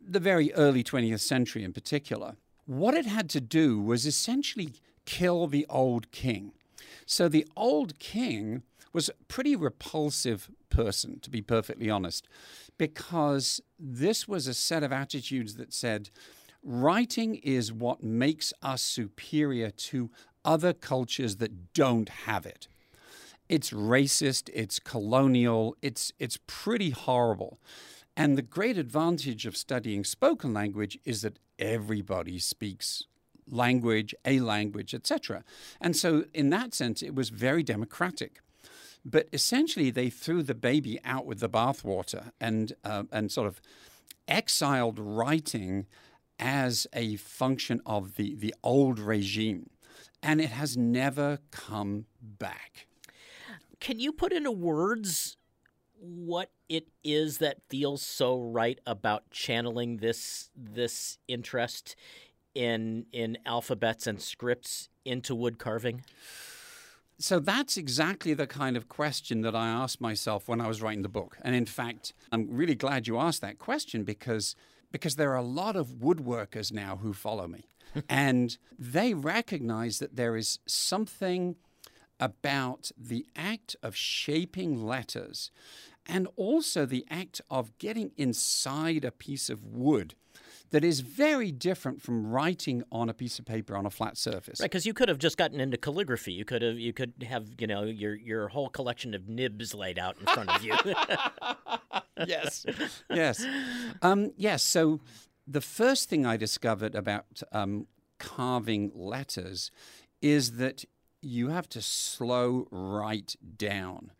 the 0.00 0.20
very 0.20 0.52
early 0.52 0.84
20th 0.84 1.20
century 1.20 1.64
in 1.64 1.72
particular, 1.72 2.36
what 2.66 2.94
it 2.94 3.06
had 3.06 3.30
to 3.30 3.40
do 3.40 3.80
was 3.80 4.06
essentially 4.06 4.74
kill 5.06 5.46
the 5.46 5.66
old 5.68 6.10
king. 6.10 6.52
So 7.06 7.28
the 7.28 7.46
old 7.56 7.98
king 7.98 8.62
was 8.92 9.08
a 9.08 9.24
pretty 9.28 9.56
repulsive 9.56 10.50
person, 10.70 11.18
to 11.20 11.30
be 11.30 11.42
perfectly 11.42 11.90
honest, 11.90 12.28
because 12.78 13.60
this 13.78 14.28
was 14.28 14.46
a 14.46 14.54
set 14.54 14.82
of 14.82 14.92
attitudes 14.92 15.56
that 15.56 15.72
said, 15.72 16.10
writing 16.62 17.34
is 17.36 17.72
what 17.72 18.02
makes 18.02 18.52
us 18.62 18.82
superior 18.82 19.70
to 19.70 20.10
other 20.44 20.72
cultures 20.72 21.36
that 21.36 21.72
don't 21.72 22.08
have 22.08 22.46
it. 22.46 22.68
It's 23.48 23.70
racist, 23.70 24.48
it's 24.54 24.78
colonial, 24.78 25.76
it's, 25.82 26.12
it's 26.18 26.38
pretty 26.46 26.90
horrible. 26.90 27.58
And 28.16 28.38
the 28.38 28.42
great 28.42 28.78
advantage 28.78 29.44
of 29.44 29.56
studying 29.56 30.04
spoken 30.04 30.54
language 30.54 30.98
is 31.04 31.22
that 31.22 31.38
everybody 31.58 32.38
speaks 32.38 33.04
language, 33.48 34.14
a 34.24 34.40
language, 34.40 34.94
etc. 34.94 35.44
And 35.80 35.96
so, 35.96 36.24
in 36.32 36.50
that 36.50 36.74
sense, 36.74 37.02
it 37.02 37.14
was 37.14 37.30
very 37.30 37.62
democratic. 37.62 38.40
But 39.04 39.28
essentially, 39.32 39.90
they 39.90 40.08
threw 40.08 40.42
the 40.42 40.54
baby 40.54 40.98
out 41.04 41.26
with 41.26 41.40
the 41.40 41.48
bathwater 41.48 42.30
and 42.40 42.72
uh, 42.84 43.04
and 43.12 43.30
sort 43.30 43.46
of 43.46 43.60
exiled 44.26 44.98
writing 44.98 45.86
as 46.38 46.86
a 46.92 47.16
function 47.16 47.80
of 47.84 48.16
the 48.16 48.34
the 48.34 48.54
old 48.62 48.98
regime, 48.98 49.70
and 50.22 50.40
it 50.40 50.50
has 50.50 50.76
never 50.76 51.38
come 51.50 52.06
back. 52.20 52.86
Can 53.80 54.00
you 54.00 54.12
put 54.12 54.32
into 54.32 54.50
words 54.50 55.36
what 55.98 56.50
it 56.68 56.88
is 57.02 57.38
that 57.38 57.58
feels 57.68 58.02
so 58.02 58.38
right 58.38 58.78
about 58.86 59.30
channeling 59.30 59.98
this 59.98 60.50
this 60.56 61.18
interest 61.28 61.96
in 62.54 63.06
in 63.12 63.38
alphabets 63.46 64.06
and 64.06 64.20
scripts 64.20 64.88
into 65.04 65.34
wood 65.34 65.58
carving? 65.58 66.04
So 67.18 67.38
that's 67.38 67.76
exactly 67.76 68.34
the 68.34 68.46
kind 68.46 68.76
of 68.76 68.88
question 68.88 69.42
that 69.42 69.54
I 69.54 69.68
asked 69.68 70.00
myself 70.00 70.48
when 70.48 70.60
I 70.60 70.66
was 70.66 70.82
writing 70.82 71.02
the 71.02 71.08
book. 71.08 71.38
And 71.42 71.54
in 71.54 71.66
fact, 71.66 72.12
I'm 72.32 72.48
really 72.50 72.74
glad 72.74 73.06
you 73.06 73.18
asked 73.18 73.40
that 73.42 73.58
question 73.58 74.02
because 74.04 74.56
because 74.90 75.16
there 75.16 75.32
are 75.32 75.36
a 75.36 75.42
lot 75.42 75.74
of 75.74 75.88
woodworkers 75.88 76.72
now 76.72 76.96
who 76.96 77.12
follow 77.12 77.48
me. 77.48 77.66
and 78.08 78.58
they 78.78 79.14
recognize 79.14 79.98
that 79.98 80.16
there 80.16 80.36
is 80.36 80.58
something 80.66 81.56
about 82.20 82.90
the 82.96 83.26
act 83.34 83.76
of 83.82 83.96
shaping 83.96 84.84
letters 84.84 85.50
and 86.06 86.28
also 86.36 86.86
the 86.86 87.04
act 87.10 87.40
of 87.50 87.76
getting 87.78 88.12
inside 88.16 89.04
a 89.04 89.10
piece 89.10 89.50
of 89.50 89.64
wood 89.64 90.14
that 90.70 90.84
is 90.84 91.00
very 91.00 91.52
different 91.52 92.02
from 92.02 92.26
writing 92.26 92.82
on 92.90 93.08
a 93.08 93.14
piece 93.14 93.38
of 93.38 93.44
paper 93.44 93.76
on 93.76 93.86
a 93.86 93.90
flat 93.90 94.16
surface. 94.16 94.60
Right, 94.60 94.70
because 94.70 94.86
you 94.86 94.94
could 94.94 95.08
have 95.08 95.18
just 95.18 95.36
gotten 95.36 95.60
into 95.60 95.76
calligraphy. 95.76 96.32
You 96.32 96.44
could 96.44 96.62
have 96.62 96.78
you 96.78 96.92
could 96.92 97.12
have 97.26 97.48
you 97.58 97.66
know 97.66 97.84
your 97.84 98.14
your 98.14 98.48
whole 98.48 98.68
collection 98.68 99.14
of 99.14 99.28
nibs 99.28 99.74
laid 99.74 99.98
out 99.98 100.16
in 100.18 100.26
front 100.26 100.50
of 100.50 100.62
you. 100.62 100.74
yes, 102.26 102.66
yes, 103.10 103.44
um, 104.02 104.32
yes. 104.36 104.62
So 104.62 105.00
the 105.46 105.60
first 105.60 106.08
thing 106.08 106.26
I 106.26 106.36
discovered 106.36 106.94
about 106.94 107.42
um, 107.52 107.86
carving 108.18 108.90
letters 108.94 109.70
is 110.22 110.52
that 110.52 110.84
you 111.24 111.48
have 111.48 111.68
to 111.70 111.82
slow 111.82 112.66
right 112.70 113.34
down. 113.56 114.12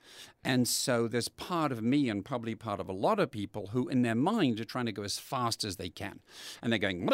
And 0.44 0.68
so 0.68 1.08
there's 1.08 1.28
part 1.28 1.72
of 1.72 1.82
me 1.82 2.08
and 2.08 2.24
probably 2.24 2.54
part 2.54 2.78
of 2.78 2.88
a 2.88 2.92
lot 2.92 3.18
of 3.18 3.30
people 3.30 3.68
who, 3.68 3.88
in 3.88 4.02
their 4.02 4.14
mind, 4.14 4.60
are 4.60 4.64
trying 4.64 4.86
to 4.86 4.92
go 4.92 5.02
as 5.02 5.18
fast 5.18 5.64
as 5.64 5.76
they 5.76 5.88
can. 5.88 6.20
And 6.62 6.70
they're 6.70 6.78
going, 6.78 7.06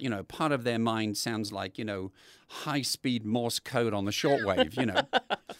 you 0.00 0.10
know, 0.10 0.22
part 0.22 0.52
of 0.52 0.64
their 0.64 0.78
mind 0.78 1.16
sounds 1.16 1.52
like, 1.52 1.78
you 1.78 1.84
know, 1.84 2.12
high 2.48 2.82
speed 2.82 3.24
Morse 3.24 3.58
code 3.58 3.94
on 3.94 4.04
the 4.04 4.10
shortwave, 4.10 4.76
you 4.76 4.86
know. 4.86 5.02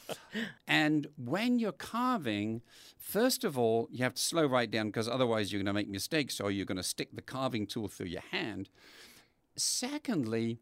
and 0.66 1.06
when 1.16 1.58
you're 1.58 1.72
carving, 1.72 2.60
first 2.98 3.44
of 3.44 3.58
all, 3.58 3.88
you 3.90 4.04
have 4.04 4.14
to 4.14 4.22
slow 4.22 4.44
right 4.44 4.70
down 4.70 4.88
because 4.88 5.08
otherwise 5.08 5.52
you're 5.52 5.60
going 5.60 5.66
to 5.66 5.72
make 5.72 5.88
mistakes 5.88 6.40
or 6.40 6.50
you're 6.50 6.66
going 6.66 6.76
to 6.76 6.82
stick 6.82 7.08
the 7.14 7.22
carving 7.22 7.66
tool 7.66 7.88
through 7.88 8.06
your 8.06 8.22
hand. 8.30 8.68
Secondly, 9.56 10.58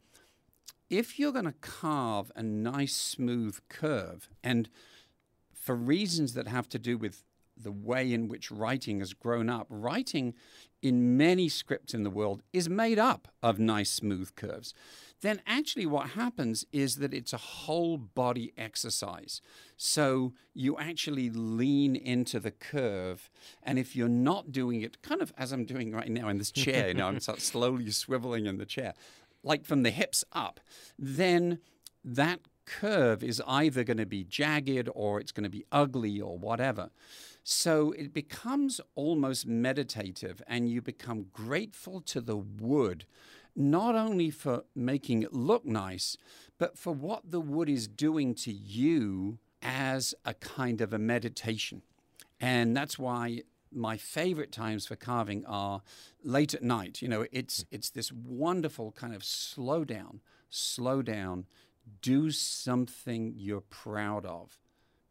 if 0.90 1.18
you're 1.18 1.32
going 1.32 1.44
to 1.46 1.54
carve 1.60 2.30
a 2.34 2.42
nice 2.42 2.96
smooth 2.96 3.58
curve, 3.68 4.28
and 4.42 4.68
for 5.54 5.74
reasons 5.74 6.34
that 6.34 6.48
have 6.48 6.68
to 6.70 6.78
do 6.78 6.98
with 6.98 7.22
the 7.56 7.72
way 7.72 8.12
in 8.12 8.28
which 8.28 8.50
writing 8.50 8.98
has 8.98 9.12
grown 9.12 9.48
up, 9.48 9.66
writing 9.70 10.34
in 10.82 11.16
many 11.16 11.48
scripts 11.48 11.92
in 11.92 12.02
the 12.02 12.10
world 12.10 12.42
is 12.52 12.68
made 12.68 12.98
up 12.98 13.28
of 13.42 13.58
nice 13.58 13.90
smooth 13.90 14.34
curves. 14.34 14.72
Then 15.20 15.42
actually, 15.46 15.84
what 15.84 16.10
happens 16.10 16.64
is 16.72 16.96
that 16.96 17.12
it's 17.12 17.34
a 17.34 17.38
whole 17.38 17.98
body 17.98 18.54
exercise. 18.56 19.42
So 19.76 20.32
you 20.54 20.78
actually 20.78 21.28
lean 21.28 21.94
into 21.94 22.40
the 22.40 22.50
curve. 22.50 23.28
And 23.62 23.78
if 23.78 23.94
you're 23.94 24.08
not 24.08 24.50
doing 24.50 24.80
it, 24.80 25.02
kind 25.02 25.20
of 25.20 25.34
as 25.36 25.52
I'm 25.52 25.66
doing 25.66 25.92
right 25.92 26.08
now 26.10 26.28
in 26.28 26.38
this 26.38 26.50
chair, 26.50 26.88
you 26.88 26.94
know, 26.94 27.08
I'm 27.08 27.20
slowly 27.20 27.86
swiveling 27.86 28.46
in 28.48 28.56
the 28.56 28.64
chair, 28.64 28.94
like 29.42 29.64
from 29.64 29.82
the 29.82 29.90
hips 29.90 30.24
up, 30.32 30.60
then 30.98 31.58
that 32.04 32.40
curve 32.66 33.22
is 33.22 33.42
either 33.46 33.82
going 33.82 33.96
to 33.96 34.06
be 34.06 34.24
jagged 34.24 34.88
or 34.94 35.20
it's 35.20 35.32
going 35.32 35.44
to 35.44 35.50
be 35.50 35.64
ugly 35.72 36.20
or 36.20 36.38
whatever. 36.38 36.90
So 37.42 37.92
it 37.92 38.12
becomes 38.12 38.80
almost 38.94 39.46
meditative, 39.46 40.42
and 40.46 40.68
you 40.68 40.80
become 40.82 41.26
grateful 41.32 42.00
to 42.02 42.20
the 42.20 42.36
wood, 42.36 43.06
not 43.56 43.96
only 43.96 44.30
for 44.30 44.64
making 44.74 45.22
it 45.22 45.32
look 45.32 45.64
nice, 45.64 46.16
but 46.58 46.78
for 46.78 46.92
what 46.92 47.30
the 47.30 47.40
wood 47.40 47.68
is 47.68 47.88
doing 47.88 48.34
to 48.36 48.52
you 48.52 49.38
as 49.62 50.14
a 50.24 50.34
kind 50.34 50.80
of 50.80 50.92
a 50.92 50.98
meditation. 50.98 51.82
And 52.40 52.76
that's 52.76 52.98
why 52.98 53.42
my 53.72 53.96
favorite 53.96 54.52
times 54.52 54.86
for 54.86 54.96
carving 54.96 55.44
are 55.46 55.82
late 56.22 56.54
at 56.54 56.62
night. 56.62 57.02
You 57.02 57.08
know, 57.08 57.26
it's 57.32 57.64
mm. 57.64 57.66
it's 57.70 57.90
this 57.90 58.12
wonderful 58.12 58.92
kind 58.92 59.14
of 59.14 59.24
slow 59.24 59.84
down, 59.84 60.20
slow 60.48 61.02
down, 61.02 61.46
do 62.02 62.30
something 62.30 63.34
you're 63.36 63.60
proud 63.60 64.26
of 64.26 64.58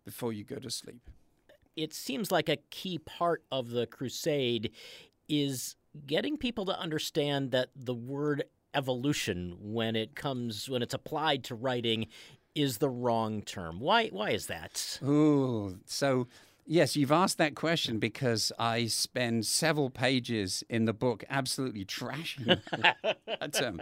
before 0.06 0.34
you 0.34 0.44
go 0.44 0.58
to 0.58 0.70
sleep. 0.70 1.10
It 1.76 1.94
seems 1.94 2.32
like 2.32 2.50
a 2.50 2.58
key 2.70 2.98
part 2.98 3.44
of 3.52 3.70
the 3.70 3.88
crusade 3.88 4.72
is 5.30 5.76
getting 6.06 6.38
people 6.38 6.66
to 6.66 6.78
understand 6.78 7.52
that 7.52 7.70
the 7.76 7.94
word 7.94 8.44
evolution 8.74 9.56
when 9.60 9.96
it 9.96 10.16
comes 10.16 10.70
when 10.70 10.82
it's 10.82 10.94
applied 10.94 11.44
to 11.44 11.56
writing 11.56 12.08
is 12.56 12.80
the 12.80 12.90
wrong 12.90 13.42
term. 13.42 13.80
Why 13.80 14.08
why 14.08 14.32
is 14.32 14.48
that? 14.48 15.00
Ooh, 15.04 15.80
so 15.86 16.28
Yes, 16.72 16.96
you've 16.96 17.12
asked 17.12 17.40
that 17.40 17.56
question 17.56 17.98
because 17.98 18.52
I 18.60 18.86
spend 18.86 19.48
several 19.48 19.90
pages 19.90 20.64
in 20.70 20.86
the 20.86 20.94
book 20.94 21.24
absolutely 21.28 21.84
trashing 21.84 22.46
that 23.26 23.54
term. 23.54 23.82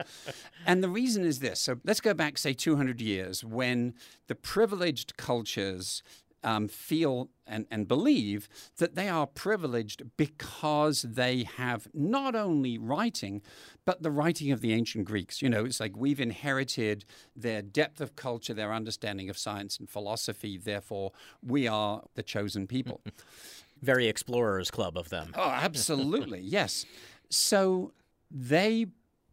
And 0.66 0.82
the 0.82 0.88
reason 0.88 1.26
is 1.26 1.40
this. 1.40 1.60
So 1.60 1.82
let's 1.84 2.00
go 2.00 2.14
back, 2.14 2.38
say, 2.38 2.54
200 2.54 3.02
years 3.02 3.44
when 3.44 3.94
the 4.28 4.36
privileged 4.36 5.18
cultures 5.18 6.02
um, 6.44 6.68
feel 6.68 7.30
and, 7.46 7.66
and 7.72 7.88
believe 7.88 8.50
that 8.78 8.96
they 8.96 9.10
are 9.10 9.26
privileged 9.26 10.04
because 10.18 11.04
they 11.04 11.44
have 11.58 11.88
not 11.94 12.36
only 12.36 12.78
writing, 12.78 13.42
but 13.86 14.04
the 14.04 14.12
writing 14.12 14.52
of 14.52 14.62
the 14.62 14.74
ancient 14.74 15.06
Greeks. 15.06 15.42
You 15.42 15.50
know, 15.50 15.66
it's 15.66 15.80
like 15.80 15.96
we've 15.96 16.20
inherited 16.20 17.06
their 17.36 17.62
depth 17.62 18.02
of 18.02 18.16
culture, 18.16 18.54
their 18.54 18.74
understanding 18.74 19.30
of 19.30 19.38
science 19.38 19.80
and 19.80 19.90
philosophy. 19.90 20.58
Therefore, 20.58 21.12
we 21.42 21.68
are 21.68 22.04
the 22.16 22.24
chosen 22.24 22.68
people. 22.68 23.02
Very 23.82 24.08
explorers 24.08 24.72
club 24.72 24.98
of 24.98 25.10
them. 25.10 25.34
Oh, 25.36 25.50
absolutely. 25.50 26.40
yes. 26.44 26.86
So 27.30 27.94
they 28.32 28.88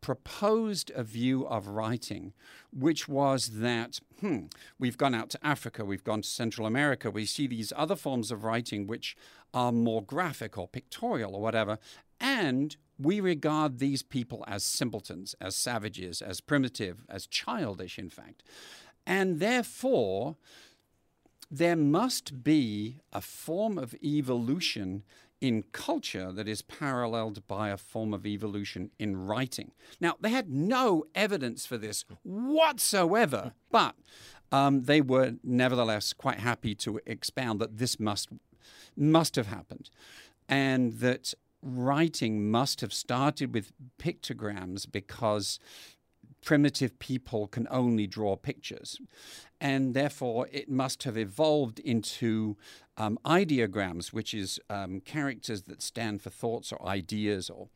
proposed 0.05 0.93
a 0.95 1.03
view 1.03 1.47
of 1.47 1.67
writing, 1.67 2.35
which 2.71 3.09
was 3.09 3.61
that, 3.61 4.01
hmm, 4.21 4.41
we've 4.79 4.99
gone 4.99 5.15
out 5.15 5.31
to 5.31 5.39
Africa, 5.43 5.83
we've 5.83 6.05
gone 6.05 6.21
to 6.21 6.29
Central 6.29 6.67
America, 6.67 7.11
we 7.11 7.25
see 7.25 7.47
these 7.47 7.73
other 7.75 7.97
forms 7.97 8.31
of 8.31 8.45
writing 8.45 8.87
which 8.87 9.17
are 9.55 9.73
more 9.73 10.03
graphic 10.03 10.59
or 10.59 10.69
pictorial 10.69 11.35
or 11.35 11.41
whatever, 11.41 11.79
and 12.21 12.77
we 12.99 13.19
regard 13.19 13.79
these 13.79 14.03
people 14.03 14.45
as 14.47 14.63
simpletons, 14.63 15.35
as 15.41 15.57
savages, 15.57 16.21
as 16.21 16.43
primitive, 16.43 17.07
as 17.09 17.27
childish, 17.27 17.99
in 17.99 18.11
fact. 18.11 18.43
And 19.07 19.41
therefore, 19.41 20.37
there 21.51 21.77
must 21.77 22.45
be 22.45 22.99
a 23.11 23.23
form 23.23 23.79
of 23.79 23.95
evolution 24.05 25.03
in 25.45 25.63
culture 25.73 26.33
that 26.33 26.49
is 26.49 26.63
paralleled 26.63 27.47
by 27.47 27.69
a 27.69 27.77
form 27.77 28.15
of 28.15 28.25
evolution 28.25 28.91
in 28.99 29.27
writing. 29.27 29.73
Now, 30.01 30.17
they 30.19 30.31
had 30.31 30.49
no 30.49 31.05
evidence 31.15 31.67
for 31.67 31.77
this 31.77 32.07
whatsoever, 32.23 33.53
but 33.71 33.95
um, 34.51 34.85
they 34.85 35.03
were 35.03 35.35
nevertheless 35.43 36.15
quite 36.15 36.39
happy 36.39 36.75
to 36.77 36.99
expound 37.05 37.61
that 37.61 37.77
this 37.77 38.01
must 38.01 38.31
must 38.97 39.37
have 39.37 39.49
happened, 39.49 39.91
and 40.49 40.95
that 41.01 41.35
writing 41.61 42.51
must 42.51 42.81
have 42.81 42.95
started 42.95 43.53
with 43.53 43.73
pictograms 43.99 44.91
because 44.91 45.59
primitive 46.45 46.99
people 46.99 47.47
can 47.47 47.67
only 47.71 48.07
draw 48.07 48.37
pictures. 48.37 48.99
And 49.61 49.95
therefore, 49.95 50.49
it 50.53 50.69
must 50.69 51.05
have 51.05 51.17
evolved 51.17 51.79
into 51.79 52.57
um, 52.97 53.19
ideograms, 53.25 54.13
which 54.13 54.35
is 54.35 54.61
um, 54.69 55.01
characters 55.01 55.63
that 55.63 55.83
stand 55.83 56.23
for 56.23 56.31
thoughts 56.31 56.73
or 56.73 56.87
ideas, 56.87 57.49
or 57.49 57.69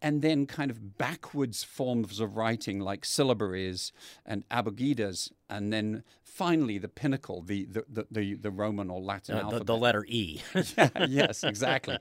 and 0.00 0.22
then 0.22 0.46
kind 0.46 0.70
of 0.70 0.96
backwards 0.96 1.64
forms 1.64 2.20
of 2.20 2.36
writing 2.36 2.78
like 2.78 3.02
syllabaries 3.02 3.90
and 4.24 4.48
abugidas, 4.48 5.32
and 5.50 5.72
then 5.72 6.04
finally 6.22 6.78
the 6.78 6.88
pinnacle, 6.88 7.42
the 7.42 7.66
the 7.66 8.06
the, 8.10 8.34
the, 8.34 8.50
Roman 8.50 8.90
or 8.90 9.00
Latin 9.00 9.36
uh, 9.36 9.40
alphabet. 9.40 9.66
The, 9.66 9.72
the, 9.72 9.76
letter 9.76 10.04
E. 10.08 10.40
yeah, 10.76 11.06
yes, 11.08 11.44
exactly. 11.44 11.98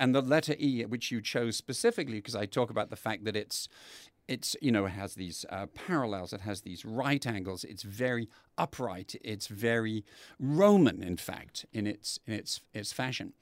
and 0.00 0.14
the 0.14 0.22
letter 0.22 0.56
E, 0.58 0.84
which 0.86 1.10
you 1.10 1.20
chose 1.20 1.56
specifically 1.56 2.16
because 2.16 2.34
I 2.34 2.46
talk 2.46 2.70
about 2.70 2.90
the 2.90 2.96
fact 2.96 3.24
that 3.24 3.36
it's 3.36 3.68
it's 4.28 4.56
you 4.60 4.72
know 4.72 4.86
it 4.86 4.90
has 4.90 5.14
these 5.14 5.44
uh, 5.50 5.66
parallels 5.66 6.32
it 6.32 6.40
has 6.40 6.62
these 6.62 6.84
right 6.84 7.26
angles 7.26 7.64
it's 7.64 7.82
very 7.82 8.28
upright 8.58 9.14
it's 9.22 9.46
very 9.46 10.04
roman 10.40 11.02
in 11.02 11.16
fact 11.16 11.64
in 11.72 11.86
its 11.86 12.18
in 12.26 12.34
its 12.34 12.60
its 12.72 12.92
fashion. 12.92 13.32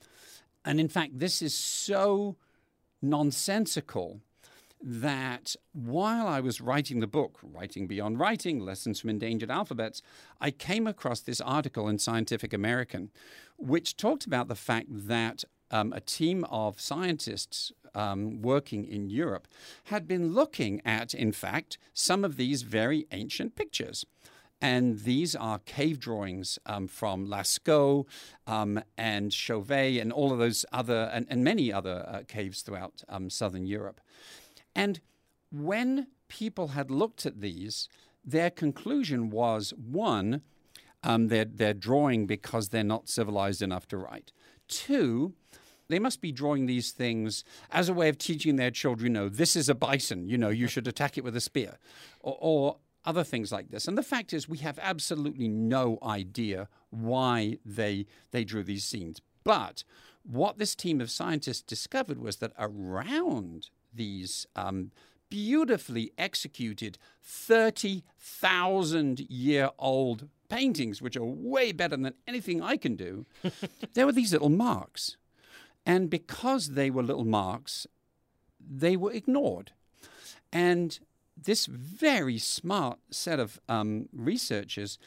And 0.64 0.80
in 0.80 0.88
fact 0.88 1.18
this 1.18 1.42
is 1.42 1.54
so 1.54 2.36
nonsensical 3.02 4.20
that 4.84 5.56
while 5.72 6.26
I 6.26 6.40
was 6.40 6.60
writing 6.60 7.00
the 7.00 7.06
book, 7.06 7.38
Writing 7.42 7.86
Beyond 7.86 8.18
Writing 8.18 8.60
Lessons 8.60 9.00
from 9.00 9.10
Endangered 9.10 9.50
Alphabets, 9.50 10.02
I 10.42 10.50
came 10.50 10.86
across 10.86 11.20
this 11.20 11.40
article 11.40 11.88
in 11.88 11.98
Scientific 11.98 12.52
American, 12.52 13.10
which 13.56 13.96
talked 13.96 14.26
about 14.26 14.48
the 14.48 14.54
fact 14.54 14.88
that 14.90 15.44
um, 15.70 15.94
a 15.94 16.00
team 16.00 16.44
of 16.50 16.78
scientists 16.80 17.72
um, 17.94 18.42
working 18.42 18.84
in 18.84 19.10
Europe 19.10 19.48
had 19.84 20.06
been 20.06 20.34
looking 20.34 20.80
at, 20.84 21.14
in 21.14 21.32
fact, 21.32 21.78
some 21.92 22.24
of 22.24 22.36
these 22.36 22.62
very 22.62 23.06
ancient 23.10 23.56
pictures. 23.56 24.04
And 24.60 25.00
these 25.00 25.36
are 25.36 25.58
cave 25.58 25.98
drawings 25.98 26.58
um, 26.64 26.88
from 26.88 27.26
Lascaux 27.26 28.06
um, 28.46 28.80
and 28.96 29.32
Chauvet 29.32 30.00
and 30.00 30.12
all 30.12 30.32
of 30.32 30.38
those 30.38 30.64
other, 30.72 31.10
and, 31.12 31.26
and 31.28 31.44
many 31.44 31.72
other 31.72 32.06
uh, 32.08 32.22
caves 32.26 32.62
throughout 32.62 33.02
um, 33.08 33.28
southern 33.28 33.66
Europe. 33.66 34.00
And 34.74 35.00
when 35.52 36.06
people 36.28 36.68
had 36.68 36.90
looked 36.90 37.26
at 37.26 37.40
these, 37.40 37.88
their 38.24 38.50
conclusion 38.50 39.28
was 39.28 39.74
one, 39.76 40.40
um, 41.02 41.28
they're, 41.28 41.44
they're 41.44 41.74
drawing 41.74 42.26
because 42.26 42.70
they're 42.70 42.82
not 42.82 43.08
civilized 43.08 43.60
enough 43.60 43.86
to 43.88 43.98
write. 43.98 44.32
Two, 44.66 45.34
they 45.88 45.98
must 45.98 46.20
be 46.20 46.32
drawing 46.32 46.66
these 46.66 46.90
things 46.90 47.44
as 47.70 47.88
a 47.88 47.94
way 47.94 48.08
of 48.08 48.18
teaching 48.18 48.56
their 48.56 48.70
children, 48.70 49.06
you 49.06 49.12
know, 49.12 49.28
this 49.28 49.56
is 49.56 49.68
a 49.68 49.74
bison, 49.74 50.28
you 50.28 50.38
know, 50.38 50.48
you 50.48 50.66
should 50.66 50.88
attack 50.88 51.18
it 51.18 51.24
with 51.24 51.36
a 51.36 51.40
spear, 51.40 51.78
or, 52.20 52.36
or 52.40 52.76
other 53.04 53.24
things 53.24 53.52
like 53.52 53.70
this. 53.70 53.86
And 53.86 53.98
the 53.98 54.02
fact 54.02 54.32
is, 54.32 54.48
we 54.48 54.58
have 54.58 54.78
absolutely 54.80 55.48
no 55.48 55.98
idea 56.02 56.68
why 56.90 57.58
they, 57.64 58.06
they 58.30 58.44
drew 58.44 58.62
these 58.62 58.84
scenes. 58.84 59.20
But 59.44 59.84
what 60.22 60.58
this 60.58 60.74
team 60.74 61.00
of 61.00 61.10
scientists 61.10 61.62
discovered 61.62 62.18
was 62.18 62.36
that 62.36 62.52
around 62.58 63.68
these 63.92 64.46
um, 64.56 64.90
beautifully 65.28 66.12
executed 66.16 66.98
30,000 67.22 69.20
year 69.28 69.70
old 69.78 70.28
paintings, 70.48 71.02
which 71.02 71.16
are 71.16 71.24
way 71.24 71.72
better 71.72 71.96
than 71.96 72.14
anything 72.26 72.62
I 72.62 72.76
can 72.76 72.96
do. 72.96 73.26
there 73.94 74.06
were 74.06 74.12
these 74.12 74.32
little 74.32 74.48
marks. 74.48 75.16
And 75.86 76.08
because 76.08 76.70
they 76.70 76.90
were 76.90 77.02
little 77.02 77.24
marks, 77.24 77.86
they 78.58 78.96
were 78.96 79.12
ignored. 79.12 79.72
And 80.52 80.98
this 81.36 81.66
very 81.66 82.38
smart 82.38 82.98
set 83.10 83.40
of 83.40 83.60
um, 83.68 84.08
researchers 84.12 84.98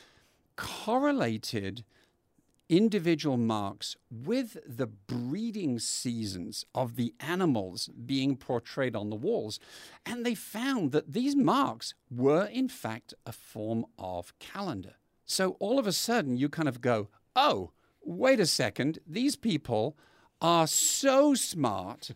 correlated 0.55 1.84
individual 2.69 3.38
marks 3.38 3.95
with 4.11 4.57
the 4.65 4.88
breeding 4.88 5.80
seasons 5.80 6.65
of 6.75 6.95
the 6.95 7.13
animals 7.19 7.89
being 8.05 8.36
portrayed 8.36 8.95
on 8.95 9.09
the 9.09 9.15
walls. 9.15 9.59
And 10.05 10.25
they 10.25 10.36
found 10.36 10.91
that 10.91 11.13
these 11.13 11.36
marks 11.36 11.93
were, 12.11 12.45
in 12.45 12.67
fact, 12.67 13.13
a 13.25 13.32
form 13.32 13.86
of 13.97 14.38
calendar. 14.39 14.95
So 15.25 15.51
all 15.59 15.80
of 15.80 15.88
a 15.88 15.93
sudden, 15.93 16.38
you 16.38 16.49
kind 16.49 16.67
of 16.67 16.82
go, 16.82 17.07
oh, 17.36 17.71
wait 18.03 18.39
a 18.39 18.45
second, 18.45 18.99
these 19.07 19.36
people 19.36 19.97
are 20.41 20.67
so 20.67 21.33
smart 21.33 22.11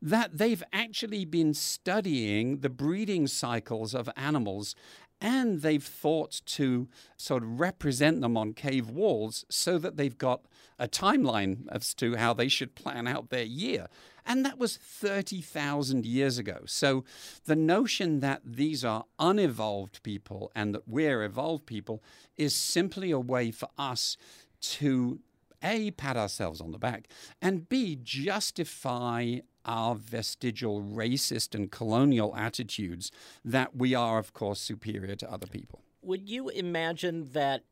that 0.00 0.38
they've 0.38 0.62
actually 0.72 1.24
been 1.24 1.54
studying 1.54 2.58
the 2.58 2.68
breeding 2.68 3.26
cycles 3.26 3.94
of 3.94 4.10
animals 4.16 4.74
and 5.20 5.62
they've 5.62 5.82
thought 5.82 6.42
to 6.44 6.88
sort 7.16 7.42
of 7.42 7.58
represent 7.58 8.20
them 8.20 8.36
on 8.36 8.52
cave 8.52 8.90
walls 8.90 9.44
so 9.48 9.78
that 9.78 9.96
they've 9.96 10.18
got 10.18 10.42
a 10.78 10.86
timeline 10.86 11.66
as 11.70 11.94
to 11.94 12.16
how 12.16 12.34
they 12.34 12.48
should 12.48 12.74
plan 12.74 13.06
out 13.06 13.30
their 13.30 13.44
year. 13.44 13.88
And 14.26 14.44
that 14.44 14.58
was 14.58 14.76
30,000 14.76 16.04
years 16.04 16.36
ago. 16.36 16.60
So 16.66 17.04
the 17.46 17.56
notion 17.56 18.20
that 18.20 18.42
these 18.44 18.84
are 18.84 19.04
unevolved 19.18 20.02
people 20.02 20.50
and 20.54 20.74
that 20.74 20.86
we're 20.86 21.22
evolved 21.22 21.64
people 21.64 22.02
is 22.36 22.54
simply 22.54 23.10
a 23.10 23.20
way 23.20 23.50
for 23.50 23.68
us 23.78 24.18
to 24.60 25.20
A, 25.66 25.90
pat 25.90 26.16
ourselves 26.16 26.60
on 26.60 26.70
the 26.70 26.78
back, 26.78 27.08
and 27.42 27.68
B, 27.68 27.98
justify 28.00 29.38
our 29.64 29.96
vestigial 29.96 30.80
racist 30.80 31.54
and 31.54 31.70
colonial 31.70 32.34
attitudes 32.36 33.10
that 33.44 33.76
we 33.76 33.94
are, 33.94 34.18
of 34.18 34.32
course, 34.32 34.60
superior 34.60 35.16
to 35.16 35.30
other 35.30 35.48
people. 35.48 35.80
Would 36.02 36.28
you 36.28 36.48
imagine 36.48 37.30
that 37.32 37.64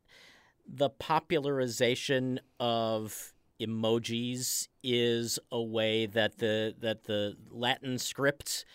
the 0.67 0.89
popularization 0.89 2.41
of 2.59 3.33
emojis 3.61 4.67
is 4.83 5.39
a 5.51 5.61
way 5.61 6.05
that 6.05 6.39
the 6.39 6.75
that 6.79 7.05
the 7.05 7.37
Latin 7.49 7.97
script 7.97 8.65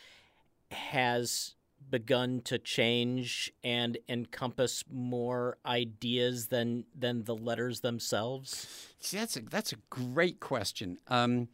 has 0.71 1.57
begun 1.91 2.41
to 2.43 2.59
change 2.59 3.53
and 3.65 3.99
encompass 4.09 4.85
more 4.91 5.59
ideas 5.67 6.47
than 6.47 6.85
than 6.99 7.25
the 7.25 7.35
letters 7.35 7.81
themselves? 7.81 8.67
See, 9.01 9.17
that's 9.17 9.37
a, 9.37 9.41
that's 9.41 9.73
a 9.73 9.77
great 9.89 10.41
question. 10.41 10.99
Um, 11.09 11.49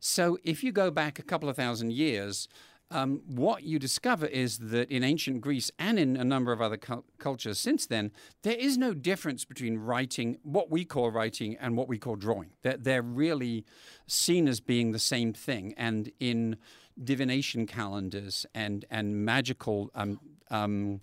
so 0.00 0.38
if 0.44 0.64
you 0.64 0.72
go 0.72 0.90
back 0.90 1.18
a 1.18 1.22
couple 1.22 1.48
of 1.48 1.56
thousand 1.56 1.92
years, 1.92 2.48
um, 2.90 3.22
what 3.26 3.64
you 3.64 3.78
discover 3.78 4.26
is 4.26 4.58
that 4.58 4.90
in 4.90 5.02
ancient 5.02 5.40
Greece 5.40 5.70
and 5.78 5.98
in 5.98 6.16
a 6.16 6.24
number 6.24 6.52
of 6.52 6.62
other 6.62 6.76
cu- 6.76 7.02
cultures 7.18 7.58
since 7.58 7.86
then, 7.86 8.12
there 8.42 8.54
is 8.54 8.78
no 8.78 8.94
difference 8.94 9.44
between 9.44 9.78
writing, 9.78 10.38
what 10.42 10.70
we 10.70 10.84
call 10.84 11.10
writing, 11.10 11.56
and 11.60 11.76
what 11.76 11.88
we 11.88 11.98
call 11.98 12.14
drawing. 12.14 12.50
They're, 12.62 12.76
they're 12.76 13.02
really 13.02 13.64
seen 14.06 14.46
as 14.46 14.60
being 14.60 14.92
the 14.92 15.00
same 15.00 15.32
thing. 15.32 15.74
And 15.76 16.12
in 16.20 16.56
divination 17.02 17.66
calendars 17.66 18.46
and, 18.54 18.84
and 18.90 19.24
magical 19.24 19.90
um, 19.94 20.20
um, 20.50 21.00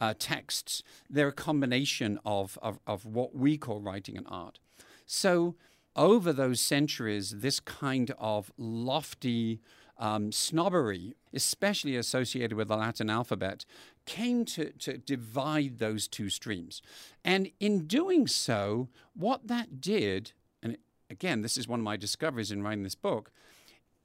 uh, 0.00 0.14
texts, 0.18 0.82
they're 1.08 1.28
a 1.28 1.32
combination 1.32 2.18
of, 2.24 2.58
of, 2.62 2.78
of 2.86 3.04
what 3.04 3.34
we 3.34 3.56
call 3.56 3.80
writing 3.80 4.16
and 4.16 4.26
art. 4.28 4.58
So 5.06 5.56
over 5.96 6.32
those 6.32 6.60
centuries, 6.60 7.40
this 7.40 7.60
kind 7.60 8.12
of 8.18 8.52
lofty 8.56 9.60
um, 9.98 10.32
snobbery, 10.32 11.14
especially 11.34 11.96
associated 11.96 12.54
with 12.54 12.68
the 12.68 12.76
Latin 12.76 13.10
alphabet, 13.10 13.64
came 14.06 14.44
to, 14.46 14.70
to 14.72 14.96
divide 14.96 15.78
those 15.78 16.08
two 16.08 16.30
streams. 16.30 16.80
And 17.24 17.50
in 17.60 17.86
doing 17.86 18.26
so, 18.26 18.88
what 19.14 19.46
that 19.48 19.80
did, 19.80 20.32
and 20.62 20.78
again, 21.10 21.42
this 21.42 21.58
is 21.58 21.68
one 21.68 21.80
of 21.80 21.84
my 21.84 21.98
discoveries 21.98 22.50
in 22.50 22.62
writing 22.62 22.82
this 22.82 22.94
book, 22.94 23.30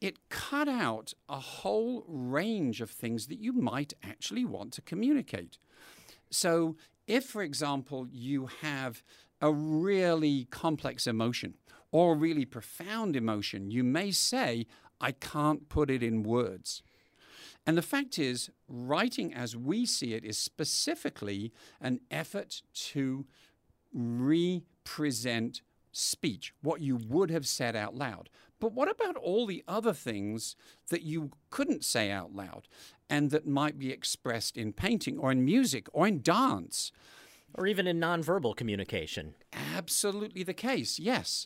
it 0.01 0.29
cut 0.29 0.67
out 0.67 1.13
a 1.29 1.39
whole 1.39 2.03
range 2.07 2.81
of 2.81 2.89
things 2.89 3.27
that 3.27 3.39
you 3.39 3.53
might 3.53 3.93
actually 4.03 4.45
want 4.45 4.73
to 4.73 4.81
communicate. 4.81 5.57
So, 6.29 6.75
if, 7.07 7.25
for 7.25 7.41
example, 7.41 8.07
you 8.11 8.47
have 8.61 9.03
a 9.41 9.51
really 9.51 10.45
complex 10.45 11.07
emotion 11.07 11.55
or 11.91 12.13
a 12.13 12.17
really 12.17 12.45
profound 12.45 13.15
emotion, 13.15 13.71
you 13.71 13.83
may 13.83 14.11
say, 14.11 14.65
I 14.99 15.11
can't 15.11 15.69
put 15.69 15.89
it 15.89 16.01
in 16.01 16.23
words. 16.23 16.81
And 17.65 17.77
the 17.77 17.81
fact 17.81 18.19
is, 18.19 18.49
writing 18.67 19.33
as 19.33 19.55
we 19.55 19.85
see 19.85 20.13
it 20.13 20.23
is 20.23 20.37
specifically 20.37 21.51
an 21.81 21.99
effort 22.11 22.61
to 22.73 23.25
represent 23.93 25.61
speech, 25.91 26.53
what 26.61 26.81
you 26.81 26.97
would 26.97 27.31
have 27.31 27.47
said 27.47 27.75
out 27.75 27.95
loud. 27.95 28.29
But 28.65 28.73
what 28.73 28.89
about 28.89 29.15
all 29.17 29.45
the 29.45 29.63
other 29.67 29.93
things 29.93 30.55
that 30.89 31.03
you 31.03 31.29
couldn't 31.51 31.85
say 31.85 32.09
out 32.09 32.33
loud 32.33 32.67
and 33.07 33.29
that 33.29 33.45
might 33.45 33.77
be 33.77 33.91
expressed 33.91 34.57
in 34.57 34.73
painting 34.73 35.19
or 35.19 35.31
in 35.31 35.45
music 35.45 35.85
or 35.93 36.07
in 36.07 36.23
dance? 36.23 36.91
Or 37.53 37.67
even 37.67 37.85
in 37.85 37.99
nonverbal 37.99 38.55
communication. 38.55 39.35
Absolutely 39.53 40.41
the 40.41 40.55
case, 40.55 40.97
yes. 40.97 41.45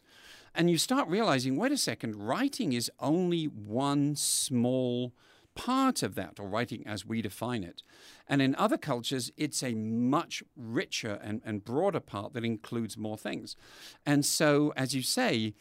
And 0.55 0.71
you 0.71 0.77
start 0.77 1.09
realizing 1.09 1.57
wait 1.57 1.73
a 1.73 1.77
second, 1.77 2.15
writing 2.15 2.71
is 2.71 2.89
only 3.01 3.47
one 3.47 4.15
small 4.15 5.11
part 5.55 6.01
of 6.01 6.15
that, 6.15 6.39
or 6.39 6.47
writing 6.47 6.87
as 6.87 7.05
we 7.05 7.21
define 7.21 7.65
it. 7.65 7.83
And 8.29 8.41
in 8.41 8.55
other 8.55 8.77
cultures, 8.77 9.29
it's 9.35 9.61
a 9.61 9.73
much 9.73 10.41
richer 10.55 11.19
and, 11.21 11.41
and 11.43 11.65
broader 11.65 11.99
part 11.99 12.31
that 12.31 12.45
includes 12.45 12.97
more 12.97 13.17
things. 13.17 13.57
And 14.05 14.25
so, 14.25 14.71
as 14.77 14.95
you 14.95 15.01
say, 15.01 15.53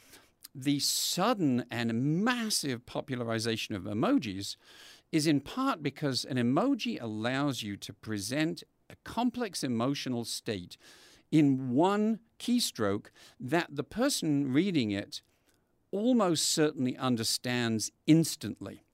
the 0.54 0.78
sudden 0.78 1.64
and 1.70 2.24
massive 2.24 2.86
popularization 2.86 3.74
of 3.74 3.84
emojis 3.84 4.56
is 5.12 5.26
in 5.26 5.40
part 5.40 5.82
because 5.82 6.24
an 6.24 6.36
emoji 6.36 7.00
allows 7.00 7.62
you 7.62 7.76
to 7.76 7.92
present 7.92 8.62
a 8.90 8.96
complex 9.04 9.62
emotional 9.62 10.24
state 10.24 10.76
in 11.30 11.70
one 11.70 12.20
keystroke 12.38 13.06
that 13.38 13.68
the 13.70 13.84
person 13.84 14.52
reading 14.52 14.90
it 14.90 15.22
almost 15.90 16.46
certainly 16.46 16.96
understands 16.96 17.90
instantly. 18.06 18.84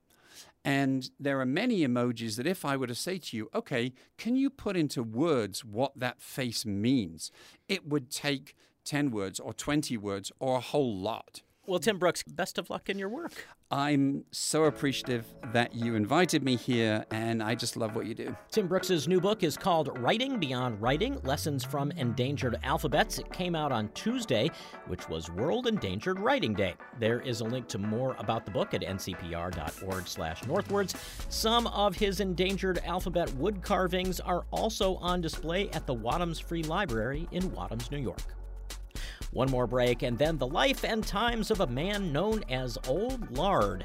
And 0.65 1.11
there 1.21 1.41
are 1.41 1.47
many 1.47 1.81
emojis 1.87 2.37
that, 2.37 2.47
if 2.47 2.65
I 2.65 2.77
were 2.77 2.87
to 2.87 2.95
say 2.95 3.19
to 3.19 3.37
you, 3.37 3.51
okay, 3.55 3.93
can 4.17 4.35
you 4.35 4.49
put 4.49 4.77
into 4.77 5.03
words 5.03 5.65
what 5.65 5.93
that 5.99 6.23
face 6.23 6.65
means? 6.65 7.31
It 7.69 7.87
would 7.87 8.11
take 8.11 8.55
10 8.85 9.11
words 9.11 9.41
or 9.41 9.53
20 9.53 9.97
words 9.97 10.31
or 10.39 10.57
a 10.57 10.61
whole 10.61 10.97
lot. 10.97 11.43
Well, 11.67 11.79
Tim 11.79 11.99
Brookes, 11.99 12.23
best 12.25 12.59
of 12.59 12.69
luck 12.69 12.91
in 12.91 12.99
your 12.99 13.09
work. 13.09 13.33
I'm 13.71 14.25
so 14.33 14.65
appreciative 14.65 15.25
that 15.55 15.75
you 15.75 15.95
invited 15.95 16.45
me 16.45 16.57
here, 16.57 17.07
and 17.11 17.43
I 17.43 17.55
just 17.55 17.79
love 17.79 17.97
what 17.97 18.05
you 18.05 18.15
do. 18.15 18.37
Tim 18.51 18.69
Brookes's 18.69 19.09
new 19.09 19.19
book 19.19 19.43
is 19.43 19.57
called 19.57 19.99
Writing 19.99 20.39
Beyond 20.39 20.81
Writing 20.83 21.19
Lessons 21.25 21.65
from 21.65 21.91
Endangered 21.93 22.61
Alphabets. 22.65 23.19
It 23.19 23.33
came 23.33 23.57
out 23.57 23.73
on 23.73 23.89
Tuesday, 23.95 24.51
which 24.89 25.09
was 25.09 25.31
World 25.31 25.67
Endangered 25.67 26.21
Writing 26.21 26.53
Day. 26.53 26.75
There 27.01 27.21
is 27.21 27.41
a 27.41 27.45
link 27.45 27.67
to 27.69 27.79
more 27.79 28.15
about 28.19 28.45
the 28.45 28.53
book 28.53 28.75
at 28.75 28.83
ncpr.org 28.83 30.07
slash 30.07 30.43
northwords. 30.43 30.95
Some 31.31 31.67
of 31.69 31.97
his 31.97 32.21
endangered 32.21 32.81
alphabet 32.85 33.35
wood 33.37 33.63
carvings 33.63 34.21
are 34.21 34.45
also 34.51 34.97
on 34.97 35.23
display 35.23 35.71
at 35.71 35.87
the 35.87 35.95
Wadhams 35.95 36.43
Free 36.43 36.63
Library 36.63 37.27
in 37.33 37.43
Wadhams, 37.53 37.91
New 37.91 37.99
York. 37.99 38.21
One 39.35 39.51
more 39.51 39.67
break, 39.67 40.03
and 40.03 40.17
then 40.17 40.39
the 40.39 40.47
life 40.47 40.85
and 40.85 41.05
times 41.05 41.51
of 41.51 41.61
a 41.61 41.67
man 41.67 42.13
known 42.13 42.45
as 42.49 42.79
Old 42.87 43.37
Lard. 43.37 43.85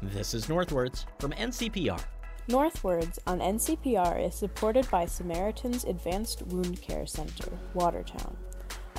This 0.00 0.32
is 0.32 0.48
North 0.48 0.70
Words 0.70 1.06
from 1.18 1.32
NCPR. 1.32 2.00
North 2.46 2.84
Words 2.84 3.18
on 3.26 3.40
NCPR 3.40 4.24
is 4.24 4.36
supported 4.36 4.88
by 4.88 5.04
Samaritan's 5.04 5.82
Advanced 5.82 6.42
Wound 6.46 6.80
Care 6.80 7.04
Center, 7.04 7.58
Watertown, 7.74 8.36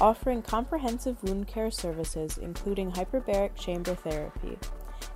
offering 0.01 0.41
comprehensive 0.41 1.23
wound 1.23 1.47
care 1.47 1.71
services 1.71 2.37
including 2.37 2.91
hyperbaric 2.91 3.55
chamber 3.55 3.95
therapy, 3.95 4.57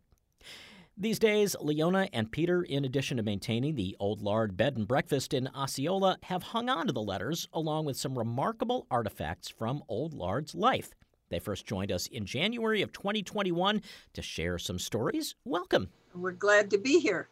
These 1.01 1.19
days, 1.19 1.55
Leona 1.61 2.09
and 2.11 2.29
Peter, 2.29 2.61
in 2.61 2.83
addition 2.83 3.15
to 3.15 3.23
maintaining 3.23 3.75
the 3.75 3.95
Old 4.01 4.21
Lard 4.21 4.57
bed 4.57 4.75
and 4.75 4.85
breakfast 4.85 5.33
in 5.33 5.47
Osceola, 5.55 6.17
have 6.23 6.43
hung 6.43 6.67
on 6.67 6.87
to 6.87 6.91
the 6.91 7.01
letters 7.01 7.47
along 7.53 7.85
with 7.85 7.95
some 7.95 8.19
remarkable 8.19 8.85
artifacts 8.91 9.47
from 9.47 9.81
Old 9.87 10.13
Lard's 10.13 10.53
life. 10.53 10.89
They 11.29 11.39
first 11.39 11.65
joined 11.65 11.89
us 11.89 12.07
in 12.07 12.25
January 12.25 12.81
of 12.81 12.91
2021 12.91 13.81
to 14.11 14.21
share 14.21 14.57
some 14.57 14.77
stories. 14.77 15.35
Welcome. 15.45 15.87
We're 16.13 16.33
glad 16.33 16.69
to 16.71 16.77
be 16.77 16.99
here. 16.99 17.29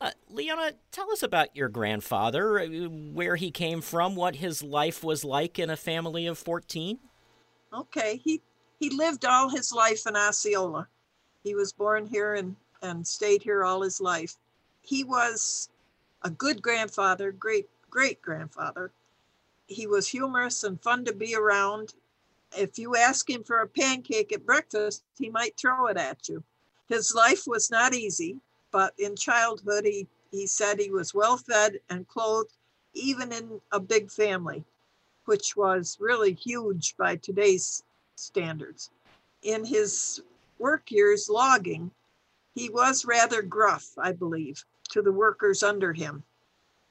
Uh, 0.00 0.12
Leona, 0.28 0.74
tell 0.92 1.10
us 1.10 1.24
about 1.24 1.56
your 1.56 1.68
grandfather, 1.68 2.60
uh, 2.60 2.66
where 2.68 3.34
he 3.34 3.50
came 3.50 3.80
from, 3.80 4.14
what 4.14 4.36
his 4.36 4.62
life 4.62 5.02
was 5.02 5.24
like 5.24 5.58
in 5.58 5.68
a 5.68 5.76
family 5.76 6.28
of 6.28 6.38
14. 6.38 7.00
Okay, 7.72 8.20
he, 8.22 8.40
he 8.78 8.88
lived 8.88 9.24
all 9.24 9.48
his 9.48 9.72
life 9.72 10.06
in 10.06 10.14
Osceola. 10.14 10.86
He 11.42 11.56
was 11.56 11.72
born 11.72 12.06
here 12.06 12.34
and, 12.34 12.54
and 12.84 13.06
stayed 13.06 13.42
here 13.42 13.64
all 13.64 13.82
his 13.82 14.00
life. 14.00 14.36
He 14.82 15.02
was 15.02 15.70
a 16.22 16.30
good 16.30 16.62
grandfather, 16.62 17.32
great 17.32 17.68
great 17.90 18.22
grandfather. 18.22 18.92
He 19.66 19.86
was 19.86 20.08
humorous 20.08 20.62
and 20.64 20.80
fun 20.80 21.04
to 21.06 21.12
be 21.12 21.34
around. 21.34 21.94
If 22.56 22.78
you 22.78 22.94
ask 22.96 23.28
him 23.28 23.42
for 23.42 23.60
a 23.60 23.68
pancake 23.68 24.32
at 24.32 24.46
breakfast, 24.46 25.02
he 25.18 25.30
might 25.30 25.56
throw 25.56 25.86
it 25.86 25.96
at 25.96 26.28
you. 26.28 26.44
His 26.88 27.14
life 27.14 27.46
was 27.46 27.70
not 27.70 27.94
easy 27.94 28.40
but 28.74 28.92
in 28.98 29.14
childhood, 29.14 29.84
he, 29.84 30.08
he 30.32 30.48
said 30.48 30.80
he 30.80 30.90
was 30.90 31.14
well 31.14 31.36
fed 31.36 31.78
and 31.90 32.08
clothed, 32.08 32.50
even 32.92 33.30
in 33.30 33.60
a 33.70 33.78
big 33.78 34.10
family, 34.10 34.64
which 35.26 35.56
was 35.56 35.96
really 36.00 36.32
huge 36.32 36.96
by 36.96 37.14
today's 37.14 37.84
standards. 38.16 38.90
In 39.42 39.64
his 39.64 40.24
work 40.58 40.90
years 40.90 41.28
logging, 41.28 41.88
he 42.54 42.70
was 42.70 43.04
rather 43.04 43.42
gruff, 43.42 43.86
I 43.98 44.12
believe, 44.12 44.64
to 44.90 45.02
the 45.02 45.12
workers 45.12 45.62
under 45.62 45.92
him. 45.92 46.22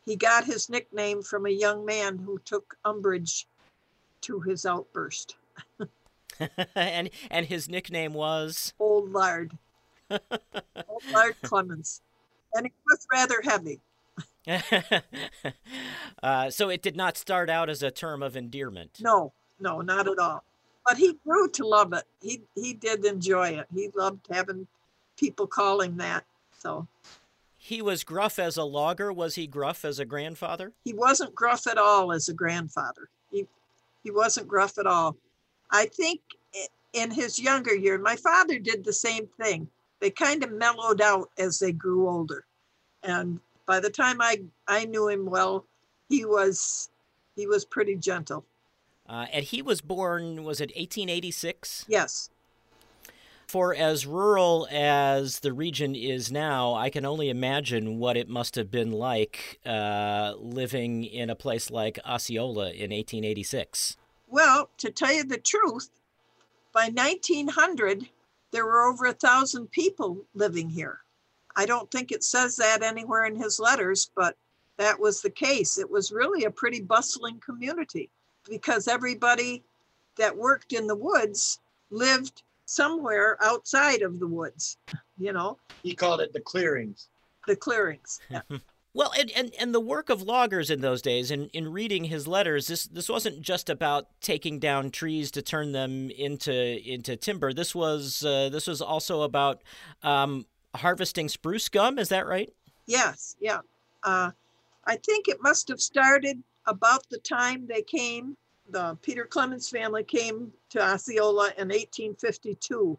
He 0.05 0.15
got 0.15 0.43
his 0.43 0.69
nickname 0.69 1.21
from 1.23 1.45
a 1.45 1.49
young 1.51 1.85
man 1.85 2.17
who 2.17 2.39
took 2.39 2.75
umbrage 2.83 3.47
to 4.21 4.41
his 4.41 4.65
outburst. 4.65 5.35
and 6.75 7.09
and 7.31 7.45
his 7.45 7.69
nickname 7.69 8.13
was 8.13 8.73
Old 8.79 9.11
Lard. 9.11 9.57
Old 10.09 11.03
Lard 11.11 11.35
Clemens. 11.43 12.01
And 12.53 12.65
it 12.65 12.73
was 12.85 13.07
rather 13.11 13.41
heavy. 13.41 13.79
uh, 16.23 16.49
so 16.49 16.69
it 16.69 16.81
did 16.81 16.95
not 16.95 17.17
start 17.17 17.49
out 17.49 17.69
as 17.69 17.81
a 17.81 17.89
term 17.89 18.21
of 18.21 18.35
endearment. 18.35 18.99
No, 19.01 19.31
no, 19.59 19.79
not 19.79 20.07
at 20.07 20.19
all. 20.19 20.43
But 20.85 20.97
he 20.97 21.17
grew 21.25 21.49
to 21.51 21.65
love 21.65 21.93
it. 21.93 22.03
He 22.21 22.41
he 22.55 22.73
did 22.73 23.05
enjoy 23.05 23.51
it. 23.51 23.67
He 23.73 23.89
loved 23.95 24.27
having 24.29 24.67
people 25.23 25.47
calling 25.47 25.95
that. 25.95 26.25
So 26.59 26.85
he 27.57 27.81
was 27.81 28.03
gruff 28.03 28.39
as 28.39 28.57
a 28.57 28.63
logger. 28.63 29.13
Was 29.13 29.35
he 29.35 29.47
gruff 29.47 29.85
as 29.85 29.99
a 29.99 30.05
grandfather? 30.05 30.73
He 30.83 30.93
wasn't 30.93 31.33
gruff 31.33 31.65
at 31.65 31.77
all 31.77 32.11
as 32.11 32.27
a 32.27 32.33
grandfather. 32.33 33.07
He 33.31 33.47
he 34.03 34.11
wasn't 34.11 34.49
gruff 34.49 34.77
at 34.77 34.85
all. 34.85 35.15
I 35.71 35.85
think 35.85 36.19
in 36.91 37.09
his 37.09 37.39
younger 37.39 37.73
year, 37.73 37.97
my 37.97 38.17
father 38.17 38.59
did 38.59 38.83
the 38.83 38.93
same 38.93 39.27
thing 39.41 39.69
they 40.01 40.09
kind 40.09 40.43
of 40.43 40.51
mellowed 40.51 40.99
out 40.99 41.29
as 41.37 41.59
they 41.59 41.71
grew 41.71 42.09
older. 42.09 42.43
And 43.03 43.39
by 43.65 43.79
the 43.79 43.89
time 43.89 44.19
I, 44.19 44.41
I 44.67 44.83
knew 44.83 45.07
him 45.07 45.25
well, 45.25 45.65
he 46.09 46.25
was 46.25 46.89
he 47.37 47.47
was 47.47 47.63
pretty 47.63 47.95
gentle. 47.95 48.43
Uh, 49.07 49.27
and 49.31 49.45
he 49.45 49.61
was 49.61 49.79
born, 49.79 50.43
was 50.43 50.59
it 50.59 50.69
1886? 50.75 51.85
Yes. 51.87 52.29
For 53.47 53.75
as 53.75 54.05
rural 54.05 54.67
as 54.71 55.39
the 55.39 55.53
region 55.53 55.95
is 55.95 56.31
now, 56.31 56.73
I 56.73 56.89
can 56.89 57.05
only 57.05 57.29
imagine 57.29 57.99
what 57.99 58.17
it 58.17 58.29
must 58.29 58.55
have 58.55 58.71
been 58.71 58.91
like 58.91 59.59
uh, 59.65 60.33
living 60.37 61.03
in 61.03 61.29
a 61.29 61.35
place 61.35 61.69
like 61.69 61.99
Osceola 62.05 62.71
in 62.71 62.91
1886. 62.91 63.97
Well, 64.27 64.69
to 64.77 64.89
tell 64.89 65.13
you 65.13 65.23
the 65.23 65.37
truth, 65.37 65.89
by 66.73 66.89
1900, 66.89 68.09
there 68.51 68.65
were 68.65 68.83
over 68.83 69.05
a 69.05 69.13
thousand 69.13 69.69
people 69.71 70.17
living 70.33 70.69
here. 70.69 70.99
I 71.55 71.65
don't 71.65 71.91
think 71.91 72.11
it 72.11 72.23
says 72.23 72.55
that 72.55 72.81
anywhere 72.81 73.25
in 73.25 73.35
his 73.35 73.59
letters, 73.59 74.09
but 74.15 74.35
that 74.77 74.99
was 74.99 75.21
the 75.21 75.29
case. 75.29 75.77
It 75.77 75.89
was 75.89 76.11
really 76.11 76.45
a 76.45 76.51
pretty 76.51 76.81
bustling 76.81 77.39
community 77.39 78.09
because 78.49 78.87
everybody 78.87 79.63
that 80.17 80.35
worked 80.35 80.73
in 80.73 80.87
the 80.87 80.95
woods 80.95 81.59
lived 81.91 82.43
somewhere 82.73 83.37
outside 83.41 84.01
of 84.01 84.19
the 84.19 84.27
woods, 84.27 84.77
you 85.17 85.33
know. 85.33 85.57
He 85.83 85.95
called 85.95 86.21
it 86.21 86.33
the 86.33 86.41
clearings. 86.41 87.09
The 87.47 87.55
clearings. 87.55 88.19
Yeah. 88.29 88.41
Well, 88.95 89.11
and, 89.17 89.31
and, 89.31 89.51
and 89.59 89.73
the 89.73 89.79
work 89.79 90.11
of 90.11 90.21
loggers 90.21 90.69
in 90.69 90.81
those 90.81 91.01
days, 91.01 91.31
in, 91.31 91.47
in 91.47 91.71
reading 91.71 92.03
his 92.03 92.27
letters, 92.27 92.67
this 92.67 92.85
this 92.85 93.09
wasn't 93.09 93.41
just 93.41 93.71
about 93.71 94.05
taking 94.21 94.59
down 94.59 94.91
trees 94.91 95.31
to 95.31 95.41
turn 95.41 95.71
them 95.71 96.11
into 96.11 96.53
into 96.53 97.15
timber. 97.15 97.53
This 97.53 97.73
was 97.73 98.23
uh, 98.23 98.49
this 98.49 98.67
was 98.67 98.83
also 98.83 99.23
about 99.23 99.63
um, 100.03 100.45
harvesting 100.75 101.27
spruce 101.27 101.69
gum. 101.69 101.97
Is 101.97 102.09
that 102.09 102.27
right? 102.27 102.53
Yes. 102.85 103.35
Yeah. 103.39 103.61
Uh, 104.03 104.29
I 104.85 104.97
think 104.97 105.27
it 105.27 105.41
must 105.41 105.69
have 105.69 105.81
started 105.81 106.43
about 106.67 107.09
the 107.09 107.17
time 107.17 107.65
they 107.65 107.81
came. 107.81 108.37
The 108.69 108.97
Peter 109.01 109.25
Clemens 109.25 109.69
family 109.69 110.03
came 110.03 110.53
to 110.69 110.81
Osceola 110.81 111.47
in 111.57 111.67
1852 111.69 112.97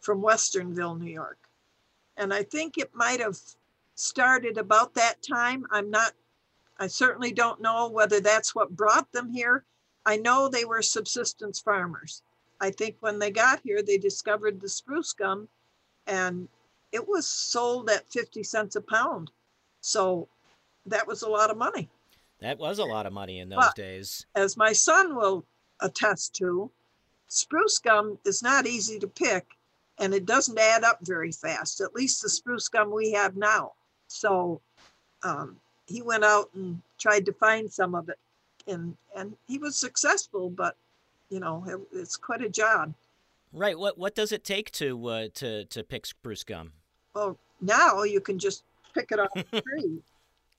from 0.00 0.22
Westernville, 0.22 0.98
New 0.98 1.12
York, 1.12 1.38
and 2.16 2.32
I 2.32 2.42
think 2.42 2.78
it 2.78 2.94
might 2.94 3.20
have 3.20 3.38
started 3.94 4.58
about 4.58 4.94
that 4.94 5.22
time. 5.22 5.66
I'm 5.70 5.90
not, 5.90 6.12
I 6.78 6.86
certainly 6.86 7.32
don't 7.32 7.60
know 7.60 7.88
whether 7.88 8.20
that's 8.20 8.54
what 8.54 8.76
brought 8.76 9.10
them 9.12 9.30
here. 9.30 9.64
I 10.06 10.16
know 10.16 10.48
they 10.48 10.64
were 10.64 10.82
subsistence 10.82 11.60
farmers. 11.60 12.22
I 12.60 12.70
think 12.70 12.96
when 13.00 13.18
they 13.18 13.30
got 13.30 13.60
here, 13.60 13.82
they 13.82 13.98
discovered 13.98 14.60
the 14.60 14.68
spruce 14.68 15.12
gum 15.12 15.48
and 16.06 16.48
it 16.92 17.06
was 17.06 17.28
sold 17.28 17.90
at 17.90 18.10
50 18.10 18.42
cents 18.42 18.76
a 18.76 18.80
pound. 18.80 19.30
So 19.80 20.28
that 20.86 21.06
was 21.06 21.22
a 21.22 21.28
lot 21.28 21.50
of 21.50 21.56
money. 21.56 21.88
That 22.44 22.58
was 22.58 22.78
a 22.78 22.84
lot 22.84 23.06
of 23.06 23.12
money 23.12 23.38
in 23.40 23.48
those 23.48 23.58
but, 23.58 23.74
days. 23.74 24.26
As 24.34 24.56
my 24.56 24.72
son 24.72 25.16
will 25.16 25.44
attest 25.80 26.34
to, 26.36 26.70
spruce 27.28 27.78
gum 27.78 28.18
is 28.24 28.42
not 28.42 28.66
easy 28.66 28.98
to 28.98 29.06
pick 29.06 29.46
and 29.98 30.12
it 30.12 30.26
doesn't 30.26 30.58
add 30.58 30.84
up 30.84 30.98
very 31.02 31.32
fast, 31.32 31.80
at 31.80 31.94
least 31.94 32.22
the 32.22 32.28
spruce 32.28 32.68
gum 32.68 32.90
we 32.90 33.12
have 33.12 33.36
now. 33.36 33.72
So 34.08 34.60
um, 35.22 35.56
he 35.86 36.02
went 36.02 36.24
out 36.24 36.50
and 36.54 36.80
tried 36.98 37.26
to 37.26 37.32
find 37.32 37.72
some 37.72 37.94
of 37.94 38.08
it, 38.08 38.18
and 38.66 38.96
and 39.16 39.36
he 39.46 39.58
was 39.58 39.76
successful. 39.76 40.50
But 40.50 40.76
you 41.30 41.40
know, 41.40 41.64
it, 41.66 41.98
it's 41.98 42.16
quite 42.16 42.42
a 42.42 42.48
job. 42.48 42.94
Right. 43.52 43.78
What 43.78 43.98
what 43.98 44.14
does 44.14 44.32
it 44.32 44.44
take 44.44 44.70
to 44.72 45.06
uh, 45.06 45.28
to 45.34 45.64
to 45.66 45.82
pick 45.82 46.06
spruce 46.06 46.44
gum? 46.44 46.72
Well, 47.14 47.38
now 47.60 48.02
you 48.02 48.20
can 48.20 48.38
just 48.38 48.64
pick 48.94 49.12
it 49.12 49.20
off 49.20 49.30
the 49.32 49.62
tree. 49.62 50.02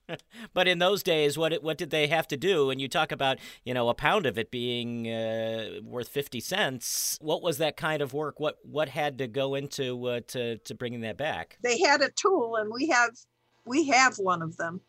but 0.54 0.68
in 0.68 0.78
those 0.78 1.02
days, 1.02 1.36
what 1.36 1.62
what 1.62 1.78
did 1.78 1.90
they 1.90 2.06
have 2.06 2.28
to 2.28 2.36
do? 2.36 2.70
And 2.70 2.80
you 2.80 2.88
talk 2.88 3.12
about 3.12 3.38
you 3.64 3.74
know 3.74 3.88
a 3.88 3.94
pound 3.94 4.26
of 4.26 4.38
it 4.38 4.50
being 4.50 5.10
uh, 5.10 5.80
worth 5.82 6.08
fifty 6.08 6.40
cents. 6.40 7.18
What 7.20 7.42
was 7.42 7.58
that 7.58 7.76
kind 7.76 8.02
of 8.02 8.12
work? 8.12 8.40
What 8.40 8.58
what 8.62 8.88
had 8.88 9.18
to 9.18 9.28
go 9.28 9.54
into 9.54 10.06
uh, 10.06 10.20
to 10.28 10.58
to 10.58 10.74
bringing 10.74 11.00
that 11.00 11.16
back? 11.16 11.58
They 11.62 11.78
had 11.78 12.00
a 12.00 12.10
tool, 12.10 12.56
and 12.56 12.70
we 12.72 12.88
have 12.88 13.16
we 13.64 13.88
have 13.88 14.18
one 14.18 14.42
of 14.42 14.56
them, 14.56 14.80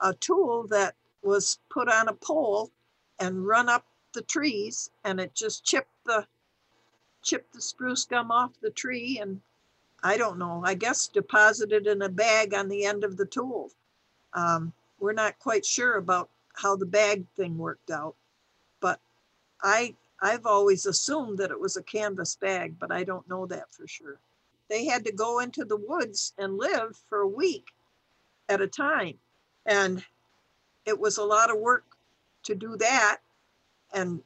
a 0.00 0.14
tool 0.14 0.66
that 0.68 0.94
was 1.22 1.58
put 1.70 1.88
on 1.88 2.08
a 2.08 2.14
pole 2.14 2.70
and 3.18 3.46
run 3.46 3.68
up 3.68 3.86
the 4.12 4.22
trees, 4.22 4.90
and 5.04 5.20
it 5.20 5.34
just 5.34 5.64
chipped 5.64 5.88
the 6.06 6.26
chipped 7.22 7.54
the 7.54 7.60
spruce 7.60 8.04
gum 8.04 8.30
off 8.30 8.52
the 8.60 8.70
tree 8.70 9.18
and 9.20 9.40
I 10.06 10.18
don't 10.18 10.38
know, 10.38 10.62
I 10.62 10.74
guess 10.74 11.08
deposited 11.08 11.86
in 11.86 12.02
a 12.02 12.10
bag 12.10 12.52
on 12.52 12.68
the 12.68 12.84
end 12.84 13.04
of 13.04 13.16
the 13.16 13.24
tool. 13.24 13.70
Um, 14.34 14.72
we're 14.98 15.12
not 15.12 15.38
quite 15.38 15.64
sure 15.64 15.96
about 15.96 16.28
how 16.54 16.76
the 16.76 16.86
bag 16.86 17.24
thing 17.36 17.58
worked 17.58 17.90
out, 17.90 18.14
but 18.80 19.00
I 19.62 19.94
I've 20.20 20.46
always 20.46 20.86
assumed 20.86 21.38
that 21.38 21.50
it 21.50 21.60
was 21.60 21.76
a 21.76 21.82
canvas 21.82 22.36
bag, 22.36 22.78
but 22.78 22.90
I 22.90 23.04
don't 23.04 23.28
know 23.28 23.46
that 23.46 23.72
for 23.72 23.86
sure. 23.86 24.18
They 24.70 24.86
had 24.86 25.04
to 25.04 25.12
go 25.12 25.40
into 25.40 25.64
the 25.64 25.76
woods 25.76 26.32
and 26.38 26.56
live 26.56 26.96
for 27.08 27.20
a 27.20 27.28
week 27.28 27.66
at 28.48 28.60
a 28.60 28.66
time. 28.66 29.18
And 29.66 30.04
it 30.86 30.98
was 30.98 31.18
a 31.18 31.24
lot 31.24 31.50
of 31.50 31.58
work 31.58 31.84
to 32.44 32.54
do 32.54 32.76
that. 32.76 33.18
And 33.92 34.22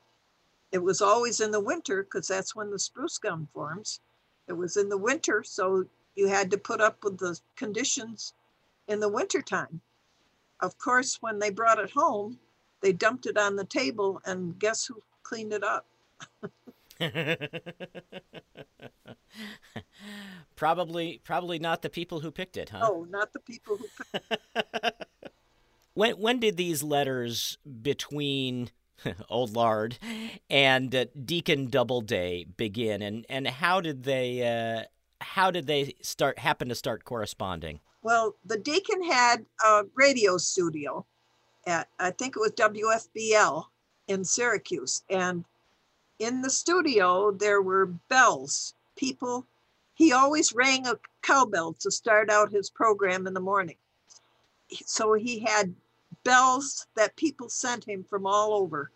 it 0.71 0.79
was 0.79 1.01
always 1.01 1.41
in 1.41 1.51
the 1.51 1.61
winter 1.61 2.03
because 2.03 2.29
that's 2.29 2.55
when 2.55 2.71
the 2.71 2.79
spruce 2.79 3.19
gum 3.19 3.49
forms. 3.53 4.01
It 4.47 4.53
was 4.53 4.77
in 4.77 4.89
the 4.89 4.99
winter, 4.99 5.43
so 5.43 5.85
you 6.15 6.29
had 6.29 6.51
to 6.51 6.59
put 6.59 6.81
up 6.81 7.03
with 7.05 7.19
the 7.19 7.39
conditions 7.57 8.35
in 8.87 9.01
the 9.01 9.09
wintertime. 9.09 9.81
Of 10.61 10.79
course, 10.79 11.19
when 11.21 11.39
they 11.39 11.51
brought 11.51 11.79
it 11.79 11.91
home, 11.91 12.39
they 12.81 12.93
dumped 12.93 13.27
it 13.27 13.37
on 13.37 13.57
the 13.57 13.65
table, 13.65 14.21
and 14.25 14.59
guess 14.59 14.87
who 14.87 15.03
cleaned 15.23 15.53
it 15.53 15.63
up? 15.63 15.87
probably, 20.57 21.21
probably 21.25 21.59
not 21.59 21.83
the 21.83 21.91
people 21.91 22.21
who 22.21 22.31
picked 22.31 22.57
it, 22.57 22.71
huh? 22.71 22.81
Oh, 22.83 23.07
not 23.09 23.33
the 23.33 23.41
people 23.41 23.77
who. 23.77 23.87
Picked... 24.13 25.05
when 25.95 26.13
when 26.15 26.41
did 26.41 26.57
these 26.57 26.83
letters 26.83 27.59
between 27.83 28.71
Old 29.29 29.55
Lard 29.55 29.99
and 30.51 30.95
uh, 30.95 31.07
Deacon 31.25 31.69
Doubleday 31.69 32.45
begin, 32.57 33.03
and 33.03 33.27
and 33.29 33.47
how 33.47 33.81
did 33.81 34.05
they 34.05 34.43
uh, 34.43 34.85
how 35.21 35.51
did 35.51 35.67
they 35.67 35.95
start 36.03 36.39
happen 36.39 36.69
to 36.69 36.75
start 36.75 37.05
corresponding? 37.05 37.81
Well, 38.03 38.37
the 38.45 38.59
deacon 38.59 39.03
had 39.03 39.45
a 39.65 39.85
radio 39.95 40.39
studio 40.39 41.05
at, 41.67 41.89
I 41.99 42.11
think 42.11 42.37
it 42.37 42.41
was 42.41 42.53
WFBL 42.53 43.65
in 44.07 44.25
Syracuse. 44.25 45.03
And 45.11 45.45
in 46.19 46.41
the 46.41 46.51
studio, 46.51 47.33
there 47.33 47.61
were 47.61 47.87
bells. 48.09 48.75
People, 48.97 49.47
he 49.95 50.13
always 50.13 50.55
rang 50.55 50.87
a 50.87 50.99
cowbell 51.23 51.75
to 51.81 51.91
start 51.91 52.31
out 52.31 52.51
his 52.51 52.71
program 52.71 53.27
in 53.27 53.35
the 53.35 53.41
morning. 53.41 53.77
So 54.87 55.15
he 55.15 55.41
had 55.41 55.75
bells 56.25 56.87
that 56.97 57.17
people 57.17 57.49
sent 57.49 57.85
him 57.85 58.05
from 58.05 58.27
all 58.27 58.55
over. 58.55 58.91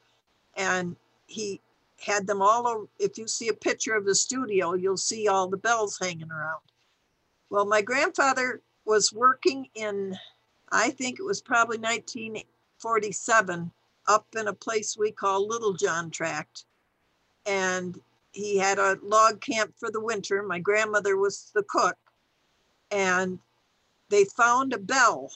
And 0.57 0.97
he 1.27 1.61
had 1.99 2.27
them 2.27 2.43
all 2.43 2.67
over. 2.67 2.87
If 2.99 3.19
you 3.19 3.27
see 3.27 3.49
a 3.49 3.55
picture 3.55 3.95
of 3.95 4.05
the 4.05 4.15
studio, 4.15 4.75
you'll 4.75 4.97
see 4.97 5.29
all 5.29 5.49
the 5.49 5.57
bells 5.57 5.99
hanging 5.99 6.31
around. 6.31 6.61
Well, 7.51 7.67
my 7.67 7.83
grandfather 7.83 8.61
was 8.85 9.12
working 9.12 9.68
in, 9.74 10.16
I 10.70 10.91
think 10.91 11.18
it 11.18 11.24
was 11.24 11.41
probably 11.41 11.78
1947, 11.78 13.70
up 14.09 14.26
in 14.37 14.49
a 14.49 14.53
place 14.53 14.97
we 14.97 15.12
call 15.12 15.47
Little 15.47 15.74
John 15.74 16.11
Tract. 16.11 16.64
And 17.47 18.01
he 18.33 18.59
had 18.59 18.78
a 18.78 18.99
log 19.03 19.41
camp 19.41 19.74
for 19.78 19.91
the 19.91 20.01
winter. 20.01 20.43
My 20.43 20.59
grandmother 20.59 21.16
was 21.16 21.51
the 21.55 21.62
cook. 21.62 21.97
And 22.91 23.39
they 24.09 24.24
found 24.24 24.72
a 24.72 24.78
bell. 24.78 25.30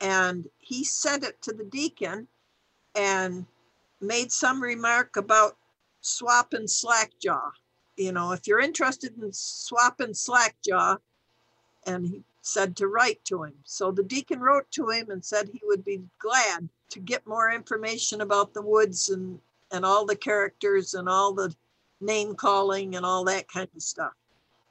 And 0.00 0.48
he 0.58 0.84
sent 0.84 1.24
it 1.24 1.40
to 1.42 1.52
the 1.52 1.64
deacon 1.64 2.28
and 2.94 3.46
made 4.00 4.30
some 4.30 4.62
remark 4.62 5.16
about 5.16 5.56
swapping 6.00 6.68
slackjaw. 6.68 7.50
You 7.96 8.12
know, 8.12 8.32
if 8.32 8.46
you're 8.46 8.60
interested 8.60 9.16
in 9.20 9.32
swapping 9.32 10.14
slackjaw, 10.14 10.96
and 11.86 12.06
he 12.06 12.22
said 12.42 12.76
to 12.76 12.88
write 12.88 13.24
to 13.24 13.42
him. 13.42 13.54
So 13.64 13.90
the 13.90 14.02
deacon 14.02 14.40
wrote 14.40 14.70
to 14.72 14.88
him 14.88 15.10
and 15.10 15.24
said 15.24 15.48
he 15.48 15.60
would 15.64 15.84
be 15.84 16.02
glad 16.18 16.68
to 16.90 17.00
get 17.00 17.26
more 17.26 17.50
information 17.50 18.20
about 18.20 18.52
the 18.52 18.62
woods 18.62 19.08
and, 19.08 19.40
and 19.72 19.84
all 19.84 20.04
the 20.04 20.16
characters 20.16 20.94
and 20.94 21.08
all 21.08 21.32
the 21.32 21.54
name 22.00 22.34
calling 22.34 22.96
and 22.96 23.06
all 23.06 23.24
that 23.24 23.48
kind 23.48 23.68
of 23.74 23.82
stuff. 23.82 24.12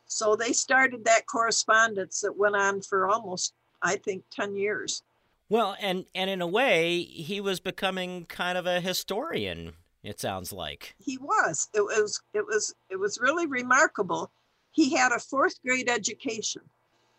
So 0.05 0.35
they 0.35 0.53
started 0.53 1.03
that 1.05 1.25
correspondence 1.25 2.21
that 2.21 2.37
went 2.37 2.55
on 2.55 2.81
for 2.81 3.09
almost, 3.09 3.53
I 3.81 3.95
think, 3.95 4.23
10 4.31 4.55
years. 4.55 5.01
Well, 5.49 5.75
and, 5.81 6.05
and 6.13 6.29
in 6.29 6.41
a 6.41 6.47
way, 6.47 7.01
he 7.01 7.41
was 7.41 7.59
becoming 7.59 8.25
kind 8.25 8.57
of 8.57 8.67
a 8.67 8.79
historian, 8.79 9.73
it 10.03 10.19
sounds 10.19 10.53
like. 10.53 10.95
He 11.03 11.17
was. 11.17 11.69
It 11.73 11.81
was 11.81 12.21
it 12.33 12.45
was 12.45 12.73
it 12.89 12.99
was 12.99 13.19
really 13.19 13.45
remarkable. 13.45 14.31
He 14.71 14.95
had 14.95 15.11
a 15.11 15.19
fourth 15.19 15.61
grade 15.63 15.89
education 15.89 16.61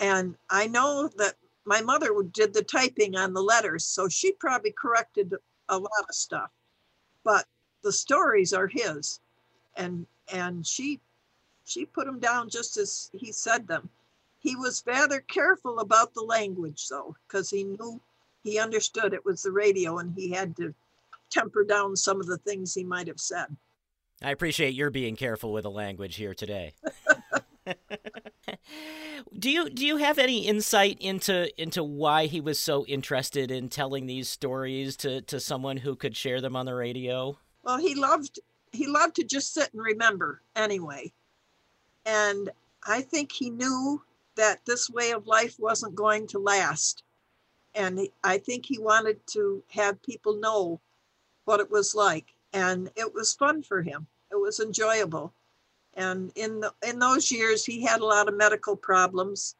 and 0.00 0.34
I 0.50 0.66
know 0.66 1.08
that 1.16 1.34
my 1.64 1.80
mother 1.80 2.14
did 2.32 2.52
the 2.52 2.62
typing 2.62 3.16
on 3.16 3.32
the 3.32 3.42
letters, 3.42 3.84
so 3.84 4.08
she 4.08 4.32
probably 4.32 4.72
corrected 4.72 5.34
a 5.68 5.78
lot 5.78 5.90
of 6.08 6.14
stuff. 6.14 6.50
But 7.22 7.46
the 7.82 7.92
stories 7.92 8.52
are 8.52 8.66
his, 8.66 9.20
and 9.76 10.06
and 10.32 10.66
she 10.66 11.00
she 11.64 11.86
put 11.86 12.06
them 12.06 12.20
down 12.20 12.50
just 12.50 12.76
as 12.76 13.10
he 13.14 13.32
said 13.32 13.66
them. 13.66 13.88
He 14.40 14.56
was 14.56 14.82
rather 14.86 15.20
careful 15.20 15.78
about 15.78 16.12
the 16.12 16.20
language, 16.20 16.88
though, 16.88 17.16
because 17.26 17.48
he 17.48 17.64
knew 17.64 18.00
he 18.42 18.58
understood 18.58 19.14
it 19.14 19.24
was 19.24 19.42
the 19.42 19.50
radio, 19.50 19.98
and 19.98 20.14
he 20.14 20.30
had 20.30 20.54
to 20.56 20.74
temper 21.30 21.64
down 21.64 21.96
some 21.96 22.20
of 22.20 22.26
the 22.26 22.38
things 22.38 22.74
he 22.74 22.84
might 22.84 23.08
have 23.08 23.20
said. 23.20 23.56
I 24.22 24.30
appreciate 24.30 24.74
your 24.74 24.90
being 24.90 25.16
careful 25.16 25.52
with 25.52 25.64
the 25.64 25.70
language 25.70 26.16
here 26.16 26.34
today. 26.34 26.74
do 29.38 29.50
you 29.50 29.70
do 29.70 29.86
you 29.86 29.96
have 29.96 30.18
any 30.18 30.46
insight 30.46 30.98
into 31.00 31.50
into 31.60 31.82
why 31.82 32.26
he 32.26 32.40
was 32.40 32.58
so 32.58 32.84
interested 32.86 33.50
in 33.50 33.68
telling 33.68 34.06
these 34.06 34.28
stories 34.28 34.96
to 34.96 35.22
to 35.22 35.40
someone 35.40 35.78
who 35.78 35.96
could 35.96 36.16
share 36.16 36.40
them 36.40 36.56
on 36.56 36.66
the 36.66 36.74
radio? 36.74 37.38
Well, 37.62 37.78
he 37.78 37.94
loved 37.94 38.40
he 38.72 38.86
loved 38.86 39.16
to 39.16 39.24
just 39.24 39.54
sit 39.54 39.72
and 39.72 39.82
remember 39.82 40.42
anyway. 40.54 41.12
And 42.04 42.50
I 42.86 43.00
think 43.00 43.32
he 43.32 43.50
knew 43.50 44.02
that 44.36 44.64
this 44.66 44.90
way 44.90 45.12
of 45.12 45.26
life 45.26 45.58
wasn't 45.58 45.94
going 45.94 46.26
to 46.28 46.38
last. 46.38 47.02
And 47.74 48.08
I 48.22 48.38
think 48.38 48.66
he 48.66 48.78
wanted 48.78 49.26
to 49.28 49.62
have 49.68 50.02
people 50.02 50.36
know 50.36 50.80
what 51.44 51.60
it 51.60 51.70
was 51.70 51.94
like. 51.94 52.34
And 52.52 52.90
it 52.96 53.14
was 53.14 53.34
fun 53.34 53.62
for 53.62 53.82
him. 53.82 54.06
It 54.30 54.36
was 54.36 54.60
enjoyable. 54.60 55.32
And 55.96 56.32
in 56.34 56.60
the, 56.60 56.72
in 56.86 56.98
those 56.98 57.30
years, 57.30 57.64
he 57.64 57.82
had 57.82 58.00
a 58.00 58.06
lot 58.06 58.28
of 58.28 58.36
medical 58.36 58.76
problems. 58.76 59.54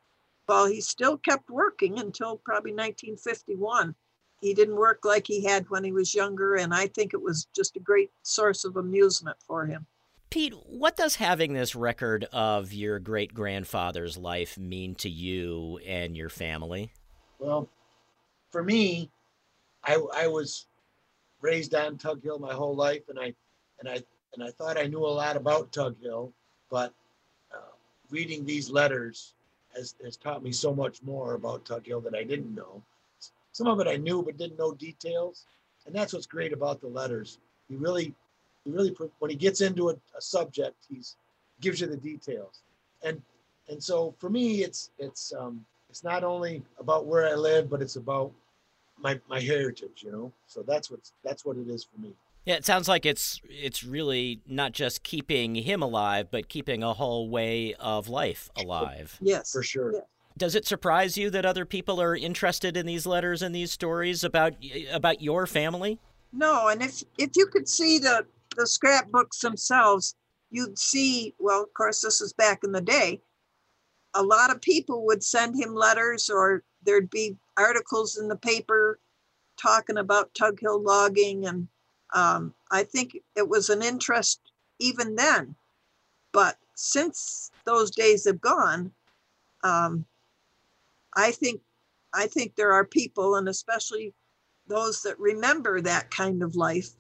While 0.47 0.67
he 0.67 0.81
still 0.81 1.17
kept 1.17 1.49
working 1.49 1.99
until 1.99 2.37
probably 2.37 2.73
1951, 2.73 3.95
he 4.41 4.53
didn't 4.53 4.77
work 4.77 5.05
like 5.05 5.27
he 5.27 5.43
had 5.43 5.71
when 5.71 5.85
he 5.85 5.93
was 5.93 6.15
younger, 6.15 6.57
and 6.57 6.75
I 6.75 6.87
think 6.89 7.15
it 7.15 7.23
was 7.23 7.47
just 7.57 7.77
a 7.77 7.81
great 7.81 8.11
source 8.23 8.65
of 8.65 8.77
amusement 8.77 9.39
for 9.47 9.65
him. 9.65 9.87
Pete, 10.29 10.53
what 10.67 10.97
does 10.97 11.17
having 11.17 11.55
this 11.55 11.75
record 11.75 12.27
of 12.33 12.73
your 12.73 12.99
great 12.99 13.33
grandfather's 13.33 14.19
life 14.19 14.59
mean 14.59 14.97
to 14.97 15.09
you 15.09 15.79
and 15.87 16.17
your 16.17 16.29
family? 16.29 16.93
Well, 17.39 17.69
for 18.51 18.63
me, 18.63 19.11
I, 19.83 19.99
I 20.15 20.27
was 20.27 20.67
raised 21.41 21.75
on 21.75 21.99
Tug 21.99 22.23
Hill 22.23 22.39
my 22.39 22.53
whole 22.53 22.75
life, 22.75 23.09
and 23.09 23.19
I 23.19 23.35
and 23.79 23.89
I 23.89 24.03
and 24.35 24.43
I 24.43 24.51
thought 24.51 24.79
I 24.79 24.87
knew 24.87 25.05
a 25.05 25.07
lot 25.07 25.37
about 25.37 25.73
Tug 25.73 25.97
Hill, 26.03 26.33
but 26.71 26.93
uh, 27.53 27.73
reading 28.11 28.45
these 28.45 28.69
letters 28.71 29.35
has, 29.75 29.95
has 30.05 30.17
taught 30.17 30.43
me 30.43 30.53
so 30.53 30.75
much 30.75 31.03
more 31.03 31.35
about 31.35 31.65
Tug 31.65 31.87
Hill 31.87 32.01
that 32.03 32.15
I 32.15 32.25
didn't 32.25 32.55
know. 32.55 32.83
Some 33.53 33.69
of 33.69 33.81
it 33.81 33.87
I 33.87 33.97
knew 33.97 34.23
but 34.23 34.37
didn't 34.37 34.59
know 34.59 34.75
details, 34.75 35.47
and 35.87 35.95
that's 35.95 36.13
what's 36.13 36.27
great 36.27 36.53
about 36.53 36.81
the 36.81 36.89
letters. 36.89 37.39
He 37.69 37.77
really, 37.77 38.15
he 38.65 38.71
really 38.71 38.95
when 39.21 39.31
he 39.31 39.37
gets 39.37 39.61
into 39.61 39.91
a, 39.91 39.95
a 40.17 40.21
subject, 40.21 40.77
he's 40.89 41.17
gives 41.61 41.81
you 41.81 41.87
the 41.87 41.97
details, 41.97 42.63
and 43.03 43.23
and 43.69 43.83
so 43.83 44.15
for 44.19 44.29
me, 44.29 44.65
it's 44.65 44.91
it's 44.99 45.33
um, 45.33 45.65
it's 45.89 46.03
not 46.03 46.25
only 46.25 46.63
about 46.81 47.07
where 47.07 47.29
I 47.29 47.35
live, 47.35 47.71
but 47.71 47.81
it's 47.81 47.97
about 47.97 48.33
my 48.99 49.21
my 49.29 49.41
heritage, 49.41 50.03
you 50.03 50.11
know. 50.11 50.33
So 50.49 50.63
that's 50.63 50.91
what's 50.91 51.13
that's 51.23 51.45
what 51.45 51.57
it 51.57 51.69
is 51.69 51.85
for 51.85 52.01
me. 52.01 52.13
Yeah, 52.45 52.57
it 52.57 52.67
sounds 52.67 52.89
like 52.89 53.07
it's 53.07 53.41
it's 53.49 53.83
really 53.83 54.43
not 54.47 54.73
just 54.73 55.03
keeping 55.03 55.55
him 55.55 55.83
alive, 55.83 56.29
but 56.31 56.49
keeping 56.49 56.83
a 56.83 56.93
whole 56.93 57.31
way 57.31 57.75
of 57.75 58.09
life 58.09 58.51
alive. 58.57 59.19
Yes, 59.21 59.53
for 59.53 59.63
sure. 59.63 60.03
Does 60.37 60.55
it 60.55 60.67
surprise 60.67 61.17
you 61.17 61.31
that 61.31 61.47
other 61.47 61.65
people 61.65 62.03
are 62.03 62.17
interested 62.17 62.77
in 62.77 62.87
these 62.87 63.07
letters 63.07 63.41
and 63.41 63.55
these 63.55 63.73
stories 63.73 64.25
about 64.25 64.55
about 64.93 65.23
your 65.23 65.47
family? 65.47 65.99
No, 66.33 66.69
and 66.69 66.83
if 66.83 67.03
if 67.17 67.31
you 67.35 67.47
could 67.47 67.69
see 67.69 67.99
the 67.99 68.27
the 68.57 68.67
scrapbooks 68.67 69.41
themselves, 69.41 70.15
you'd 70.51 70.79
see. 70.79 71.35
Well, 71.39 71.63
of 71.63 71.73
course, 71.75 72.03
this 72.03 72.21
is 72.21 72.33
back 72.33 72.61
in 72.63 72.73
the 72.73 72.81
day. 72.81 73.23
A 74.15 74.23
lot 74.23 74.51
of 74.51 74.61
people 74.61 75.07
would 75.07 75.25
send 75.25 75.57
him 75.57 75.75
letters, 75.75 76.29
or 76.29 76.63
there'd 76.83 77.11
be 77.11 77.37
articles 77.57 78.19
in 78.19 78.29
the 78.29 78.37
paper 78.37 79.01
talking 79.57 79.97
about 79.97 80.35
Tug 80.35 80.61
Hill 80.61 80.83
logging, 80.83 81.47
and 81.47 81.69
um, 82.15 82.55
I 82.71 82.85
think 82.85 83.19
it 83.37 83.49
was 83.49 83.69
an 83.69 83.83
interest 83.83 84.41
even 84.79 85.17
then. 85.17 85.57
But 86.33 86.57
since 86.75 87.51
those 87.65 87.91
days 87.91 88.25
have 88.27 88.41
gone, 88.41 88.93
um, 89.63 90.07
I 91.17 91.33
think 91.33 91.61
I 92.13 92.27
think 92.29 92.55
there 92.55 92.73
are 92.73 92.85
people, 92.85 93.37
and 93.37 93.49
especially 93.49 94.15
those 94.67 95.03
that 95.03 95.19
remember 95.19 95.81
that 95.81 96.11
kind 96.11 96.43
of 96.43 96.57
life, 96.57 96.91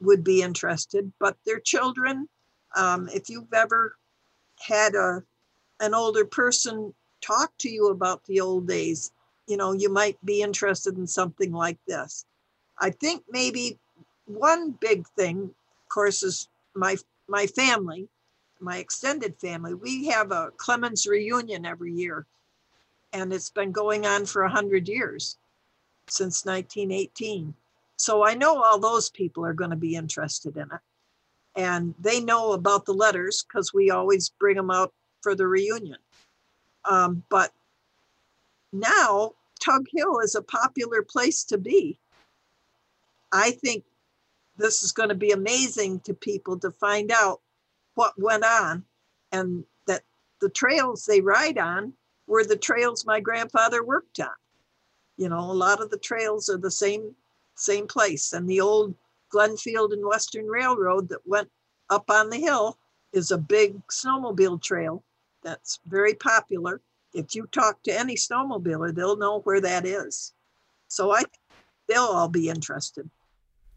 would 0.00 0.24
be 0.24 0.42
interested. 0.42 1.12
But 1.18 1.36
their 1.46 1.60
children, 1.60 2.28
um, 2.76 3.08
if 3.08 3.30
you've 3.30 3.52
ever 3.52 3.96
had 4.60 4.94
a 4.94 5.22
an 5.80 5.94
older 5.94 6.24
person 6.24 6.94
talk 7.20 7.52
to 7.58 7.68
you 7.68 7.88
about 7.88 8.24
the 8.24 8.40
old 8.40 8.68
days, 8.68 9.12
you 9.46 9.56
know, 9.56 9.72
you 9.72 9.90
might 9.92 10.18
be 10.24 10.42
interested 10.42 10.96
in 10.96 11.06
something 11.06 11.52
like 11.52 11.78
this. 11.86 12.24
I 12.78 12.90
think 12.90 13.24
maybe 13.28 13.78
one 14.26 14.72
big 14.72 15.06
thing, 15.16 15.42
of 15.44 15.88
course, 15.88 16.22
is 16.22 16.48
my 16.74 16.96
my 17.28 17.46
family, 17.46 18.08
my 18.60 18.78
extended 18.78 19.36
family. 19.38 19.74
We 19.74 20.06
have 20.08 20.32
a 20.32 20.50
Clemens 20.56 21.06
reunion 21.06 21.66
every 21.66 21.92
year, 21.92 22.26
and 23.12 23.32
it's 23.32 23.50
been 23.50 23.72
going 23.72 24.06
on 24.06 24.26
for 24.26 24.46
hundred 24.46 24.88
years, 24.88 25.38
since 26.08 26.44
1918. 26.44 27.54
So 27.96 28.24
I 28.24 28.34
know 28.34 28.62
all 28.62 28.78
those 28.78 29.10
people 29.10 29.44
are 29.46 29.54
going 29.54 29.70
to 29.70 29.76
be 29.76 29.94
interested 29.94 30.56
in 30.56 30.64
it, 30.64 30.80
and 31.56 31.94
they 32.00 32.20
know 32.20 32.52
about 32.52 32.84
the 32.86 32.94
letters 32.94 33.44
because 33.46 33.72
we 33.72 33.90
always 33.90 34.30
bring 34.30 34.56
them 34.56 34.70
out 34.70 34.92
for 35.22 35.34
the 35.34 35.46
reunion. 35.46 35.98
Um, 36.84 37.22
but 37.30 37.52
now 38.72 39.32
Tug 39.64 39.86
Hill 39.90 40.18
is 40.20 40.34
a 40.34 40.42
popular 40.42 41.02
place 41.02 41.44
to 41.44 41.56
be. 41.56 41.98
I 43.32 43.52
think 43.52 43.84
this 44.56 44.82
is 44.82 44.92
going 44.92 45.08
to 45.08 45.14
be 45.14 45.32
amazing 45.32 46.00
to 46.00 46.14
people 46.14 46.58
to 46.60 46.70
find 46.70 47.10
out 47.10 47.40
what 47.94 48.20
went 48.20 48.44
on 48.44 48.84
and 49.32 49.64
that 49.86 50.02
the 50.40 50.48
trails 50.48 51.04
they 51.04 51.20
ride 51.20 51.58
on 51.58 51.92
were 52.26 52.44
the 52.44 52.56
trails 52.56 53.04
my 53.04 53.20
grandfather 53.20 53.84
worked 53.84 54.20
on. 54.20 54.28
You 55.16 55.28
know, 55.28 55.38
a 55.38 55.52
lot 55.52 55.82
of 55.82 55.90
the 55.90 55.98
trails 55.98 56.48
are 56.48 56.58
the 56.58 56.70
same 56.70 57.14
same 57.56 57.86
place 57.86 58.32
and 58.32 58.48
the 58.48 58.60
old 58.60 58.94
Glenfield 59.32 59.92
and 59.92 60.04
Western 60.04 60.46
Railroad 60.46 61.08
that 61.08 61.24
went 61.24 61.48
up 61.88 62.10
on 62.10 62.30
the 62.30 62.38
hill 62.38 62.78
is 63.12 63.30
a 63.30 63.38
big 63.38 63.76
snowmobile 63.86 64.60
trail 64.60 65.04
that's 65.44 65.78
very 65.86 66.14
popular. 66.14 66.80
If 67.12 67.36
you 67.36 67.46
talk 67.52 67.80
to 67.84 67.96
any 67.96 68.16
snowmobiler, 68.16 68.92
they'll 68.92 69.16
know 69.16 69.40
where 69.40 69.60
that 69.60 69.86
is. 69.86 70.32
So 70.88 71.12
I 71.12 71.22
they'll 71.88 72.02
all 72.02 72.28
be 72.28 72.48
interested 72.48 73.08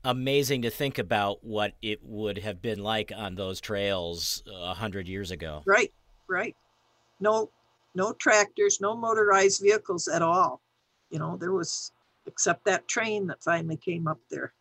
amazing 0.04 0.62
to 0.64 0.70
think 0.70 0.98
about 0.98 1.44
what 1.44 1.74
it 1.82 2.00
would 2.04 2.38
have 2.40 2.62
been 2.62 2.80
like 2.80 3.12
on 3.16 3.36
those 3.36 3.60
trails 3.60 4.44
uh, 4.48 4.72
a 4.72 4.74
hundred 4.74 5.08
years 5.08 5.32
ago. 5.32 5.64
Right, 5.66 5.94
right. 6.28 6.56
No, 7.20 7.50
no 7.96 8.14
tractors, 8.14 8.80
no 8.80 8.96
motorized 8.96 9.62
vehicles 9.62 10.08
at 10.08 10.22
all. 10.22 10.62
You 11.10 11.20
know, 11.20 11.38
there 11.38 11.52
was 11.52 11.92
except 12.26 12.66
that 12.66 12.88
train 12.88 13.28
that 13.28 13.44
finally 13.44 13.78
came 13.78 14.08
up 14.08 14.20
there, 14.30 14.54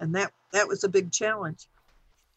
and 0.00 0.14
that 0.14 0.32
that 0.52 0.68
was 0.68 0.84
a 0.84 0.88
big 0.88 1.12
challenge. 1.12 1.68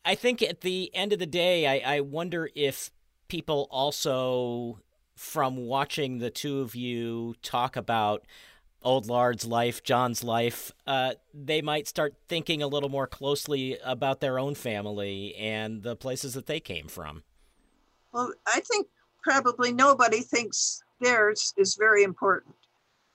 I 0.06 0.16
think 0.16 0.42
at 0.42 0.62
the 0.62 0.90
end 0.94 1.12
of 1.12 1.20
the 1.20 1.26
day, 1.26 1.68
I, 1.68 1.98
I 1.98 2.00
wonder 2.00 2.50
if 2.56 2.92
people 3.28 3.68
also, 3.70 4.80
from 5.16 5.58
watching 5.58 6.20
the 6.20 6.30
two 6.30 6.62
of 6.62 6.76
you 6.76 7.36
talk 7.42 7.76
about 7.76 8.26
old 8.88 9.08
Lard's 9.08 9.46
life, 9.46 9.84
John's 9.84 10.24
life, 10.24 10.72
uh, 10.88 11.16
they 11.34 11.62
might 11.62 11.90
start 11.90 12.16
thinking 12.30 12.64
a 12.64 12.68
little 12.68 12.88
more 12.88 13.06
closely 13.06 13.78
about 13.84 14.22
their 14.22 14.40
own 14.40 14.56
family 14.56 15.36
and 15.36 15.84
the 15.84 15.98
places 15.98 16.34
that 16.36 16.46
they 16.46 16.62
came 16.62 16.88
from. 16.88 17.24
Well, 18.14 18.34
I 18.48 18.62
think 18.62 18.88
probably 19.22 19.74
nobody 19.74 20.22
thinks 20.22 20.82
theirs 21.02 21.54
is 21.58 21.76
very 21.76 22.04
important. 22.04 22.56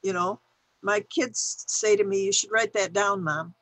You 0.02 0.12
know, 0.12 0.40
my 0.82 1.00
kids 1.00 1.64
say 1.66 1.96
to 1.96 2.04
me, 2.04 2.26
"You 2.26 2.32
should 2.32 2.52
write 2.52 2.74
that 2.74 2.92
down, 2.92 3.24
mom," 3.24 3.54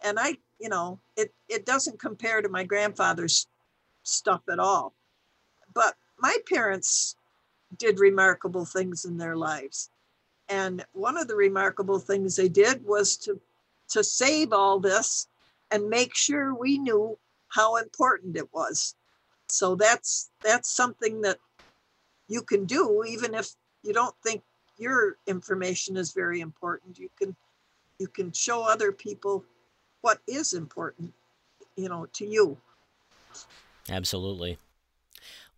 and 0.00 0.18
I, 0.18 0.38
you 0.58 0.70
know, 0.70 0.98
it 1.16 1.34
it 1.48 1.66
doesn't 1.66 2.00
compare 2.00 2.40
to 2.40 2.48
my 2.48 2.64
grandfather's 2.64 3.46
stuff 4.04 4.40
at 4.48 4.58
all. 4.58 4.94
But 5.74 5.96
my 6.18 6.38
parents 6.48 7.14
did 7.76 8.00
remarkable 8.00 8.64
things 8.64 9.04
in 9.04 9.18
their 9.18 9.36
lives 9.36 9.90
and 10.48 10.84
one 10.92 11.16
of 11.18 11.28
the 11.28 11.36
remarkable 11.36 11.98
things 11.98 12.36
they 12.36 12.48
did 12.48 12.84
was 12.84 13.16
to, 13.18 13.40
to 13.90 14.02
save 14.02 14.52
all 14.52 14.80
this 14.80 15.28
and 15.70 15.88
make 15.88 16.14
sure 16.14 16.54
we 16.54 16.78
knew 16.78 17.18
how 17.48 17.76
important 17.76 18.36
it 18.36 18.52
was. 18.52 18.94
So 19.48 19.74
that's 19.74 20.30
that's 20.42 20.70
something 20.70 21.22
that 21.22 21.38
you 22.28 22.42
can 22.42 22.66
do 22.66 23.04
even 23.04 23.34
if 23.34 23.48
you 23.82 23.92
don't 23.92 24.14
think 24.22 24.42
your 24.76 25.16
information 25.26 25.96
is 25.96 26.12
very 26.12 26.40
important. 26.40 26.98
You 26.98 27.08
can 27.18 27.34
you 27.98 28.08
can 28.08 28.32
show 28.32 28.62
other 28.62 28.92
people 28.92 29.44
what 30.02 30.18
is 30.26 30.52
important, 30.52 31.12
you 31.76 31.88
know, 31.88 32.06
to 32.12 32.26
you. 32.26 32.56
Absolutely. 33.90 34.58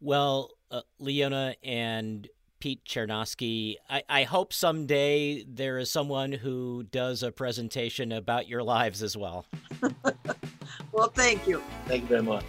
Well, 0.01 0.53
uh, 0.71 0.83
Leona 0.99 1.57
and 1.63 2.29
Pete 2.61 2.85
Chernosky. 2.85 3.77
I, 3.89 4.03
I 4.09 4.23
hope 4.23 4.53
someday 4.53 5.45
there 5.45 5.79
is 5.79 5.91
someone 5.91 6.31
who 6.31 6.85
does 6.85 7.23
a 7.23 7.33
presentation 7.33 8.13
about 8.13 8.49
your 8.49 8.63
lives 8.63 9.03
as 9.03 9.17
well. 9.17 9.47
well, 10.93 11.09
thank 11.09 11.47
you. 11.49 11.63
Thank 11.87 12.03
you 12.03 12.09
very 12.09 12.23
much. 12.23 12.45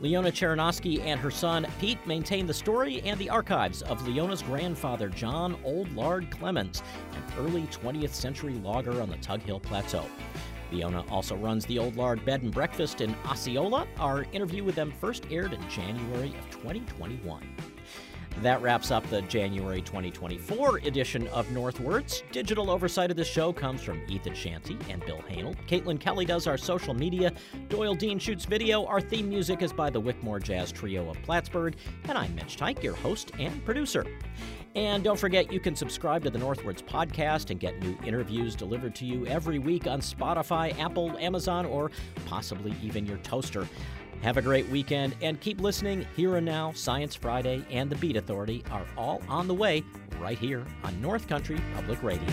Leona 0.00 0.32
Chernosky 0.32 1.00
and 1.00 1.20
her 1.20 1.30
son 1.30 1.64
Pete 1.78 2.04
maintain 2.08 2.46
the 2.46 2.54
story 2.54 3.00
and 3.02 3.20
the 3.20 3.30
archives 3.30 3.82
of 3.82 4.04
Leona's 4.08 4.42
grandfather, 4.42 5.08
John 5.08 5.56
Old 5.64 5.92
Lard 5.92 6.28
Clemens, 6.30 6.82
an 7.12 7.22
early 7.38 7.62
20th 7.68 8.12
century 8.12 8.54
logger 8.54 9.00
on 9.00 9.08
the 9.08 9.16
Tug 9.18 9.42
Hill 9.42 9.60
Plateau. 9.60 10.04
Leona 10.72 11.04
also 11.08 11.36
runs 11.36 11.66
the 11.66 11.78
Old 11.78 11.96
Lard 11.96 12.24
Bed 12.24 12.42
and 12.42 12.50
Breakfast 12.50 13.00
in 13.00 13.14
Osceola. 13.26 13.86
Our 13.98 14.24
interview 14.32 14.64
with 14.64 14.74
them 14.74 14.90
first 14.90 15.26
aired 15.30 15.52
in 15.52 15.68
January 15.68 16.28
of 16.28 16.50
2021. 16.50 17.71
That 18.40 18.60
wraps 18.60 18.90
up 18.90 19.08
the 19.08 19.22
January 19.22 19.82
2024 19.82 20.78
edition 20.78 21.28
of 21.28 21.50
North 21.52 21.78
Words. 21.78 22.24
Digital 22.32 22.70
oversight 22.70 23.10
of 23.10 23.16
the 23.16 23.24
show 23.24 23.52
comes 23.52 23.82
from 23.82 24.02
Ethan 24.08 24.34
Shanty 24.34 24.76
and 24.88 25.04
Bill 25.06 25.22
Hanel. 25.28 25.54
Caitlin 25.68 26.00
Kelly 26.00 26.24
does 26.24 26.48
our 26.48 26.56
social 26.56 26.92
media. 26.92 27.32
Doyle 27.68 27.94
Dean 27.94 28.18
shoots 28.18 28.44
video. 28.44 28.84
Our 28.86 29.00
theme 29.00 29.28
music 29.28 29.62
is 29.62 29.72
by 29.72 29.90
the 29.90 30.00
Wickmore 30.00 30.42
Jazz 30.42 30.72
Trio 30.72 31.08
of 31.08 31.22
Plattsburgh. 31.22 31.76
And 32.08 32.18
I'm 32.18 32.34
Mitch 32.34 32.56
Teich, 32.56 32.82
your 32.82 32.96
host 32.96 33.30
and 33.38 33.64
producer. 33.64 34.04
And 34.74 35.04
don't 35.04 35.18
forget, 35.18 35.52
you 35.52 35.60
can 35.60 35.76
subscribe 35.76 36.24
to 36.24 36.30
the 36.30 36.38
North 36.38 36.64
Words 36.64 36.82
podcast 36.82 37.50
and 37.50 37.60
get 37.60 37.78
new 37.80 37.96
interviews 38.04 38.56
delivered 38.56 38.94
to 38.96 39.04
you 39.04 39.26
every 39.26 39.58
week 39.58 39.86
on 39.86 40.00
Spotify, 40.00 40.76
Apple, 40.80 41.16
Amazon, 41.18 41.66
or 41.66 41.90
possibly 42.26 42.74
even 42.82 43.06
your 43.06 43.18
toaster. 43.18 43.68
Have 44.22 44.36
a 44.36 44.42
great 44.42 44.68
weekend 44.68 45.16
and 45.20 45.40
keep 45.40 45.60
listening. 45.60 46.06
Here 46.14 46.36
and 46.36 46.46
Now, 46.46 46.72
Science 46.72 47.14
Friday, 47.16 47.64
and 47.70 47.90
The 47.90 47.96
Beat 47.96 48.16
Authority 48.16 48.64
are 48.70 48.86
all 48.96 49.20
on 49.28 49.48
the 49.48 49.54
way 49.54 49.82
right 50.20 50.38
here 50.38 50.64
on 50.84 51.00
North 51.02 51.26
Country 51.26 51.60
Public 51.74 52.00
Radio. 52.04 52.28